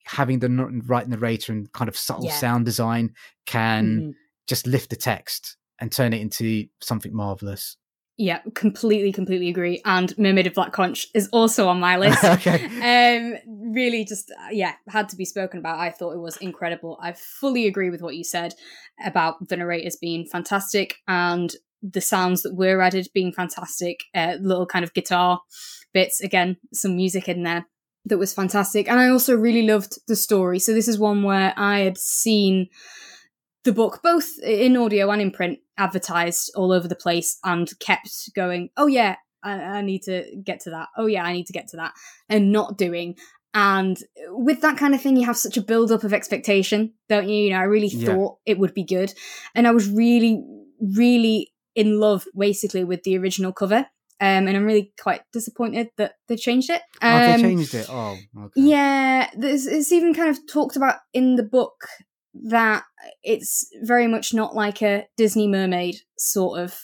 having 0.06 0.40
the 0.40 0.50
right 0.86 1.08
narrator 1.08 1.52
and 1.52 1.72
kind 1.74 1.90
of 1.90 1.98
subtle 1.98 2.26
Yeah. 2.26 2.32
sound 2.38 2.66
design 2.66 3.14
can 3.46 3.86
Mhm. 4.02 4.14
just 4.48 4.68
lift 4.68 4.90
the 4.92 4.96
text 4.96 5.58
and 5.80 5.92
turn 5.92 6.14
it 6.14 6.22
into 6.22 6.66
something 6.82 7.14
marvelous. 7.16 7.78
Yeah, 8.18 8.40
completely, 8.54 9.12
completely 9.12 9.50
agree. 9.50 9.82
And 9.84 10.18
Mermaid 10.18 10.48
of 10.48 10.54
Black 10.54 10.72
Conch 10.72 11.08
is 11.14 11.28
also 11.34 11.68
on 11.68 11.82
my 11.82 11.98
list. 11.98 12.24
okay. 12.24 12.64
um 13.46 13.74
really 13.74 14.06
just 14.06 14.32
uh, 14.32 14.48
yeah 14.52 14.74
had 14.88 15.10
to 15.10 15.18
be 15.18 15.26
spoken 15.26 15.60
about 15.60 15.80
i 15.80 15.90
thought 15.90 16.14
it 16.14 16.20
was 16.20 16.38
incredible 16.38 16.98
i 17.02 17.12
fully 17.14 17.68
agree 17.68 17.90
with 17.90 18.02
what 18.02 18.16
you 18.16 18.24
said 18.24 18.54
about 19.06 19.36
the 19.50 19.58
narrators 19.58 19.98
being 19.98 20.26
fantastic 20.26 20.96
and 21.08 21.56
the 21.82 22.02
sounds 22.02 22.42
that 22.44 22.56
were 22.56 22.82
added 22.82 23.08
being 23.14 23.32
fantastic 23.32 24.02
uh, 24.16 24.36
little 24.42 24.66
kind 24.66 24.84
of 24.84 24.94
guitar 24.94 25.40
bits 25.94 26.20
again 26.22 26.58
some 26.74 26.96
music 26.96 27.28
in 27.30 27.44
there 27.44 27.66
that 28.08 28.18
was 28.20 28.34
fantastic. 28.34 28.88
And 28.88 29.00
i 29.00 29.10
also 29.10 29.36
really 29.36 29.64
loved 29.64 29.98
the 30.08 30.16
story. 30.16 30.60
So 30.60 30.74
this 30.74 30.88
is 30.88 31.00
one 31.00 31.24
where 31.24 31.54
i 31.58 31.80
had 31.80 31.98
seen 31.98 32.70
the 33.64 33.72
book 33.72 34.02
both 34.04 34.30
in 34.44 34.78
audio 34.78 35.10
and 35.10 35.22
in 35.22 35.32
print 35.32 35.58
advertised 35.78 36.52
all 36.56 36.72
over 36.72 36.88
the 36.88 36.96
place 36.96 37.40
and 37.44 37.68
kept 37.80 38.10
going 38.36 38.70
oh 38.78 38.86
yeah 38.88 39.16
I, 39.44 39.54
I 39.54 39.82
need 39.82 40.04
to 40.04 40.24
get 40.44 40.60
to 40.62 40.70
that. 40.72 40.90
Oh 40.98 41.08
yeah 41.08 41.24
i 41.24 41.34
need 41.34 41.48
to 41.48 41.54
get 41.54 41.68
to 41.70 41.78
that 41.78 41.94
and 42.30 42.52
not 42.52 42.78
doing. 42.78 43.16
And 43.54 43.98
with 44.28 44.62
that 44.62 44.78
kind 44.78 44.94
of 44.94 45.02
thing 45.02 45.16
you 45.18 45.26
have 45.26 45.38
such 45.38 45.56
a 45.58 45.62
build 45.62 45.92
up 45.92 46.04
of 46.04 46.14
expectation 46.14 46.94
don't 47.10 47.30
you? 47.30 47.46
You 47.46 47.50
know 47.52 47.60
i 47.60 47.64
really 47.64 47.88
Yeah. 47.88 48.14
thought 48.14 48.38
it 48.46 48.60
would 48.60 48.74
be 48.76 48.84
good. 48.84 49.14
And 49.56 49.68
i 49.68 49.72
was 49.72 49.90
really 49.90 50.44
really 50.80 51.52
in 51.76 52.00
love 52.00 52.26
basically 52.38 52.84
with 52.84 53.04
the 53.04 53.18
original 53.18 53.52
cover 53.54 53.86
um, 54.22 54.48
and 54.48 54.56
i'm 54.56 54.66
really 54.66 54.94
quite 55.00 55.22
disappointed 55.34 55.90
that 55.98 56.14
they 56.28 56.36
changed 56.38 56.70
it 56.70 56.82
oh, 57.02 57.08
um, 57.10 57.32
they 57.32 57.42
changed 57.42 57.74
it. 57.74 57.88
Oh, 57.90 58.18
okay. 58.38 58.52
yeah, 58.62 59.30
there's, 59.38 59.68
it's 59.68 59.92
even 59.92 60.14
kind 60.14 60.30
of 60.30 60.40
talked 60.48 60.76
about 60.76 60.96
in 61.14 61.36
the 61.36 61.44
book 61.44 61.76
that 62.48 62.84
it's 63.24 63.68
very 63.84 64.08
much 64.08 64.34
not 64.34 64.56
like 64.56 64.82
a 64.82 65.06
Disney 65.18 65.48
mermaid 65.48 65.96
sort 66.18 66.60
of 66.60 66.78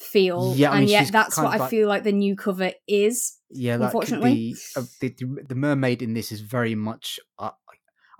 feel, 0.00 0.54
Yeah, 0.56 0.70
I 0.70 0.74
mean, 0.74 0.82
and 0.82 0.90
yet 0.90 1.12
that's 1.12 1.36
what 1.36 1.46
I 1.54 1.56
like- 1.58 1.70
feel 1.70 1.88
like 1.88 2.04
the 2.04 2.12
new 2.12 2.36
cover 2.36 2.72
is. 2.86 3.36
Yeah, 3.50 3.76
like 3.76 3.86
unfortunately. 3.86 4.54
the, 4.74 4.80
uh, 4.80 4.84
the 5.00 5.08
the 5.18 5.44
the 5.48 5.54
mermaid 5.54 6.02
in 6.02 6.14
this 6.14 6.30
is 6.32 6.40
very 6.40 6.74
much. 6.74 7.18
Uh, 7.38 7.50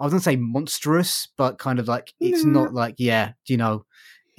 I 0.00 0.04
was 0.04 0.12
gonna 0.12 0.22
say 0.22 0.36
monstrous, 0.36 1.28
but 1.36 1.58
kind 1.58 1.78
of 1.78 1.86
like 1.88 2.12
it's 2.20 2.44
No. 2.44 2.62
not 2.64 2.74
like 2.74 2.94
yeah, 2.98 3.32
you 3.46 3.56
know, 3.56 3.84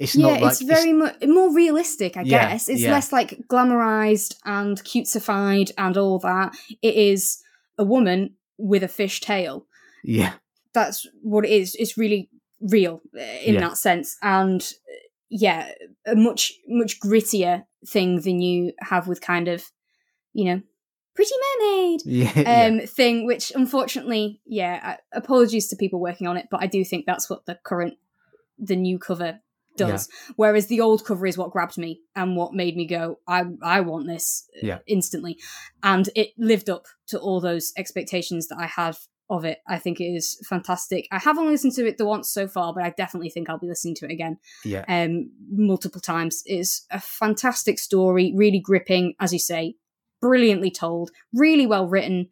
it's 0.00 0.16
yeah, 0.16 0.26
not 0.26 0.40
like 0.40 0.52
it's 0.52 0.62
very 0.62 0.92
much 0.92 1.16
more 1.26 1.54
realistic, 1.54 2.16
I 2.16 2.22
Yeah, 2.22 2.50
guess. 2.50 2.68
It's 2.68 2.80
yeah. 2.82 2.90
less 2.90 3.12
like 3.12 3.38
glamorized 3.48 4.34
and 4.44 4.76
cutesified 4.82 5.70
and 5.78 5.96
all 5.96 6.18
that. 6.20 6.56
It 6.82 6.94
is 6.94 7.42
a 7.78 7.84
woman 7.84 8.34
with 8.58 8.82
a 8.82 8.88
fish 8.88 9.20
tail. 9.20 9.66
yeah, 10.02 10.32
that's 10.72 11.06
what 11.22 11.44
it 11.44 11.50
is. 11.50 11.74
It's 11.78 11.96
really 11.98 12.30
real 12.60 13.00
uh, 13.16 13.20
in 13.44 13.54
Yeah. 13.54 13.60
that 13.60 13.76
sense, 13.76 14.16
and 14.22 14.60
yeah, 15.28 15.70
a 16.06 16.16
much 16.16 16.52
much 16.66 16.98
grittier 17.00 17.64
thing 17.86 18.20
than 18.22 18.40
you 18.40 18.72
have 18.80 19.06
with 19.08 19.20
kind 19.20 19.48
of, 19.48 19.70
you 20.32 20.44
know, 20.46 20.60
Pretty 21.14 21.34
Mermaid 21.42 22.00
yeah, 22.06 22.32
yeah. 22.36 22.66
um 22.66 22.86
thing. 22.86 23.26
Which 23.26 23.52
unfortunately, 23.54 24.40
yeah, 24.46 24.96
apologies 25.12 25.68
to 25.68 25.76
people 25.76 26.00
working 26.00 26.26
on 26.26 26.36
it, 26.38 26.46
but 26.50 26.62
I 26.62 26.66
do 26.66 26.84
think 26.84 27.04
that's 27.04 27.28
what 27.28 27.44
the 27.46 27.58
current 27.64 27.94
the 28.58 28.76
new 28.76 28.98
cover 28.98 29.40
does. 29.76 30.08
Whereas 30.36 30.66
the 30.66 30.80
old 30.80 31.04
cover 31.04 31.26
is 31.26 31.38
what 31.38 31.50
grabbed 31.50 31.78
me 31.78 32.00
and 32.14 32.36
what 32.36 32.54
made 32.54 32.76
me 32.76 32.86
go, 32.86 33.18
I 33.26 33.44
I 33.62 33.80
want 33.80 34.06
this 34.06 34.48
uh, 34.56 34.66
Yeah. 34.66 34.78
instantly, 34.86 35.38
and 35.82 36.08
it 36.14 36.30
lived 36.38 36.68
up 36.68 36.86
to 37.08 37.18
all 37.18 37.40
those 37.40 37.72
expectations 37.76 38.48
that 38.48 38.58
I 38.58 38.66
had 38.66 38.96
of 39.30 39.44
it. 39.44 39.58
I 39.68 39.78
think 39.78 40.00
it 40.00 40.06
is 40.06 40.44
fantastic. 40.48 41.06
I 41.12 41.18
haven't 41.18 41.46
listened 41.46 41.74
to 41.74 41.86
it 41.86 41.98
the 41.98 42.04
once 42.04 42.30
so 42.30 42.48
far, 42.48 42.74
but 42.74 42.82
I 42.82 42.90
definitely 42.90 43.30
think 43.30 43.48
I'll 43.48 43.58
be 43.58 43.68
listening 43.68 43.94
to 43.96 44.06
it 44.06 44.10
again 44.10 44.38
yeah. 44.64 44.84
um, 44.88 45.30
multiple 45.48 46.00
times. 46.00 46.42
It's 46.46 46.84
a 46.90 47.00
fantastic 47.00 47.78
story, 47.78 48.32
really 48.36 48.58
gripping, 48.58 49.14
as 49.20 49.32
you 49.32 49.38
say, 49.38 49.76
brilliantly 50.20 50.72
told, 50.72 51.12
really 51.32 51.66
well 51.66 51.86
written. 51.86 52.28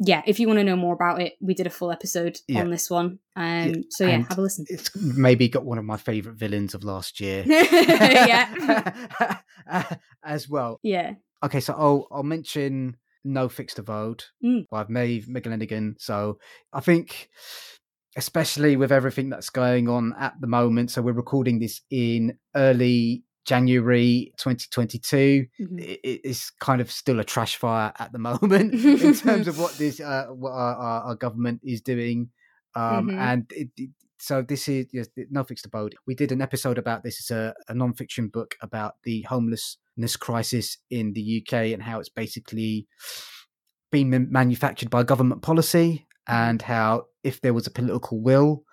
Yeah, 0.00 0.22
if 0.26 0.40
you 0.40 0.46
want 0.48 0.58
to 0.58 0.64
know 0.64 0.74
more 0.76 0.92
about 0.94 1.20
it, 1.22 1.34
we 1.40 1.54
did 1.54 1.66
a 1.66 1.70
full 1.70 1.92
episode 1.92 2.38
Yeah. 2.48 2.60
on 2.62 2.70
this 2.70 2.90
one. 2.90 3.18
Um, 3.36 3.68
Yeah, 3.68 3.72
So 3.90 4.04
yeah, 4.06 4.14
and 4.14 4.26
have 4.26 4.38
a 4.38 4.42
listen. 4.42 4.64
It's 4.68 4.90
maybe 4.96 5.48
got 5.48 5.64
one 5.64 5.78
of 5.78 5.84
my 5.84 5.96
favorite 5.96 6.34
villains 6.36 6.74
of 6.74 6.82
last 6.84 7.20
year. 7.20 7.44
yeah, 7.48 8.96
as 10.24 10.48
well. 10.48 10.80
yeah, 10.82 11.14
Okay, 11.44 11.60
so 11.60 11.74
I'll 11.74 12.08
I'll 12.10 12.22
mention 12.22 12.96
No 13.24 13.48
Fixed 13.48 13.78
Abode 13.78 14.24
Mm. 14.42 14.66
by 14.70 14.84
Maeve 14.88 15.26
McClenaghan. 15.26 15.94
So 16.00 16.38
I 16.72 16.80
think, 16.80 17.28
especially 18.16 18.76
with 18.76 18.90
everything 18.92 19.28
that's 19.30 19.50
going 19.50 19.88
on 19.88 20.14
at 20.18 20.34
the 20.40 20.46
moment, 20.46 20.90
so 20.90 21.02
we're 21.02 21.12
recording 21.12 21.58
this 21.58 21.82
in 21.90 22.38
early 22.56 23.24
January 23.44 24.32
2022. 24.38 25.46
Mhm. 25.60 25.80
It, 25.80 26.00
it's 26.24 26.50
kind 26.50 26.80
of 26.80 26.90
still 26.90 27.20
a 27.20 27.24
trash 27.24 27.56
fire 27.56 27.92
at 27.98 28.12
the 28.12 28.18
moment 28.28 28.74
in 28.74 29.14
terms 29.26 29.48
of 29.48 29.58
what 29.58 29.72
this 29.78 30.00
uh, 30.00 30.26
what 30.28 30.52
our, 30.52 30.74
our, 30.76 31.00
our 31.08 31.14
government 31.14 31.60
is 31.64 31.80
doing. 31.80 32.30
Um, 32.74 33.08
Mhm. 33.08 33.18
And 33.18 33.52
it, 33.54 33.68
it- 33.76 33.90
so 34.20 34.40
this 34.40 34.68
is 34.68 34.86
yes, 34.92 35.08
nothing's 35.30 35.60
to 35.62 35.68
bold. 35.68 35.92
We 36.06 36.14
did 36.14 36.32
an 36.32 36.40
episode 36.40 36.78
about 36.78 37.02
this. 37.02 37.20
It's 37.20 37.30
a, 37.30 37.52
a 37.68 37.74
non-fiction 37.74 38.28
book 38.28 38.54
about 38.62 38.94
the 39.02 39.20
homelessness 39.28 40.16
crisis 40.18 40.78
in 40.88 41.12
the 41.12 41.42
UK 41.42 41.74
and 41.74 41.82
how 41.82 42.00
it's 42.00 42.08
basically 42.08 42.86
been 43.90 44.28
manufactured 44.30 44.88
by 44.88 45.02
government 45.02 45.42
policy 45.42 46.06
and 46.26 46.62
how 46.62 47.04
if 47.22 47.40
there 47.42 47.52
was 47.52 47.66
a 47.66 47.70
political 47.70 48.20
will, 48.22 48.64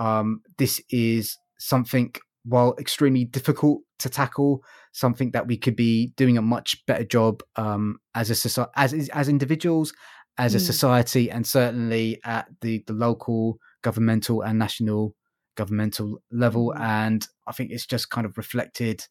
um, 0.00 0.40
this 0.58 0.80
is 0.90 1.36
something 1.58 2.14
while 2.44 2.74
extremely 2.78 3.24
difficult 3.24 3.82
to 4.00 4.08
tackle, 4.10 4.62
something 4.92 5.30
that 5.32 5.46
we 5.46 5.56
could 5.56 5.76
be 5.76 6.12
doing 6.16 6.36
a 6.38 6.42
much 6.42 6.84
better 6.86 7.04
job 7.04 7.42
um, 7.56 7.98
as 8.14 8.30
a 8.30 8.34
society, 8.34 8.70
as 8.76 9.08
as 9.10 9.28
individuals, 9.28 9.92
as 10.38 10.54
a 10.54 10.58
Mm. 10.58 10.66
society, 10.66 11.30
and 11.30 11.46
certainly 11.46 12.20
at 12.24 12.46
the 12.60 12.82
the 12.86 12.92
local, 12.92 13.58
governmental, 13.82 14.42
and 14.42 14.58
national 14.58 15.14
governmental 15.56 16.20
level. 16.32 16.74
Mhm. 16.76 16.80
And 16.80 17.28
I 17.46 17.52
think 17.52 17.70
it's 17.70 17.86
just 17.86 18.10
kind 18.10 18.26
of 18.26 18.36
reflected 18.36 19.06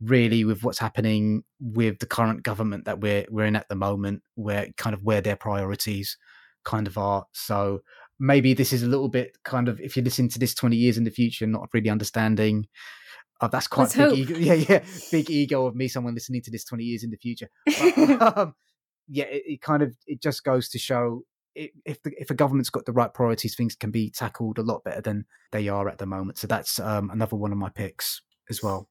really 0.00 0.44
with 0.44 0.62
what's 0.64 0.78
happening 0.78 1.42
with 1.60 1.98
the 1.98 2.06
current 2.06 2.42
government 2.42 2.84
that 2.86 3.00
we're 3.00 3.26
we're 3.30 3.44
in 3.46 3.56
at 3.56 3.68
the 3.68 3.74
moment, 3.76 4.22
where 4.36 4.68
kind 4.78 4.94
of 4.94 5.02
where 5.02 5.20
their 5.20 5.36
priorities 5.36 6.16
kind 6.64 6.86
of 6.86 6.96
are. 6.98 7.24
So 7.32 7.80
maybe 8.20 8.54
this 8.54 8.72
is 8.72 8.82
a 8.82 8.86
little 8.86 9.08
bit 9.08 9.36
kind 9.44 9.68
of 9.68 9.80
if 9.80 9.96
you're 9.96 10.04
listening 10.04 10.28
to 10.28 10.38
this 10.38 10.54
20 10.54 10.76
years 10.76 10.98
in 10.98 11.04
the 11.04 11.10
future, 11.10 11.46
not 11.46 11.68
really 11.72 11.90
understanding. 11.90 12.68
Oh, 13.40 13.48
that's 13.48 13.66
quite 13.66 13.96
Let's 13.96 13.96
big 13.96 14.08
hope. 14.08 14.18
ego. 14.18 14.34
Yeah, 14.38 14.54
yeah, 14.54 14.84
big 15.10 15.30
ego 15.30 15.66
of 15.66 15.74
me, 15.74 15.88
someone 15.88 16.14
listening 16.14 16.42
to 16.42 16.50
this 16.50 16.64
20 16.64 16.84
years 16.84 17.02
in 17.02 17.10
the 17.10 17.16
future. 17.16 17.48
But, 17.64 18.22
um, 18.38 18.54
yeah, 19.08 19.24
it, 19.24 19.42
it 19.46 19.62
kind 19.62 19.82
of 19.82 19.96
it 20.06 20.22
just 20.22 20.44
goes 20.44 20.68
to 20.68 20.78
show 20.78 21.22
i 21.58 21.70
if 21.84 22.00
the, 22.02 22.12
if 22.18 22.30
a 22.30 22.34
government's 22.34 22.70
got 22.70 22.84
the 22.84 22.92
right 22.92 23.12
priorities, 23.12 23.56
things 23.56 23.74
can 23.74 23.90
be 23.90 24.10
tackled 24.10 24.58
a 24.58 24.62
lot 24.62 24.84
better 24.84 25.00
than 25.00 25.24
they 25.50 25.68
are 25.68 25.88
at 25.88 25.98
the 25.98 26.06
moment. 26.06 26.38
So 26.38 26.46
that's 26.46 26.78
um, 26.78 27.10
another 27.10 27.36
one 27.36 27.50
of 27.50 27.58
my 27.58 27.70
picks 27.70 28.22
as 28.48 28.62
well. 28.62 28.88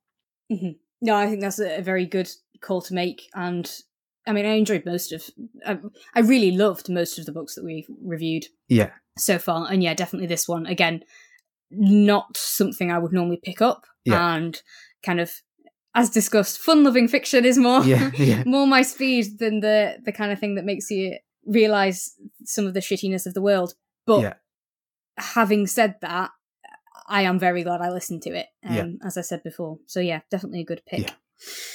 No, 1.02 1.16
I 1.16 1.28
think 1.28 1.42
that's 1.42 1.60
a, 1.60 1.78
a 1.78 1.82
very 1.82 2.06
good 2.06 2.30
call 2.62 2.82
to 2.82 2.94
make. 2.94 3.30
And 3.34 3.72
I 4.30 4.34
mean, 4.34 4.46
I 4.46 4.54
enjoyed 4.54 4.86
most 4.86 5.12
of, 5.12 5.24
I, 5.66 5.80
I 6.14 6.20
really 6.20 6.52
loved 6.52 6.88
most 6.88 7.18
of 7.18 7.26
the 7.26 7.32
books 7.32 7.56
that 7.56 7.64
we've 7.66 7.88
reviewed 8.04 8.46
Yeah, 8.68 8.92
so 9.18 9.40
far. 9.40 9.68
And 9.72 9.82
yeah, 9.82 9.96
definitely 9.96 10.28
this 10.28 10.48
one. 10.48 10.66
Again, 10.68 11.04
not 11.72 12.38
something 12.38 12.92
I 12.92 13.00
would 13.00 13.12
normally 13.12 13.40
pick 13.44 13.62
up. 13.62 13.86
Yeah. 14.06 14.36
And 14.36 14.62
kind 15.04 15.20
of, 15.20 15.32
as 15.96 16.12
discussed, 16.12 16.60
fun 16.60 16.84
loving 16.84 17.08
fiction 17.08 17.44
is 17.44 17.58
more. 17.58 17.84
yeah, 17.84 18.12
yeah, 18.18 18.44
more 18.46 18.68
my 18.68 18.84
speed 18.84 19.40
than 19.40 19.62
the 19.62 19.98
the 20.06 20.12
kind 20.12 20.32
of 20.32 20.40
thing 20.40 20.56
that 20.56 20.66
makes 20.66 20.92
you 20.92 21.18
realize 21.46 22.14
some 22.46 22.68
of 22.68 22.74
the 22.76 22.80
shittiness 22.82 23.26
of 23.26 23.34
the 23.34 23.42
world. 23.42 23.74
But 24.06 24.22
Yeah. 24.22 24.34
having 25.18 25.66
said 25.68 25.96
that, 26.02 26.30
I 27.08 27.24
am 27.24 27.40
very 27.40 27.64
glad 27.64 27.82
I 27.82 27.90
listened 27.90 28.22
to 28.24 28.30
it. 28.36 28.48
Um, 28.64 28.76
Yeah. 28.76 28.86
as 29.08 29.18
I 29.18 29.22
said 29.22 29.42
before. 29.44 29.80
So 29.88 30.00
yeah, 30.00 30.22
definitely 30.30 30.62
a 30.62 30.66
good 30.66 30.84
pick. 30.86 31.12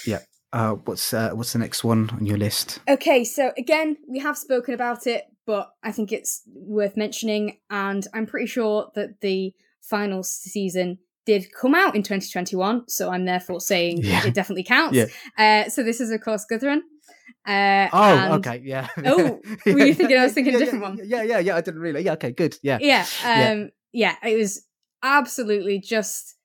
Yeah. 0.05 0.19
Uh, 0.55 0.75
what's 0.85 1.13
uh, 1.13 1.31
what's 1.31 1.51
the 1.51 1.59
next 1.59 1.83
one 1.83 2.09
on 2.11 2.25
your 2.25 2.37
list? 2.37 2.79
Okay, 2.87 3.25
so 3.25 3.51
again, 3.57 3.97
we 4.07 4.19
have 4.19 4.37
spoken 4.37 4.73
about 4.73 5.05
it, 5.05 5.25
but 5.45 5.69
I 5.83 5.91
think 5.91 6.13
it's 6.13 6.43
worth 6.47 6.95
mentioning, 6.95 7.57
and 7.69 8.07
I'm 8.13 8.25
pretty 8.25 8.47
sure 8.47 8.89
that 8.95 9.19
the 9.19 9.53
final 9.81 10.23
season 10.23 10.99
did 11.25 11.47
come 11.53 11.75
out 11.75 11.93
in 11.95 12.03
2021, 12.03 12.87
so 12.87 13.09
I'm 13.09 13.25
therefore 13.25 13.59
saying 13.59 13.97
Yeah. 14.03 14.25
it 14.25 14.33
definitely 14.33 14.63
counts. 14.63 14.95
Yeah. 14.95 15.07
Uh, 15.37 15.69
so 15.69 15.83
this 15.83 15.99
is, 15.99 16.09
of 16.11 16.21
course, 16.21 16.45
Guthrum. 16.45 16.83
Uh, 17.45 17.89
Oh, 17.91 18.17
and- 18.17 18.33
okay, 18.35 18.61
yeah. 18.63 18.87
Oh, 19.05 19.41
were 19.65 19.79
you 19.85 19.93
thinking 19.93 20.17
I 20.17 20.23
was 20.23 20.33
thinking 20.33 20.55
a 20.55 20.59
different 20.59 20.83
yeah, 20.83 20.89
one? 20.89 20.99
Yeah, 21.03 21.23
yeah, 21.23 21.39
yeah. 21.39 21.55
I 21.57 21.61
didn't 21.61 21.81
really. 21.81 22.01
Yeah, 22.03 22.13
okay, 22.13 22.31
good. 22.31 22.57
Yeah, 22.63 22.77
Yeah, 22.79 23.05
Yeah. 23.23 23.51
um, 23.51 23.71
yeah, 23.91 24.15
it 24.23 24.37
was 24.37 24.65
absolutely 25.03 25.79
just 25.79 26.35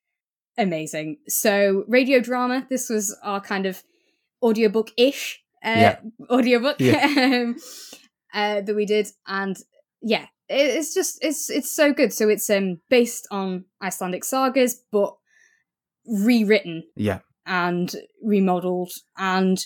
amazing. 0.58 1.18
So, 1.28 1.84
radio 1.86 2.18
drama, 2.20 2.66
this 2.70 2.88
was 2.90 3.16
our 3.22 3.40
kind 3.40 3.66
of 3.66 3.82
audiobook 4.42 4.90
ish 4.96 5.42
uh, 5.64 5.74
Yeah. 5.76 5.96
audiobook 6.30 6.76
Yeah. 6.80 7.04
um, 7.44 7.56
uh, 8.32 8.60
that 8.62 8.74
we 8.74 8.86
did. 8.86 9.08
And 9.26 9.56
yeah, 10.02 10.26
it, 10.48 10.76
it's 10.78 10.94
just, 10.94 11.18
it's 11.22 11.50
it's 11.50 11.70
so 11.74 11.92
good. 11.92 12.12
So, 12.12 12.28
it's 12.28 12.48
um 12.50 12.80
based 12.88 13.26
on 13.30 13.64
Icelandic 13.82 14.24
sagas, 14.24 14.82
but 14.90 15.14
rewritten 16.06 16.84
yeah, 16.96 17.20
and 17.46 17.94
remodeled 18.22 18.90
and 19.16 19.58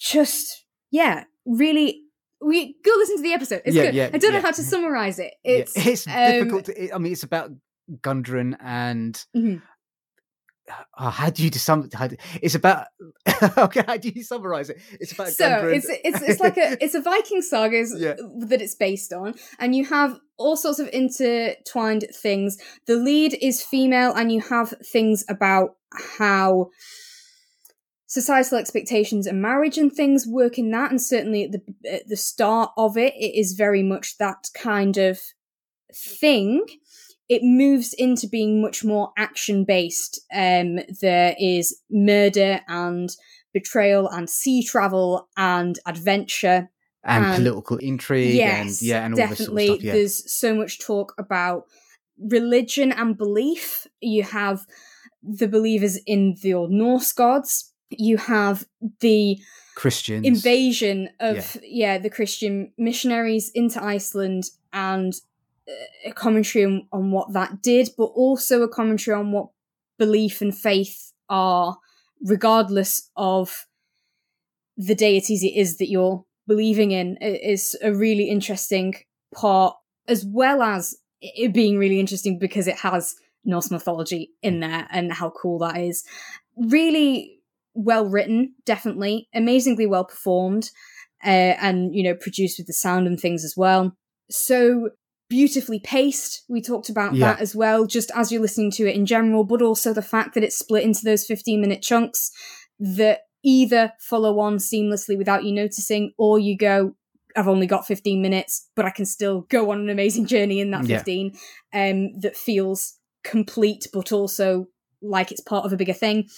just 0.00 0.64
yeah 0.90 1.24
really 1.46 2.02
we 2.40 2.74
go 2.84 2.90
listen 2.96 3.16
to 3.18 3.22
the 3.22 3.32
episode 3.32 3.62
it's 3.64 3.76
Yeah, 3.76 3.84
good 3.84 3.94
yeah, 3.94 4.10
i 4.12 4.18
don't 4.18 4.32
know 4.32 4.40
how 4.40 4.50
to 4.50 4.62
summarize 4.72 5.18
it 5.18 5.34
it's 5.44 5.76
it's 5.76 6.06
um, 6.06 6.14
difficult. 6.14 6.64
To, 6.66 6.94
I 6.94 6.98
mean, 6.98 7.12
it's 7.12 7.22
about 7.22 7.50
Gundren 8.00 8.56
and 8.60 9.22
Mhm. 9.36 9.62
Oh, 10.98 11.10
how 11.10 11.30
do 11.30 11.42
you 11.42 11.50
sum? 11.52 11.88
How 11.92 12.06
do, 12.06 12.16
it's 12.42 12.54
about 12.54 12.86
okay. 13.58 13.82
How 13.86 13.96
do 13.96 14.08
you 14.10 14.22
summarize 14.22 14.70
it? 14.70 14.78
It's 15.00 15.12
about 15.12 15.28
so 15.28 15.44
Gundren. 15.44 15.76
it's 15.76 15.86
it's 15.88 16.22
it's 16.22 16.40
like 16.40 16.56
a 16.56 16.76
it's 16.84 16.94
a 16.94 17.00
viking 17.02 17.42
saga 17.42 17.84
Yeah. 17.96 18.14
that 18.48 18.60
it's 18.60 18.74
based 18.74 19.12
on 19.12 19.34
and 19.58 19.74
you 19.74 19.84
have 19.86 20.18
all 20.36 20.56
sorts 20.56 20.78
of 20.78 20.88
intertwined 20.92 22.06
things 22.14 22.56
the 22.86 22.96
lead 22.96 23.36
is 23.42 23.62
female 23.62 24.12
and 24.14 24.32
you 24.32 24.40
have 24.40 24.74
things 24.84 25.24
about 25.28 25.76
how 26.18 26.70
societal 28.06 28.58
expectations 28.58 29.26
and 29.26 29.40
marriage 29.40 29.78
and 29.78 29.92
things 29.92 30.26
work 30.26 30.58
in 30.58 30.70
that 30.70 30.90
and 30.90 31.00
certainly 31.00 31.44
at 31.44 31.52
the 31.52 31.62
at 31.90 32.08
the 32.08 32.16
start 32.16 32.70
of 32.76 32.96
it 32.96 33.14
it 33.14 33.38
is 33.38 33.52
very 33.52 33.82
much 33.82 34.16
that 34.18 34.48
kind 34.54 34.96
of 34.96 35.18
thing 35.94 36.64
it 37.30 37.42
moves 37.42 37.94
into 37.94 38.26
being 38.28 38.60
much 38.60 38.84
more 38.84 39.12
action 39.16 39.64
based 39.64 40.20
um 40.34 40.78
there 41.00 41.34
is 41.38 41.80
murder 41.90 42.60
and 42.68 43.16
betrayal 43.54 44.08
and 44.08 44.28
sea 44.28 44.62
travel 44.62 45.28
and 45.36 45.78
adventure 45.86 46.68
and 47.04 47.24
um, 47.24 47.34
political 47.36 47.78
intrigue 47.78 48.34
yes 48.34 48.80
and 48.80 48.88
yeah, 48.88 49.04
and 49.04 49.14
all 49.14 49.18
definitely 49.18 49.68
sort 49.68 49.76
of 49.76 49.80
stuff. 49.80 49.86
Yeah, 49.86 49.92
there's 49.94 50.32
so 50.32 50.54
much 50.54 50.80
talk 50.80 51.14
about 51.16 51.64
religion 52.18 52.92
and 52.92 53.16
belief. 53.16 53.86
You 54.00 54.24
have 54.24 54.66
the 55.22 55.48
believers 55.48 55.98
in 56.06 56.36
the 56.42 56.52
old 56.52 56.70
norse 56.70 57.12
gods. 57.12 57.72
You 57.88 58.18
have 58.18 58.66
the 59.00 59.38
Christian 59.80 60.26
invasion 60.26 61.08
of 61.20 61.56
yeah. 61.62 61.96
the 61.96 62.10
christian 62.10 62.70
missionaries 62.76 63.50
into 63.54 63.82
iceland 63.82 64.44
and 64.74 65.14
a 66.04 66.12
commentary 66.12 66.64
on, 66.64 66.86
on 66.92 67.10
what 67.10 67.32
that 67.32 67.62
did 67.62 67.90
but 67.96 68.04
also 68.04 68.62
a 68.62 68.68
commentary 68.68 69.16
on 69.16 69.32
what 69.32 69.48
belief 69.98 70.40
and 70.40 70.56
faith 70.56 71.12
are 71.28 71.78
regardless 72.22 73.10
of 73.16 73.66
the 74.76 74.94
deities 74.94 75.42
it 75.42 75.54
is 75.54 75.76
that 75.76 75.90
you're 75.90 76.24
believing 76.46 76.90
in. 76.90 77.16
Is 77.18 77.76
a 77.82 77.92
really 77.92 78.28
interesting 78.28 78.94
part 79.34 79.76
as 80.08 80.24
well 80.24 80.62
as 80.62 80.96
it 81.20 81.52
being 81.52 81.78
really 81.78 82.00
interesting 82.00 82.38
because 82.38 82.66
it 82.66 82.78
has 82.78 83.14
norse 83.44 83.70
mythology 83.70 84.30
in 84.42 84.60
there 84.60 84.88
and 84.90 85.12
how 85.12 85.30
cool 85.30 85.58
that 85.58 85.76
is. 85.76 86.02
Really 86.56 87.40
well 87.74 88.06
written 88.06 88.54
definitely. 88.64 89.28
Amazingly 89.34 89.86
well 89.86 90.04
performed 90.04 90.70
uh, 91.24 91.54
and 91.60 91.94
you 91.94 92.02
know 92.02 92.14
produced 92.14 92.58
with 92.58 92.66
the 92.66 92.72
sound 92.72 93.06
and 93.06 93.20
things 93.20 93.44
as 93.44 93.54
well. 93.56 93.94
So 94.30 94.90
beautifully 95.30 95.78
paced 95.80 96.42
we 96.48 96.60
talked 96.60 96.90
about 96.90 97.14
Yeah. 97.14 97.28
that 97.34 97.40
as 97.40 97.54
well 97.54 97.86
just 97.86 98.10
as 98.14 98.30
you're 98.30 98.42
listening 98.42 98.70
to 98.72 98.86
it 98.86 98.94
in 98.96 99.06
general 99.06 99.44
but 99.44 99.62
also 99.62 99.94
the 99.94 100.02
fact 100.02 100.34
that 100.34 100.44
it's 100.44 100.58
split 100.58 100.82
into 100.82 101.04
those 101.04 101.24
15 101.24 101.58
minute 101.60 101.80
chunks 101.82 102.30
that 102.78 103.20
either 103.42 103.92
follow 104.00 104.38
on 104.40 104.56
seamlessly 104.58 105.16
without 105.16 105.44
you 105.44 105.52
noticing 105.52 106.12
or 106.18 106.38
you 106.38 106.56
go 106.58 106.94
i've 107.36 107.48
only 107.48 107.66
got 107.66 107.86
15 107.86 108.20
minutes 108.20 108.68
but 108.74 108.84
i 108.84 108.90
can 108.90 109.06
still 109.06 109.42
go 109.48 109.70
on 109.70 109.78
an 109.80 109.88
amazing 109.88 110.26
journey 110.26 110.60
in 110.60 110.72
that 110.72 110.84
Yeah. 110.86 110.98
15 110.98 111.32
um 111.72 112.20
that 112.20 112.36
feels 112.36 112.98
complete 113.22 113.86
but 113.92 114.12
also 114.12 114.66
like 115.00 115.30
it's 115.30 115.40
part 115.40 115.64
of 115.64 115.72
a 115.72 115.76
bigger 115.76 115.92
thing 115.94 116.28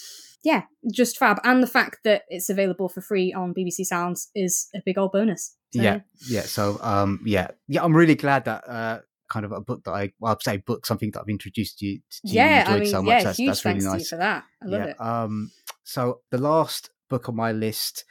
yeah, 0.42 0.62
just 0.92 1.18
fab. 1.18 1.40
And 1.44 1.62
the 1.62 1.68
fact 1.68 1.98
that 2.04 2.22
it's 2.28 2.48
available 2.48 2.88
for 2.88 3.00
free 3.00 3.32
on 3.32 3.54
BBC 3.54 3.84
Sounds 3.84 4.30
is 4.34 4.68
a 4.74 4.80
big 4.84 4.98
old 4.98 5.12
bonus. 5.12 5.56
So, 5.74 5.82
yeah, 5.82 6.00
yeah. 6.28 6.42
So 6.42 6.78
um, 6.82 7.20
yeah, 7.24 7.48
yeah. 7.68 7.82
I'm 7.82 7.96
really 7.96 8.14
glad 8.14 8.44
that 8.44 8.68
uh, 8.68 9.00
kind 9.30 9.46
of 9.46 9.52
a 9.52 9.60
book 9.60 9.84
that 9.84 9.92
I 9.92 10.12
well, 10.20 10.32
I'd 10.32 10.42
say 10.42 10.58
book 10.58 10.84
something 10.84 11.10
that 11.12 11.20
I've 11.20 11.28
introduced 11.28 11.80
you 11.80 11.98
to. 11.98 12.20
you 12.24 12.34
yeah. 12.34 12.64
I 12.66 12.78
mean, 12.78 12.88
so 12.88 13.02
much. 13.02 13.10
yeah, 13.10 13.22
that's 13.24 13.38
huge 13.38 13.48
that's 13.48 13.64
really 13.64 13.80
you 13.80 13.86
nice. 13.86 14.08
for 14.08 14.16
that. 14.16 14.44
I 14.62 14.66
love 14.66 14.80
yeah. 14.80 14.86
it. 14.88 15.00
Um, 15.00 15.50
so 15.84 16.20
the 16.30 16.38
last 16.38 16.90
book 17.08 17.28
on 17.28 17.36
my 17.36 17.52
list 17.52 18.04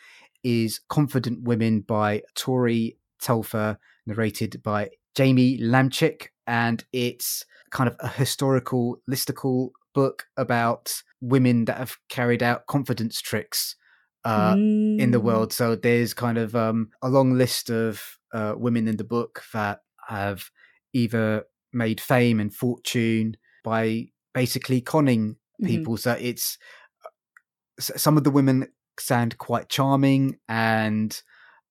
is 0.44 0.80
Confident 0.90 1.44
Women 1.44 1.82
by 1.82 2.24
Tori 2.36 2.98
Telfer, 3.22 3.78
narrated 4.06 4.62
by 4.64 4.90
Jamie 5.16 5.60
Lamchick, 5.60 6.28
and 6.48 6.84
it's 6.92 7.46
kind 7.72 7.88
of 7.88 7.96
a 8.00 8.08
historical 8.08 9.02
listicle 9.10 9.70
book 9.94 10.26
about 10.38 11.04
women 11.22 11.66
that 11.66 11.78
have 11.78 11.98
carried 12.10 12.44
out 12.44 12.68
confidence 12.68 13.22
tricks 13.22 13.76
uh, 14.26 14.56
in 14.98 15.12
the 15.12 15.20
Mm. 15.20 15.24
world. 15.24 15.54
So 15.54 15.76
there's 15.76 16.14
kind 16.14 16.38
of 16.38 16.56
um, 16.56 16.90
a 17.02 17.10
long 17.10 17.34
list 17.38 17.70
of 17.70 18.02
uh, 18.34 18.56
women 18.58 18.88
in 18.88 18.98
the 18.98 19.04
book 19.04 19.44
that 19.54 19.82
have 20.08 20.50
either 20.94 21.46
made 21.74 22.02
fame 22.02 22.40
and 22.40 22.54
fortune 22.54 23.38
by 23.64 24.08
basically 24.34 24.82
conning 24.82 25.38
Mhm. 25.60 25.68
people. 25.68 25.98
So 25.98 26.14
it's 26.14 26.58
some 27.80 28.18
of 28.18 28.24
the 28.24 28.32
women 28.32 28.68
sound 29.00 29.38
quite 29.38 29.70
charming 29.70 30.38
and 30.48 31.22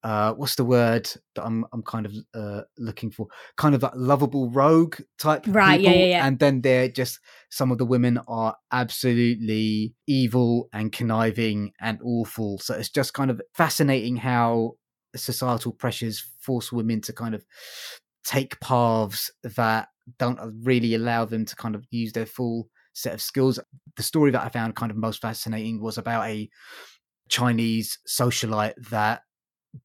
uh 0.02 0.32
what's 0.32 0.54
the 0.54 0.64
word 0.64 1.08
that 1.34 1.44
i'm 1.44 1.64
i'm 1.72 1.82
kind 1.82 2.06
of 2.06 2.14
uh 2.34 2.62
looking 2.78 3.10
for? 3.10 3.26
Kind 3.56 3.74
of 3.74 3.80
that 3.82 3.98
lovable 3.98 4.50
rogue 4.50 4.96
type 5.18 5.44
Right, 5.46 5.80
yeah, 5.80 5.90
yeah, 5.90 6.04
yeah. 6.04 6.26
and 6.26 6.38
then 6.38 6.62
they're 6.62 6.88
just 6.88 7.20
some 7.50 7.70
of 7.70 7.78
the 7.78 7.84
women 7.84 8.18
are 8.28 8.56
absolutely 8.72 9.94
evil 10.06 10.68
and 10.72 10.92
conniving 10.92 11.72
and 11.80 11.98
awful. 12.04 12.58
So 12.58 12.74
it's 12.74 12.90
just 12.90 13.14
kind 13.14 13.30
of 13.30 13.40
fascinating 13.54 14.16
how 14.16 14.72
societal 15.16 15.72
pressures 15.72 16.24
force 16.40 16.72
women 16.72 17.00
to 17.02 17.12
kind 17.12 17.34
of 17.34 17.44
take 18.24 18.60
paths 18.60 19.30
that 19.42 19.88
don't 20.18 20.38
really 20.62 20.94
allow 20.94 21.24
them 21.24 21.44
to 21.44 21.56
kind 21.56 21.74
of 21.74 21.84
use 21.90 22.12
their 22.12 22.26
full 22.26 22.68
set 22.92 23.14
of 23.14 23.22
skills. 23.22 23.58
The 23.96 24.02
story 24.02 24.30
that 24.30 24.42
I 24.44 24.48
found 24.48 24.76
kind 24.76 24.90
of 24.90 24.96
most 24.96 25.20
fascinating 25.20 25.80
was 25.80 25.98
about 25.98 26.26
a 26.28 26.48
Chinese 27.28 27.98
socialite 28.08 28.74
that 28.90 29.22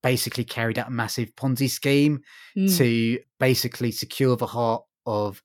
basically 0.01 0.43
carried 0.43 0.79
out 0.79 0.87
a 0.87 0.91
massive 0.91 1.35
Ponzi 1.35 1.69
scheme 1.69 2.21
Mm. 2.57 2.77
to 2.77 3.19
basically 3.39 3.91
secure 3.91 4.35
the 4.35 4.47
heart 4.47 4.83
of 5.05 5.41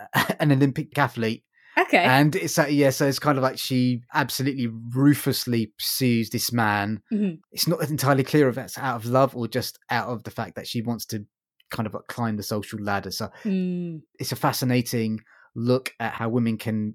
an 0.40 0.52
Olympic 0.52 0.96
athlete. 0.98 1.44
Okay. 1.78 1.98
And 2.04 2.34
it's 2.34 2.58
like, 2.58 2.72
yeah, 2.72 2.90
so 2.90 3.06
it's 3.06 3.18
kind 3.20 3.38
of 3.38 3.44
like 3.44 3.58
she 3.58 4.02
absolutely 4.12 4.66
ruthlessly 4.94 5.72
pursues 5.78 6.30
this 6.30 6.52
man. 6.52 7.00
Mhm. 7.12 7.38
It's 7.52 7.68
not 7.68 7.82
entirely 7.88 8.24
clear 8.24 8.48
if 8.48 8.56
that's 8.56 8.76
out 8.78 8.96
of 8.96 9.06
love 9.06 9.36
or 9.36 9.46
just 9.46 9.78
out 9.88 10.08
of 10.08 10.24
the 10.24 10.30
fact 10.30 10.56
that 10.56 10.66
she 10.66 10.82
wants 10.82 11.06
to 11.06 11.24
kind 11.70 11.86
of 11.86 11.94
climb 12.08 12.36
the 12.36 12.42
social 12.42 12.80
ladder. 12.80 13.10
So 13.12 13.28
Mm. 13.44 14.02
it's 14.18 14.32
a 14.32 14.36
fascinating 14.36 15.20
look 15.54 15.94
at 16.00 16.14
how 16.14 16.28
women 16.28 16.58
can 16.58 16.94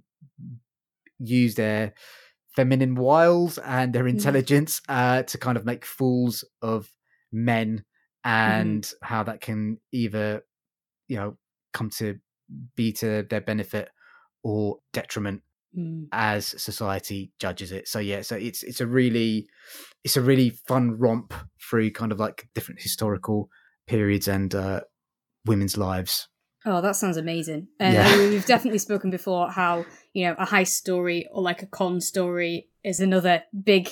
use 1.19 1.55
their 1.55 1.93
feminine 2.56 2.95
wiles 2.95 3.58
and 3.60 3.93
their 3.93 4.08
intelligence 4.08 4.82
uh, 4.89 5.24
to 5.24 5.38
kind 5.38 5.58
of 5.58 5.66
make 5.66 5.86
fools 5.86 6.43
of 6.62 6.89
men 7.32 7.84
and 8.24 8.91
how 9.03 9.24
that 9.24 9.41
can 9.41 9.80
either 9.91 10.43
you 11.08 11.18
know 11.18 11.38
come 11.74 11.89
to 11.89 12.18
be 12.76 12.91
to 12.93 13.24
their 13.30 13.41
benefit 13.41 13.89
or 14.43 14.78
detriment 14.93 15.41
Mm. 15.78 16.08
as 16.14 16.45
society 16.62 17.34
judges 17.38 17.74
it. 17.74 17.86
So 17.89 17.99
yeah 17.99 18.22
so 18.22 18.38
it's 18.38 18.64
it's 18.64 18.80
a 18.80 18.88
really 18.88 19.45
it's 20.06 20.16
a 20.16 20.22
really 20.22 20.51
fun 20.51 20.97
romp 20.97 21.34
through 21.62 21.91
kind 21.91 22.14
of 22.14 22.20
like 22.20 22.47
different 22.56 22.82
historical 22.82 23.49
periods 23.86 24.30
and 24.30 24.56
uh 24.56 24.80
women's 25.45 25.76
lives 25.78 26.30
Oh, 26.66 26.82
that 26.82 26.95
sounds 26.95 27.18
amazing. 27.18 27.68
And 27.80 27.93
Yeah. 27.93 28.07
I 28.07 28.18
mean, 28.18 28.30
we've 28.32 28.45
definitely 28.45 28.80
spoken 28.80 29.09
before 29.11 29.49
how, 29.51 29.86
you 30.13 30.26
know, 30.26 30.36
a 30.39 30.45
heist 30.45 30.70
story 30.70 31.28
or 31.32 31.41
like 31.41 31.61
a 31.61 31.68
con 31.68 32.01
story 32.01 32.68
is 32.84 32.99
another 32.99 33.43
big 33.63 33.89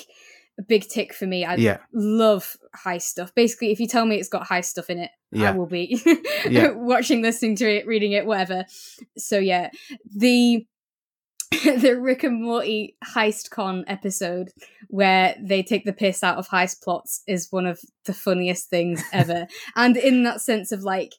big 0.67 0.88
tick 0.88 1.13
for 1.15 1.26
me. 1.26 1.43
I 1.43 1.55
yeah 1.55 1.78
love 1.93 2.57
heist 2.86 3.03
stuff. 3.03 3.34
Basically, 3.34 3.71
if 3.71 3.80
you 3.80 3.88
tell 3.88 4.05
me 4.05 4.17
it's 4.17 4.30
got 4.30 4.47
heist 4.47 4.65
stuff 4.65 4.89
in 4.89 4.99
it, 4.99 5.09
I 5.36 5.51
will 5.51 5.65
be 5.65 5.99
Yeah. 6.49 6.71
watching, 6.71 7.21
listening 7.24 7.55
to 7.57 7.65
it, 7.69 7.88
reading 7.88 8.11
it, 8.11 8.26
whatever. 8.28 8.65
So 9.17 9.39
yeah, 9.39 9.69
the 10.15 10.65
the 11.63 11.99
Rick 11.99 12.24
and 12.24 12.41
Morty 12.43 12.97
heist 13.15 13.49
con 13.51 13.84
episode 13.88 14.49
where 14.89 15.36
they 15.41 15.63
take 15.63 15.86
the 15.86 15.93
piss 15.93 16.24
out 16.24 16.38
of 16.38 16.47
heist 16.49 16.82
plots 16.84 17.21
is 17.28 17.47
one 17.51 17.65
of 17.65 17.80
the 18.05 18.13
funniest 18.13 18.69
things 18.69 19.03
ever. 19.11 19.47
and 19.76 19.97
in 19.97 20.24
that 20.24 20.41
sense 20.41 20.71
of 20.71 20.84
like 20.84 21.13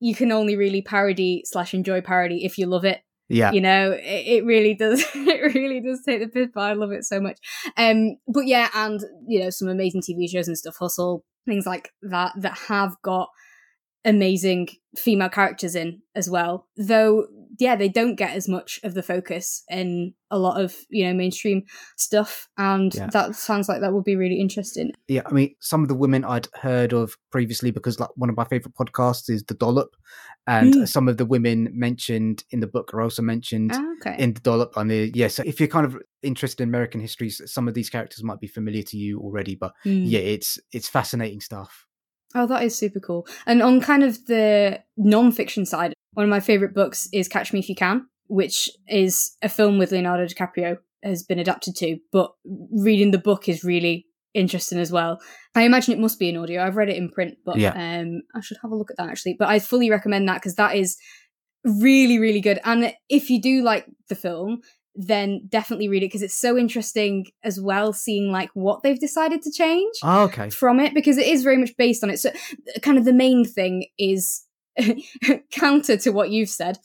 you 0.00 0.14
can 0.14 0.32
only 0.32 0.56
really 0.56 0.82
parody 0.82 1.42
slash 1.44 1.74
enjoy 1.74 2.00
parody 2.00 2.44
if 2.44 2.58
you 2.58 2.66
love 2.66 2.84
it. 2.84 3.02
Yeah. 3.28 3.52
You 3.52 3.60
know 3.60 3.92
it, 3.92 4.26
it 4.26 4.44
really 4.44 4.74
does 4.74 5.04
it 5.14 5.54
really 5.54 5.80
does 5.80 6.02
take 6.04 6.20
the 6.20 6.26
piss 6.26 6.48
but 6.52 6.62
i 6.62 6.72
love 6.72 6.90
it 6.90 7.04
so 7.04 7.20
much. 7.20 7.38
Um 7.76 8.16
but 8.26 8.46
yeah 8.46 8.68
and 8.74 9.00
you 9.28 9.40
know 9.40 9.50
some 9.50 9.68
amazing 9.68 10.02
tv 10.02 10.28
shows 10.28 10.48
and 10.48 10.58
stuff 10.58 10.76
hustle 10.80 11.24
things 11.46 11.64
like 11.64 11.90
that 12.02 12.32
that 12.36 12.58
have 12.68 12.96
got 13.02 13.28
amazing 14.04 14.68
female 14.96 15.28
characters 15.28 15.74
in 15.74 16.02
as 16.14 16.28
well. 16.28 16.66
Though 16.76 17.26
yeah 17.60 17.76
they 17.76 17.88
don't 17.88 18.16
get 18.16 18.34
as 18.34 18.48
much 18.48 18.80
of 18.82 18.94
the 18.94 19.02
focus 19.02 19.62
in 19.68 20.14
a 20.30 20.38
lot 20.38 20.60
of 20.60 20.74
you 20.88 21.04
know 21.06 21.12
mainstream 21.14 21.62
stuff 21.96 22.48
and 22.56 22.94
Yeah. 22.94 23.08
that 23.12 23.36
sounds 23.36 23.68
like 23.68 23.80
that 23.80 23.92
would 23.92 24.04
be 24.04 24.16
really 24.16 24.40
interesting 24.40 24.92
yeah 25.08 25.22
i 25.26 25.32
mean 25.32 25.54
some 25.60 25.82
of 25.82 25.88
the 25.88 25.94
women 25.94 26.24
i'd 26.24 26.48
heard 26.54 26.92
of 26.92 27.16
previously 27.30 27.70
because 27.70 28.00
like 28.00 28.10
one 28.16 28.30
of 28.30 28.36
my 28.36 28.44
favorite 28.44 28.74
podcasts 28.74 29.28
is 29.30 29.44
the 29.44 29.54
dollop 29.54 29.94
and 30.46 30.74
Mm. 30.74 30.88
some 30.88 31.08
of 31.08 31.16
the 31.16 31.26
women 31.26 31.68
mentioned 31.72 32.44
in 32.50 32.60
the 32.60 32.66
book 32.66 32.92
are 32.94 33.00
also 33.02 33.22
mentioned 33.22 33.72
Ah, 33.74 33.84
okay 34.00 34.16
in 34.22 34.32
the 34.34 34.40
dollop 34.40 34.76
on 34.76 34.88
the 34.88 35.10
yeah 35.14 35.28
so 35.28 35.42
if 35.46 35.60
you're 35.60 35.68
kind 35.68 35.86
of 35.86 35.96
interested 36.22 36.62
in 36.62 36.68
american 36.68 37.00
history 37.00 37.28
some 37.30 37.68
of 37.68 37.74
these 37.74 37.90
characters 37.90 38.22
might 38.24 38.40
be 38.40 38.46
familiar 38.46 38.82
to 38.82 38.96
you 38.96 39.20
already 39.20 39.54
but 39.54 39.72
Mm. 39.86 40.02
yeah 40.04 40.20
it's 40.20 40.58
it's 40.72 40.88
fascinating 40.88 41.40
stuff 41.40 41.86
Oh, 42.32 42.46
that 42.46 42.62
is 42.62 42.78
super 42.78 43.00
cool. 43.00 43.26
And 43.44 43.60
on 43.60 43.80
kind 43.80 44.04
of 44.04 44.26
the 44.26 44.80
non-fiction 44.96 45.66
side, 45.66 45.92
one 46.12 46.24
of 46.24 46.30
my 46.30 46.40
favorite 46.40 46.74
books 46.74 47.08
is 47.12 47.28
Catch 47.28 47.52
Me 47.52 47.60
If 47.60 47.68
You 47.68 47.74
Can, 47.74 48.06
which 48.28 48.68
is 48.88 49.36
a 49.42 49.48
film 49.48 49.78
with 49.78 49.92
Leonardo 49.92 50.26
DiCaprio 50.26 50.78
has 51.02 51.22
been 51.22 51.38
adapted 51.38 51.74
to, 51.76 51.98
but 52.12 52.32
reading 52.72 53.10
the 53.10 53.18
book 53.18 53.48
is 53.48 53.64
really 53.64 54.06
interesting 54.34 54.78
as 54.78 54.92
well. 54.92 55.18
I 55.54 55.62
imagine 55.62 55.92
it 55.94 56.00
must 56.00 56.18
be 56.18 56.28
in 56.28 56.36
audio. 56.36 56.62
I've 56.62 56.76
read 56.76 56.88
it 56.88 56.96
in 56.96 57.10
print, 57.10 57.38
but 57.44 57.58
Yeah. 57.58 57.72
um 57.72 58.22
I 58.34 58.40
should 58.40 58.58
have 58.62 58.70
a 58.70 58.76
look 58.76 58.90
at 58.90 58.96
that 58.98 59.08
actually. 59.08 59.36
But 59.38 59.48
I 59.48 59.58
fully 59.58 59.90
recommend 59.90 60.28
that 60.28 60.34
because 60.36 60.54
that 60.56 60.76
is 60.76 60.96
really 61.64 62.18
really 62.18 62.40
good. 62.40 62.60
And 62.64 62.94
if 63.08 63.30
you 63.30 63.40
do 63.40 63.62
like 63.62 63.86
the 64.08 64.14
film, 64.14 64.60
then 64.94 65.46
definitely 65.48 65.88
read 65.88 66.02
it 66.02 66.06
because 66.06 66.22
it's 66.22 66.38
so 66.38 66.56
interesting 66.58 67.26
as 67.42 67.60
well 67.60 67.92
seeing 67.92 68.30
like 68.30 68.50
what 68.54 68.82
they've 68.82 69.00
decided 69.00 69.40
to 69.42 69.50
change 69.50 69.94
oh, 70.02 70.24
okay 70.24 70.50
from 70.50 70.80
it 70.80 70.94
because 70.94 71.16
it 71.16 71.26
is 71.26 71.42
very 71.42 71.56
much 71.56 71.76
based 71.76 72.04
on 72.04 72.10
it. 72.10 72.18
So, 72.18 72.30
kind 72.82 72.98
of 72.98 73.04
the 73.04 73.12
main 73.12 73.44
thing 73.44 73.86
is 73.98 74.44
counter 75.50 75.96
to 75.98 76.10
what 76.10 76.30
you've 76.30 76.48
said. 76.48 76.78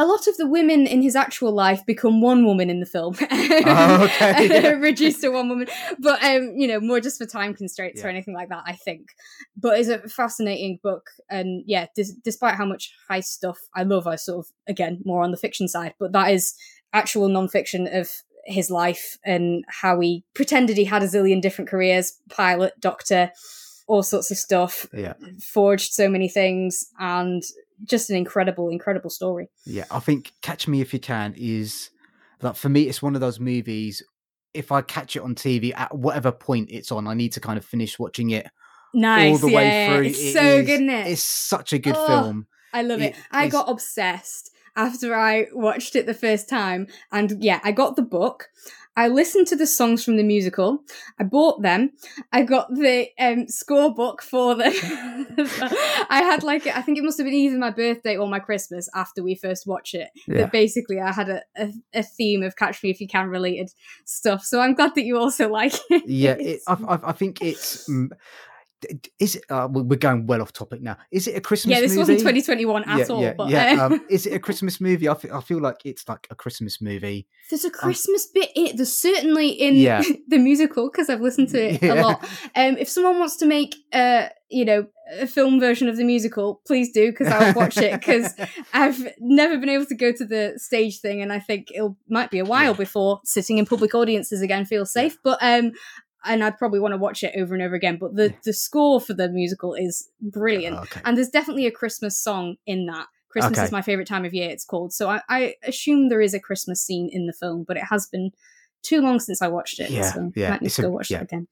A 0.00 0.06
lot 0.06 0.28
of 0.28 0.36
the 0.36 0.46
women 0.46 0.86
in 0.86 1.02
his 1.02 1.16
actual 1.16 1.50
life 1.50 1.84
become 1.84 2.20
one 2.20 2.44
woman 2.44 2.70
in 2.70 2.78
the 2.78 2.86
film. 2.86 3.16
Oh, 3.70 4.04
okay, 4.04 4.48
yeah. 4.62 4.68
Reduced 4.68 5.20
to 5.22 5.30
one 5.30 5.48
woman. 5.48 5.66
But, 5.98 6.22
um, 6.22 6.54
you 6.56 6.68
know, 6.68 6.78
more 6.78 7.00
just 7.00 7.18
for 7.18 7.26
time 7.26 7.54
constraints 7.54 8.04
or 8.04 8.08
anything 8.08 8.34
like 8.34 8.48
that, 8.50 8.62
I 8.66 8.74
think. 8.74 9.08
But 9.56 9.80
it's 9.80 9.88
a 9.88 9.98
fascinating 10.08 10.78
book. 10.82 11.10
And 11.28 11.64
yeah, 11.66 11.86
dis- 11.96 12.12
despite 12.12 12.54
how 12.54 12.64
much 12.64 12.92
high 13.08 13.20
stuff 13.20 13.58
I 13.74 13.82
love, 13.82 14.06
I 14.06 14.14
sort 14.14 14.46
of, 14.46 14.52
again, 14.68 15.00
more 15.04 15.22
on 15.22 15.32
the 15.32 15.36
fiction 15.36 15.66
side. 15.66 15.94
But 15.98 16.12
that 16.12 16.30
is 16.30 16.54
actual 16.92 17.28
non-fiction 17.28 17.88
of 17.88 18.10
his 18.44 18.70
life 18.70 19.18
and 19.24 19.64
how 19.68 20.00
he 20.00 20.24
pretended 20.34 20.76
he 20.76 20.84
had 20.84 21.02
a 21.02 21.06
zillion 21.06 21.42
different 21.42 21.68
careers 21.68 22.18
pilot 22.30 22.72
doctor 22.80 23.30
all 23.88 24.02
sorts 24.02 24.30
of 24.30 24.36
stuff 24.36 24.86
yeah 24.92 25.14
forged 25.42 25.92
so 25.92 26.08
many 26.08 26.28
things 26.28 26.86
and 27.00 27.42
just 27.84 28.10
an 28.10 28.16
incredible 28.16 28.68
incredible 28.68 29.10
story 29.10 29.48
Yeah, 29.66 29.84
I 29.90 29.98
think 30.00 30.32
Catch 30.42 30.68
Me 30.68 30.80
If 30.80 30.92
You 30.92 31.00
Can 31.00 31.34
is 31.36 31.90
like 32.42 32.54
for 32.56 32.68
me, 32.68 32.82
it's 32.88 33.02
one 33.02 33.14
of 33.16 33.20
those 33.20 33.40
movies. 33.40 34.02
If 34.54 34.70
I 34.72 34.80
catch 34.82 35.16
it 35.16 35.22
on 35.22 35.34
TV 35.34 35.72
at 35.76 35.94
whatever 35.96 36.30
point 36.32 36.70
it's 36.70 36.90
on, 36.92 37.06
I 37.06 37.14
need 37.14 37.32
to 37.34 37.40
kind 37.40 37.58
of 37.58 37.64
finish 37.64 37.98
watching 37.98 38.30
it 38.30 38.46
nice 38.94 39.32
all 39.32 39.38
the 39.38 39.48
yeah, 39.52 39.56
way 39.56 39.86
through. 39.86 40.06
it's 40.06 40.18
It 40.20 40.32
so 40.32 40.40
is- 40.58 40.66
good 40.66 40.80
it 40.82 41.06
It's 41.08 41.22
such 41.22 41.72
a 41.72 41.78
good 41.78 41.96
Oh, 41.96 42.06
film. 42.06 42.46
i 42.72 42.82
love 42.82 43.00
it, 43.00 43.14
it 43.14 43.16
i 43.30 43.48
got 43.48 43.68
obsessed 43.70 44.50
after 44.78 45.14
i 45.14 45.46
watched 45.52 45.94
it 45.94 46.06
the 46.06 46.14
first 46.14 46.48
time 46.48 46.86
and 47.12 47.42
yeah 47.44 47.60
i 47.64 47.70
got 47.72 47.96
the 47.96 48.02
book 48.02 48.48
i 48.96 49.06
listened 49.08 49.46
to 49.46 49.56
the 49.56 49.66
songs 49.66 50.02
from 50.04 50.16
the 50.16 50.22
musical 50.22 50.82
i 51.20 51.24
bought 51.24 51.60
them 51.62 51.90
i 52.32 52.42
got 52.42 52.68
the 52.74 53.06
um, 53.20 53.46
score 53.48 53.94
book 53.94 54.22
for 54.22 54.54
them 54.54 54.72
i 56.10 56.22
had 56.22 56.42
like 56.42 56.66
i 56.66 56.80
think 56.80 56.96
it 56.96 57.04
must 57.04 57.18
have 57.18 57.26
been 57.26 57.34
either 57.34 57.58
my 57.58 57.70
birthday 57.70 58.16
or 58.16 58.26
my 58.26 58.38
christmas 58.38 58.88
after 58.94 59.22
we 59.22 59.34
first 59.34 59.66
watched 59.66 59.94
it 59.94 60.08
Yeah, 60.26 60.38
that 60.42 60.52
basically 60.52 61.00
I 61.00 61.12
had 61.12 61.28
a, 61.28 61.42
a, 61.56 61.72
a 61.94 62.02
theme 62.02 62.42
of 62.42 62.56
Catch 62.56 62.82
Me 62.82 62.90
If 62.90 63.00
You 63.00 63.08
Can 63.08 63.28
related 63.28 63.70
stuff. 64.04 64.44
So 64.44 64.60
I'm 64.60 64.74
glad 64.74 64.94
that 64.94 65.04
you 65.04 65.18
also 65.18 65.48
like 65.60 65.74
it. 65.90 66.02
yeah. 66.06 66.36
It, 66.38 66.60
I, 66.66 66.74
I, 66.74 66.98
I 67.10 67.12
think 67.12 67.40
it's. 67.42 67.88
Is 69.18 69.36
it? 69.36 69.44
Uh, 69.50 69.68
we're 69.70 69.96
going 69.96 70.26
well 70.26 70.42
off 70.42 70.52
topic 70.52 70.80
now. 70.80 70.96
Is 71.10 71.26
it 71.26 71.36
a 71.36 71.40
Christmas? 71.40 71.74
Yeah, 71.74 71.80
this 71.80 71.90
movie? 71.90 71.98
wasn't 72.00 72.18
2021 72.20 72.84
at 72.84 72.98
yeah, 72.98 73.04
all. 73.06 73.22
Yeah, 73.22 73.34
but, 73.34 73.48
yeah. 73.48 73.84
um, 73.84 73.92
Um, 73.98 74.04
is 74.10 74.26
it 74.26 74.34
a 74.34 74.38
Christmas 74.38 74.80
movie? 74.80 75.08
I 75.08 75.14
feel, 75.14 75.34
I 75.34 75.40
feel 75.40 75.60
like 75.60 75.84
it's 75.84 76.08
like 76.08 76.26
a 76.30 76.34
Christmas 76.34 76.80
movie. 76.80 77.26
There's 77.50 77.64
a 77.64 77.70
Christmas 77.70 78.26
bit 78.26 78.50
in 78.54 78.66
it. 78.66 78.76
There's 78.76 78.92
certainly 78.92 79.48
in 79.48 79.74
Um, 79.74 79.80
Yeah. 79.80 80.02
the 80.28 80.38
musical 80.38 80.90
because 80.90 81.08
I've 81.08 81.20
listened 81.20 81.48
to 81.50 81.74
it 81.74 81.82
a 81.82 81.94
lot. 82.02 82.22
Um, 82.54 82.76
if 82.76 82.88
someone 82.88 83.18
wants 83.18 83.36
to 83.38 83.46
make, 83.46 83.74
uh, 83.92 84.28
you 84.50 84.64
know, 84.64 84.86
a 85.18 85.26
film 85.26 85.58
version 85.58 85.88
of 85.88 85.96
the 85.96 86.04
musical, 86.04 86.60
please 86.66 86.92
do 86.92 87.10
because 87.10 87.28
I'll 87.28 87.54
watch 87.54 87.78
it 87.78 87.92
because 87.92 88.34
I've 88.74 89.08
never 89.18 89.56
been 89.58 89.70
able 89.70 89.86
to 89.86 89.94
go 89.94 90.12
to 90.12 90.24
the 90.24 90.54
stage 90.56 91.00
thing, 91.00 91.22
and 91.22 91.32
I 91.32 91.38
think 91.38 91.68
it 91.70 91.90
might 92.08 92.30
be 92.30 92.38
a 92.38 92.44
while 92.44 92.74
before 92.74 93.20
sitting 93.24 93.58
in 93.58 93.66
public 93.66 93.94
audiences 93.94 94.42
again 94.42 94.64
feels 94.64 94.92
safe. 94.92 95.16
But 95.22 95.38
um, 95.40 95.72
and 96.24 96.42
I'd 96.44 96.58
probably 96.58 96.80
want 96.80 96.92
to 96.92 96.98
watch 96.98 97.22
it 97.22 97.34
over 97.36 97.54
and 97.54 97.62
over 97.62 97.74
again. 97.74 97.96
But 98.00 98.14
the 98.16 98.30
Yeah. 98.30 98.36
the 98.44 98.52
score 98.52 99.00
for 99.00 99.14
the 99.14 99.28
musical 99.28 99.74
is 99.74 100.08
brilliant, 100.20 100.76
okay. 100.78 101.00
and 101.04 101.16
there's 101.16 101.28
definitely 101.30 101.66
a 101.66 101.70
Christmas 101.70 102.18
song 102.18 102.56
in 102.66 102.86
that. 102.86 103.06
Christmas 103.28 103.58
Okay. 103.58 103.66
is 103.66 103.72
my 103.72 103.82
favorite 103.82 104.08
time 104.08 104.24
of 104.24 104.32
year. 104.32 104.48
It's 104.50 104.64
called, 104.64 104.92
so 104.92 105.10
I, 105.10 105.20
I 105.28 105.54
assume 105.62 106.08
there 106.08 106.22
is 106.22 106.32
a 106.32 106.40
Christmas 106.40 106.80
scene 106.82 107.10
in 107.12 107.26
the 107.26 107.32
film, 107.34 107.64
but 107.68 107.76
it 107.76 107.84
has 107.84 108.06
been 108.06 108.30
too 108.82 109.00
long 109.02 109.20
since 109.20 109.42
I 109.42 109.48
watched 109.48 109.80
it. 109.80 109.90
Yeah, 109.90 110.10
so 110.12 110.32
yeah, 110.34 110.54
I 110.54 110.58
need 110.62 110.70
to 110.70 110.82
go 110.82 110.90
watch 110.90 111.10
yeah. 111.10 111.18
it 111.18 111.24
again. 111.24 111.46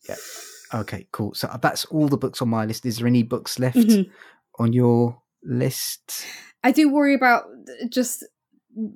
Okay, 0.72 1.06
cool. 1.12 1.34
So 1.34 1.48
uh, 1.48 1.58
that's 1.58 1.84
all 1.86 2.08
the 2.08 2.16
books 2.16 2.40
on 2.40 2.48
my 2.48 2.64
list. 2.64 2.86
Is 2.86 2.96
there 2.98 3.06
any 3.06 3.22
books 3.22 3.58
left 3.58 3.76
Mhm. 3.76 4.10
on 4.58 4.72
your 4.72 5.20
list? 5.44 6.24
I 6.64 6.72
do 6.72 6.88
worry 6.88 7.14
about 7.14 7.44
just 7.90 8.24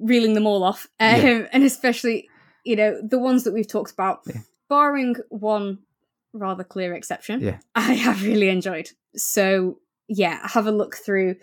reeling 0.01 0.33
them 0.35 0.47
all 0.47 0.64
off, 0.64 0.87
um, 0.99 1.21
Yeah. 1.21 1.49
and 1.53 1.62
especially 1.64 2.29
you 2.64 2.77
know 2.77 3.01
the 3.03 3.18
ones 3.18 3.45
that 3.45 3.53
we've 3.53 3.68
talked 3.68 3.93
about, 3.93 4.21
Yeah. 4.27 4.41
Barring 4.71 5.16
one 5.29 5.81
rather 6.33 6.64
clear 6.64 6.95
exception. 6.95 7.41
Yeah. 7.41 7.59
I 7.75 7.93
have 7.95 8.25
really 8.25 8.49
enjoyed. 8.49 8.89
So 9.16 9.81
yeah, 10.09 10.47
have 10.49 10.66
a 10.66 10.73
look 10.73 10.97
through. 10.97 11.35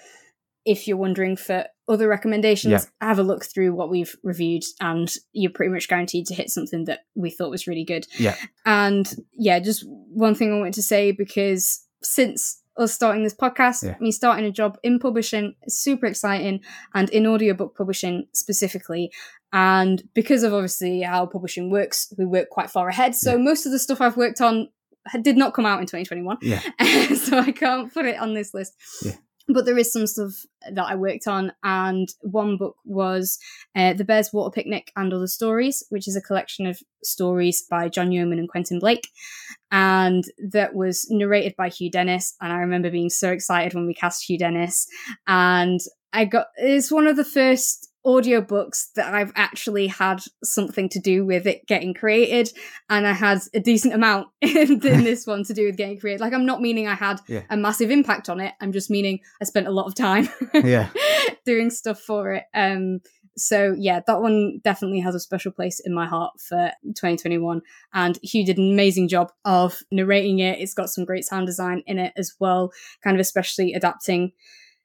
If 0.66 0.88
you're 0.88 0.98
wondering 0.98 1.38
for 1.38 1.66
other 1.88 2.08
recommendations, 2.10 2.72
Yeah. 2.72 3.08
have 3.08 3.20
a 3.20 3.24
look 3.24 3.46
through 3.46 3.74
what 3.74 3.90
we've 3.90 4.14
reviewed, 4.24 4.64
and 4.82 5.10
you're 5.32 5.52
pretty 5.52 5.72
much 5.72 5.88
guaranteed 5.88 6.26
to 6.28 6.34
hit 6.34 6.50
something 6.50 6.84
that 6.86 7.02
we 7.16 7.30
thought 7.30 7.52
was 7.52 7.68
really 7.68 7.86
good. 7.86 8.06
Yeah. 8.20 8.36
And 8.66 9.08
yeah, 9.32 9.60
just 9.60 9.86
one 9.88 10.36
thing 10.36 10.52
I 10.54 10.58
wanted 10.58 10.74
to 10.74 10.82
say 10.84 11.12
because 11.14 11.86
since 12.04 12.62
us 12.78 12.94
starting 12.94 13.24
this 13.24 13.34
podcast, 13.34 13.84
Yeah. 13.84 13.96
me 14.00 14.12
starting 14.12 14.46
a 14.46 14.52
job 14.52 14.78
in 14.84 15.00
publishing 15.00 15.56
super 15.70 16.06
exciting 16.06 16.60
and 16.94 17.10
in 17.10 17.26
audiobook 17.26 17.76
publishing 17.78 18.28
specifically. 18.34 19.12
And 19.54 20.04
because 20.14 20.44
of 20.44 20.54
obviously 20.54 21.02
how 21.02 21.26
publishing 21.26 21.70
works, 21.72 22.12
we 22.18 22.26
work 22.26 22.50
quite 22.50 22.70
far 22.70 22.90
ahead. 22.90 23.16
So 23.16 23.32
Yeah. 23.32 23.38
most 23.44 23.66
of 23.66 23.72
the 23.72 23.80
stuff 23.80 24.02
I've 24.02 24.18
worked 24.18 24.42
on 24.42 24.70
did 25.22 25.38
not 25.38 25.54
come 25.54 25.66
out 25.66 25.80
in 25.80 25.86
2021. 25.86 26.38
Yeah. 26.42 26.60
so 27.16 27.40
I 27.40 27.52
can't 27.52 27.94
put 27.94 28.06
it 28.06 28.20
on 28.20 28.34
this 28.34 28.54
list. 28.54 28.74
Yeah. 29.04 29.14
But 29.50 29.64
there 29.66 29.78
is 29.78 29.94
some 29.94 30.06
stuff 30.08 30.34
that 30.70 30.84
I 30.86 30.96
worked 30.96 31.26
on, 31.26 31.54
and 31.64 32.10
one 32.20 32.58
book 32.58 32.76
was 32.84 33.40
uh, 33.78 33.94
The 33.94 34.04
Bears 34.04 34.34
Water 34.34 34.52
Picnic 34.54 34.92
and 34.98 35.14
Other 35.14 35.28
Stories, 35.28 35.86
which 35.90 36.06
is 36.06 36.18
a 36.18 36.22
collection 36.22 36.68
of 36.68 36.78
stories 37.02 37.64
by 37.70 37.88
John 37.88 38.12
Yeoman 38.12 38.40
and 38.40 38.50
Quentin 38.50 38.78
Blake. 38.80 39.08
And 39.72 40.26
that 40.52 40.74
was 40.76 41.08
narrated 41.10 41.56
by 41.58 41.70
Hugh 41.70 41.90
Dennis. 41.90 42.36
And 42.42 42.52
I 42.52 42.58
remember 42.58 42.90
being 42.92 43.10
so 43.10 43.32
excited 43.32 43.74
when 43.74 43.88
we 43.88 43.94
cast 43.94 44.28
Hugh 44.28 44.38
Dennis. 44.38 44.86
And 45.28 45.80
I 46.12 46.26
got, 46.26 46.48
it's 46.58 46.92
one 46.92 47.08
of 47.08 47.16
the 47.16 47.24
first 47.24 47.90
audiobooks 48.08 48.94
that 48.96 49.14
I've 49.14 49.34
actually 49.36 49.88
had 49.88 50.22
something 50.44 50.88
to 50.90 51.00
do 51.00 51.26
with 51.26 51.46
it 51.46 51.68
getting 51.68 51.94
created. 51.94 52.50
And 52.90 53.06
I 53.06 53.12
had 53.12 53.40
a 53.54 53.60
decent 53.60 53.94
amount 53.94 54.30
in, 54.42 54.56
in 54.86 55.04
this 55.04 55.28
one 55.28 55.44
to 55.44 55.54
do 55.54 55.66
with 55.66 55.76
getting 55.78 56.00
created. 56.00 56.22
Like, 56.22 56.34
I'm 56.34 56.46
not 56.46 56.62
meaning 56.62 56.88
I 56.88 56.96
had 56.96 57.20
Yeah. 57.28 57.44
a 57.50 57.58
massive 57.58 57.92
impact 57.92 58.30
on 58.30 58.40
it. 58.40 58.54
I'm 58.62 58.72
just 58.72 58.90
meaning 58.90 59.20
I 59.42 59.46
spent 59.46 59.68
a 59.68 59.72
lot 59.72 59.88
of 59.88 59.96
time 59.96 60.30
Yeah. 60.54 60.90
doing 61.46 61.70
stuff 61.70 62.00
for 62.00 62.32
it. 62.34 62.44
Um, 62.54 63.02
so 63.40 63.76
yeah, 63.78 64.00
that 64.08 64.20
one 64.22 64.62
definitely 64.64 65.00
has 65.02 65.14
a 65.14 65.20
special 65.20 65.52
place 65.52 65.80
in 65.80 65.94
my 65.94 66.08
heart 66.08 66.40
for 66.40 66.72
2021. 66.86 67.62
And 67.94 68.18
Hugh 68.24 68.44
did 68.46 68.58
an 68.58 68.72
amazing 68.72 69.10
job 69.10 69.32
of 69.46 69.78
narrating 69.92 70.40
it. 70.40 70.60
It's 70.60 70.74
got 70.74 70.90
some 70.90 71.06
great 71.06 71.24
sound 71.24 71.46
design 71.46 71.84
in 71.86 72.00
it 72.00 72.14
as 72.18 72.34
well, 72.40 72.72
kind 73.04 73.16
of 73.16 73.22
especially 73.22 73.74
adapting 73.74 74.32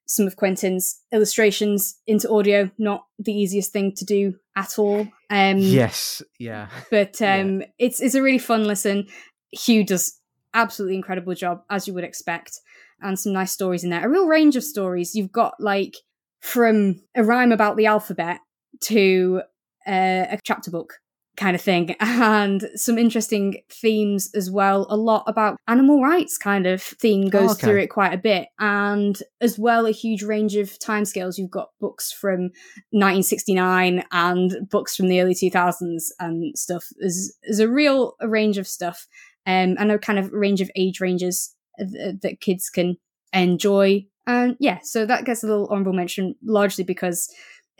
some 0.06 0.26
of 0.26 0.36
Quentin's 0.36 1.00
illustrations 1.12 1.98
into 2.06 2.30
audio. 2.30 2.70
Not 2.78 3.04
the 3.18 3.32
easiest 3.32 3.72
thing 3.72 3.94
to 3.96 4.04
do 4.04 4.34
at 4.56 4.78
all. 4.78 5.06
Um, 5.30 5.58
yes. 5.58 6.22
Yeah. 6.38 6.68
but 6.90 7.20
Yeah. 7.20 7.38
um, 7.40 7.62
it's 7.78 8.00
it's 8.00 8.14
a 8.14 8.22
really 8.22 8.38
fun 8.38 8.64
listen. 8.64 9.06
Hugh 9.52 9.84
does 9.84 10.18
absolutely 10.54 10.96
incredible 10.96 11.34
job 11.34 11.62
as 11.70 11.86
you 11.88 11.94
would 11.94 12.04
expect, 12.04 12.60
and 13.00 13.18
some 13.18 13.32
nice 13.32 13.52
stories 13.52 13.84
in 13.84 13.90
there. 13.90 14.04
A 14.04 14.08
real 14.10 14.26
range 14.26 14.56
of 14.56 14.64
stories. 14.64 15.14
You've 15.14 15.32
got 15.32 15.54
like 15.58 15.96
from 16.40 17.00
a 17.14 17.22
rhyme 17.24 17.52
about 17.52 17.76
the 17.76 17.86
alphabet 17.86 18.40
to 18.82 19.42
uh, 19.86 20.26
a 20.30 20.38
chapter 20.44 20.70
book 20.70 20.94
kind 21.36 21.54
of 21.54 21.62
thing, 21.62 21.96
and 22.00 22.68
some 22.74 22.98
interesting 22.98 23.62
themes 23.70 24.30
as 24.34 24.50
well. 24.50 24.86
A 24.90 24.96
lot 24.96 25.24
about 25.26 25.56
animal 25.66 26.02
rights 26.02 26.36
kind 26.36 26.66
of 26.66 26.82
theme 26.82 27.28
goes 27.30 27.50
Oh, 27.50 27.52
okay. 27.52 27.66
through 27.66 27.80
it 27.80 27.86
quite 27.88 28.12
a 28.12 28.18
bit, 28.18 28.48
and 28.58 29.18
as 29.40 29.58
well 29.58 29.86
a 29.86 29.90
huge 29.92 30.22
range 30.22 30.56
of 30.56 30.70
timescales. 30.78 31.38
You've 31.38 31.50
got 31.50 31.70
books 31.80 32.12
from 32.12 32.50
1969 32.90 34.04
and 34.12 34.68
books 34.70 34.96
from 34.96 35.08
the 35.08 35.20
early 35.20 35.34
2000s 35.34 36.10
and 36.18 36.56
stuff. 36.56 36.88
There's, 36.98 37.32
there's 37.42 37.58
a 37.60 37.68
real 37.68 38.14
range 38.22 38.58
of 38.58 38.66
stuff 38.68 39.06
um, 39.46 39.76
and 39.78 39.90
a 39.90 39.98
kind 39.98 40.18
of 40.18 40.30
range 40.32 40.60
of 40.60 40.70
age 40.76 41.00
ranges 41.00 41.54
th- 41.78 42.20
that 42.22 42.40
kids 42.40 42.70
can 42.70 42.96
enjoy. 43.32 44.06
And 44.26 44.56
yeah, 44.60 44.78
so 44.82 45.04
that 45.06 45.24
gets 45.24 45.42
a 45.42 45.46
little 45.46 45.66
honorable 45.68 45.92
mention 45.92 46.36
largely 46.44 46.84
because 46.84 47.28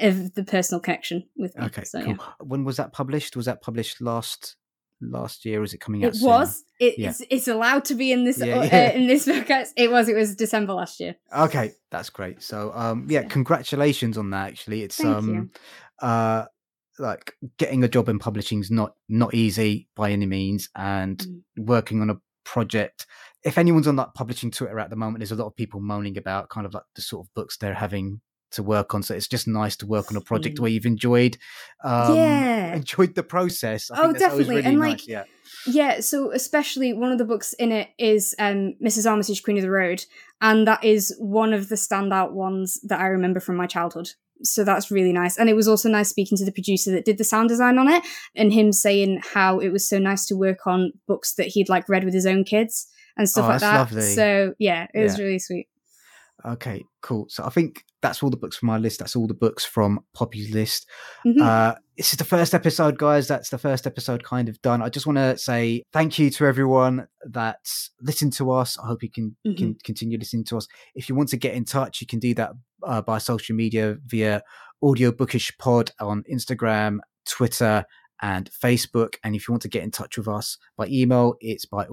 of 0.01 0.35
the 0.35 0.45
personal 0.45 0.81
connection 0.81 1.25
with 1.37 1.57
me. 1.57 1.67
Okay. 1.67 1.85
so, 1.85 2.01
cool. 2.03 2.13
yeah. 2.15 2.17
When 2.41 2.65
was 2.65 2.77
that 2.79 2.93
published? 2.93 3.37
Was 3.37 3.47
that 3.47 3.61
published 3.63 4.01
last 4.01 4.57
last 5.01 5.45
year? 5.45 5.63
Is 5.63 5.75
it 5.75 5.81
coming 5.81 6.05
out? 6.05 6.15
It 6.15 6.17
soon? 6.17 6.29
was. 6.29 6.65
It, 6.79 6.99
Yeah. 6.99 7.11
it's, 7.11 7.23
it's 7.31 7.49
allowed 7.49 7.85
to 7.87 7.95
be 7.95 8.13
in 8.13 8.25
this 8.25 8.39
Yeah, 8.39 8.59
uh, 8.61 8.97
in 8.97 9.07
this 9.07 9.27
podcast. 9.29 9.71
It 9.77 9.91
was. 9.91 10.09
It 10.09 10.15
was 10.17 10.37
December 10.37 10.73
last 10.75 11.01
year. 11.01 11.17
Okay, 11.37 11.73
that's 11.91 12.11
great. 12.11 12.43
So, 12.43 12.73
um, 12.75 13.07
yeah, 13.11 13.21
Yeah. 13.23 13.29
congratulations 13.29 14.17
on 14.19 14.31
that. 14.31 14.49
Actually, 14.49 14.83
it's 14.83 14.97
Thank 14.97 15.17
um, 15.17 15.35
you. 15.35 16.07
uh, 16.09 16.45
like 16.99 17.33
getting 17.59 17.83
a 17.85 17.89
job 17.89 18.09
in 18.09 18.19
publishing 18.19 18.61
is 18.61 18.71
not 18.71 18.95
not 19.09 19.35
easy 19.35 19.89
by 19.97 20.11
any 20.13 20.27
means, 20.27 20.69
and 20.77 21.19
Mm. 21.19 21.43
working 21.67 22.01
on 22.01 22.11
a 22.11 22.17
project. 22.45 23.07
If 23.45 23.59
anyone's 23.59 23.89
on 23.89 23.97
that 23.97 24.15
publishing 24.15 24.51
Twitter 24.51 24.79
at 24.79 24.91
the 24.91 24.97
moment, 24.97 25.19
there's 25.19 25.33
a 25.33 25.37
lot 25.37 25.47
of 25.47 25.57
people 25.57 25.81
moaning 25.81 26.17
about 26.19 26.49
kind 26.49 26.65
of 26.67 26.75
like 26.75 26.83
the 26.95 27.03
sort 27.03 27.27
of 27.27 27.35
books 27.35 27.57
they're 27.57 27.75
having 27.75 28.21
to 28.53 28.63
work 28.63 28.95
on. 28.95 29.03
So 29.03 29.15
it's 29.15 29.29
just 29.29 29.47
nice 29.49 29.77
to 29.77 29.87
work 29.87 30.11
on 30.11 30.17
a 30.17 30.21
project 30.21 30.57
Mm. 30.57 30.61
where 30.61 30.71
you've 30.71 30.87
enjoyed, 30.87 31.37
um, 31.85 32.17
Yeah. 32.17 32.75
enjoyed 32.75 33.15
the 33.15 33.23
process. 33.23 33.91
I 33.91 34.01
Oh, 34.03 34.13
definitely. 34.13 34.57
really 34.57 34.65
And, 34.67 34.79
nice. 34.79 34.91
like, 34.91 35.09
yeah, 35.09 35.25
Yeah, 35.67 36.01
so 36.01 36.33
especially 36.33 36.93
one 36.93 37.13
of 37.13 37.19
the 37.19 37.25
books 37.25 37.53
in 37.53 37.71
it 37.71 37.89
is 37.99 38.35
um, 38.41 38.75
Mrs. 38.83 39.09
Armitage, 39.09 39.43
Queen 39.45 39.57
of 39.59 39.63
the 39.63 39.71
Road, 39.71 40.05
and 40.41 40.67
that 40.67 40.83
is 40.83 41.15
one 41.19 41.53
of 41.53 41.69
the 41.69 41.77
standout 41.77 42.33
ones 42.33 42.81
that 42.89 42.99
I 43.01 43.07
remember 43.07 43.39
from 43.39 43.57
my 43.57 43.67
childhood. 43.67 44.11
So 44.43 44.65
that's 44.65 44.91
really 44.91 45.13
nice. 45.13 45.39
And 45.39 45.49
it 45.49 45.55
was 45.55 45.69
also 45.69 45.89
nice 45.89 46.09
speaking 46.09 46.37
to 46.39 46.45
the 46.45 46.51
producer 46.51 46.91
that 46.91 47.05
did 47.05 47.17
the 47.19 47.23
sound 47.23 47.49
design 47.49 47.79
on 47.79 47.87
it 47.89 48.03
and 48.35 48.53
him 48.53 48.73
saying 48.73 49.21
how 49.35 49.61
it 49.61 49.69
was 49.69 49.89
so 49.89 50.01
nice 50.01 50.27
to 50.27 50.37
work 50.37 50.67
on 50.67 50.93
books 51.07 51.35
that 51.37 51.47
he'd 51.47 51.69
like 51.69 51.89
read 51.89 52.03
with 52.05 52.15
his 52.15 52.27
own 52.27 52.43
kids 52.43 52.89
and 53.17 53.29
stuff 53.29 53.45
Oh, 53.45 53.49
like 53.49 53.61
that. 53.61 53.77
lovely. 53.77 54.03
So 54.15 54.55
yeah, 54.59 54.89
it 54.93 55.01
was 55.01 55.21
really 55.21 55.39
sweet. 55.39 55.69
Okay, 56.45 56.85
cool. 57.03 57.27
So 57.29 57.45
I 57.45 57.51
think 57.51 57.85
that's 58.01 58.23
all 58.23 58.31
the 58.31 58.37
books 58.37 58.57
from 58.57 58.67
my 58.67 58.79
list. 58.79 58.99
That's 58.99 59.15
all 59.15 59.27
the 59.29 59.35
books 59.35 59.65
from 59.65 60.01
Poppy's 60.13 60.53
list. 60.53 60.89
Mhm. 61.25 61.41
Uh, 61.41 61.75
this 61.97 62.13
is 62.13 62.17
the 62.19 62.25
first 62.25 62.53
episode, 62.55 62.99
guys. 62.99 63.29
That's 63.29 63.51
the 63.51 63.59
first 63.59 63.87
episode 63.87 64.25
kind 64.25 64.49
of 64.49 64.61
done. 64.63 64.83
I 64.83 64.89
just 64.89 65.07
want 65.07 65.19
to 65.19 65.39
say 65.39 65.85
thank 65.93 66.19
you 66.19 66.31
to 66.31 66.47
everyone 66.47 67.07
that's 67.25 67.91
listened 68.01 68.33
to 68.35 68.51
us. 68.51 68.77
I 68.79 68.87
hope 68.89 69.03
you 69.03 69.11
can, 69.11 69.37
can 69.57 69.77
continue 69.85 70.19
listening 70.19 70.45
to 70.47 70.57
us. 70.57 70.67
If 70.95 71.09
you 71.09 71.15
want 71.15 71.29
to 71.29 71.37
get 71.37 71.55
in 71.55 71.65
touch, 71.65 72.01
you 72.01 72.07
can 72.07 72.19
do 72.19 72.35
that 72.35 72.53
uh, 72.83 73.03
by 73.03 73.19
social 73.19 73.55
media 73.55 73.97
via 74.07 74.43
Audio 74.83 75.13
Bookish 75.13 75.57
Pod 75.59 75.93
on 76.01 76.25
Instagram, 76.33 76.99
Twitter, 77.25 77.85
and 78.21 78.51
Facebook. 78.51 79.15
And 79.23 79.37
if 79.37 79.47
you 79.47 79.53
want 79.53 79.63
to 79.63 79.69
get 79.69 79.85
in 79.85 79.91
touch 79.93 80.19
with 80.19 80.27
us 80.29 80.59
by 80.77 80.87
email, 80.87 81.35
it's 81.41 81.67
by 81.67 81.87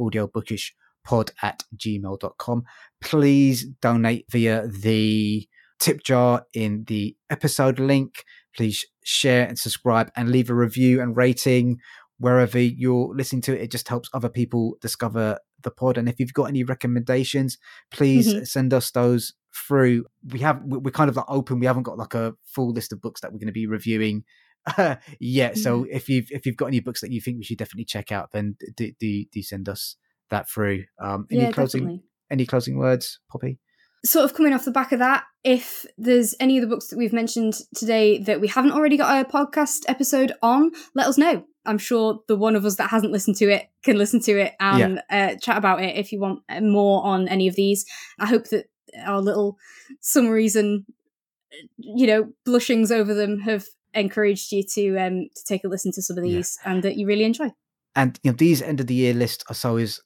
audiobookishpod 1.10 1.32
at 1.42 1.64
gmail.com. 1.78 2.64
Please 3.02 3.66
donate 3.82 4.26
via 4.32 4.68
the 4.68 5.48
tip 5.80 6.04
jar 6.04 6.46
in 6.54 6.84
the 6.88 7.16
episode 7.30 7.80
link. 7.80 8.24
Please 8.56 8.86
share 9.04 9.48
and 9.48 9.58
subscribe 9.58 10.12
and 10.16 10.30
leave 10.30 10.50
a 10.50 10.56
review 10.56 11.02
and 11.02 11.16
rating 11.16 11.78
wherever 12.18 12.60
you're 12.60 13.16
listening 13.16 13.42
to 13.44 13.56
it. 13.56 13.62
It 13.62 13.72
just 13.72 13.88
helps 13.88 14.10
other 14.14 14.30
people 14.30 14.76
discover 14.82 15.40
the 15.64 15.72
pod. 15.72 15.98
And 15.98 16.10
if 16.10 16.20
you've 16.20 16.34
got 16.34 16.46
any 16.46 16.64
recommendations, 16.64 17.58
please 17.92 18.34
Mhm. 18.34 18.48
send 18.48 18.74
us 18.74 18.92
those 18.92 19.34
through. 19.68 20.06
We 20.32 20.40
have 20.40 20.62
we- 20.66 20.78
we're 20.80 20.92
kind 20.92 21.10
of 21.10 21.16
like 21.16 21.26
open. 21.30 21.60
We 21.60 21.66
haven't 21.66 21.84
got 21.84 21.98
like 21.98 22.14
a 22.14 22.36
full 22.46 22.72
list 22.72 22.92
of 22.92 23.02
books 23.02 23.22
that 23.22 23.32
we're 23.32 23.40
going 23.40 23.48
to 23.48 23.54
be 23.54 23.68
reviewing 23.68 24.26
yet. 25.20 25.58
So 25.58 25.86
if 25.90 26.10
you've 26.10 26.28
if 26.32 26.46
you've 26.46 26.58
got 26.58 26.68
any 26.68 26.80
books 26.82 27.02
that 27.02 27.12
you 27.12 27.22
think 27.22 27.38
we 27.38 27.44
should 27.44 27.58
definitely 27.58 27.86
check 27.86 28.12
out, 28.12 28.32
then 28.34 28.56
do 28.76 28.92
do, 29.00 29.26
do 29.32 29.42
send 29.42 29.70
us 29.70 29.96
that 30.30 30.50
through. 30.50 30.86
Um, 31.00 31.28
any 31.32 31.42
Yeah, 31.42 31.52
closing 31.52 31.82
definitely. 31.82 32.04
any 32.32 32.46
closing 32.46 32.78
words, 32.78 33.20
Poppy? 33.32 33.60
Sort 34.06 34.26
of 34.26 34.34
coming 34.34 34.54
off 34.54 34.66
the 34.66 34.72
back 34.72 34.92
of 34.92 35.00
that, 35.00 35.26
if 35.44 35.86
there's 35.98 36.34
any 36.40 36.58
of 36.58 36.62
the 36.62 36.68
books 36.74 36.88
that 36.88 36.98
we've 36.98 37.14
mentioned 37.14 37.56
today 37.76 38.18
that 38.20 38.40
we 38.40 38.48
haven't 38.48 38.72
already 38.72 38.96
got 38.96 39.26
a 39.26 39.30
podcast 39.30 39.84
episode 39.88 40.32
on, 40.42 40.72
let 40.96 41.08
us 41.08 41.18
know. 41.18 41.46
I'm 41.66 41.78
sure 41.78 42.22
the 42.28 42.38
one 42.38 42.56
of 42.56 42.66
us 42.66 42.78
that 42.78 42.90
hasn't 42.90 43.12
listened 43.12 43.36
to 43.38 43.50
it 43.50 43.70
can 43.84 43.98
listen 43.98 44.22
to 44.22 44.40
it 44.40 44.54
and 44.60 45.02
yeah. 45.10 45.32
uh, 45.34 45.38
chat 45.42 45.58
about 45.58 45.84
it 45.84 45.98
if 45.98 46.12
you 46.12 46.20
want 46.20 46.42
more 46.62 47.06
on 47.06 47.28
any 47.28 47.48
of 47.48 47.56
these. 47.56 47.86
I 48.18 48.26
hope 48.26 48.46
that 48.46 48.68
our 49.06 49.22
little 49.22 49.58
summaries 50.02 50.56
and 50.56 50.86
you 51.78 52.08
know 52.08 52.32
blushings 52.48 52.92
over 52.92 53.14
them 53.14 53.40
have 53.40 53.66
encouraged 53.94 54.52
you 54.52 54.64
to 54.64 54.98
um 54.98 55.28
to 55.36 55.44
take 55.46 55.64
a 55.64 55.68
listen 55.68 55.92
to 55.92 56.02
some 56.02 56.18
of 56.18 56.24
these 56.24 56.58
yeah. 56.64 56.72
and 56.72 56.84
that 56.84 56.96
you 56.96 57.08
really 57.08 57.24
enjoy. 57.24 57.52
And 57.96 58.20
you 58.24 58.32
know 58.32 58.38
these 58.38 58.62
end 58.62 58.80
of 58.80 58.88
the 58.88 58.96
year 58.96 59.14
lists 59.14 59.44
are 59.50 59.56
so 59.56 59.78
is 59.78 60.02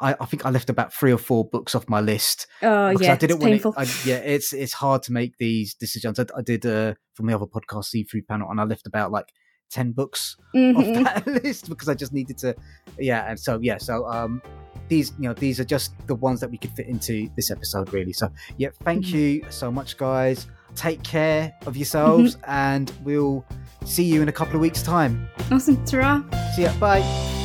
I, 0.00 0.14
I, 0.20 0.24
think 0.26 0.46
I 0.46 0.50
left 0.50 0.70
about 0.70 0.92
three 0.92 1.12
or 1.12 1.18
four 1.18 1.48
books 1.48 1.74
off 1.74 1.88
my 1.88 2.00
list. 2.00 2.46
Oh 2.62 2.90
yeah, 2.90 3.12
I 3.12 3.16
didn't 3.16 3.40
want 3.40 3.52
painful. 3.52 3.74
I, 3.76 3.82
yeah, 4.04 4.16
it's 4.16 4.52
it's 4.52 4.72
hard 4.72 5.02
to 5.04 5.12
make 5.12 5.36
these 5.38 5.74
decisions. 5.74 6.18
I, 6.18 6.26
I 6.36 6.42
did 6.42 6.64
uh, 6.64 6.94
from 7.14 7.26
the 7.26 7.34
other 7.34 7.46
podcast, 7.46 7.86
See 7.86 8.04
Through 8.04 8.22
Panel, 8.22 8.50
and 8.50 8.60
I 8.60 8.64
left 8.64 8.86
about 8.86 9.10
like 9.10 9.26
ten 9.70 9.92
books 9.92 10.36
mm-hmm. 10.54 10.78
off 10.78 11.24
that 11.24 11.44
list 11.44 11.68
because 11.68 11.88
I 11.88 11.94
just 11.94 12.12
needed 12.12 12.38
to. 12.38 12.54
Yeah, 12.98 13.28
and 13.28 13.38
so 13.38 13.58
yeah, 13.60 13.78
so 13.78 14.06
um, 14.06 14.42
these 14.88 15.12
you 15.18 15.28
know 15.28 15.34
these 15.34 15.58
are 15.58 15.64
just 15.64 15.94
the 16.06 16.14
ones 16.14 16.40
that 16.40 16.50
we 16.50 16.58
could 16.58 16.72
fit 16.72 16.86
into 16.86 17.28
this 17.36 17.50
episode 17.50 17.92
really. 17.92 18.12
So 18.12 18.30
yeah, 18.58 18.68
thank 18.84 19.06
mm-hmm. 19.06 19.16
you 19.16 19.44
so 19.50 19.70
much, 19.70 19.96
guys. 19.96 20.46
Take 20.74 21.02
care 21.02 21.52
of 21.66 21.76
yourselves, 21.76 22.36
mm-hmm. 22.36 22.50
and 22.50 22.92
we'll 23.02 23.44
see 23.84 24.04
you 24.04 24.22
in 24.22 24.28
a 24.28 24.32
couple 24.32 24.54
of 24.54 24.60
weeks' 24.60 24.82
time. 24.82 25.28
Awesome, 25.50 25.84
ta 25.84 26.24
See 26.54 26.62
ya. 26.62 26.72
Bye. 26.78 27.41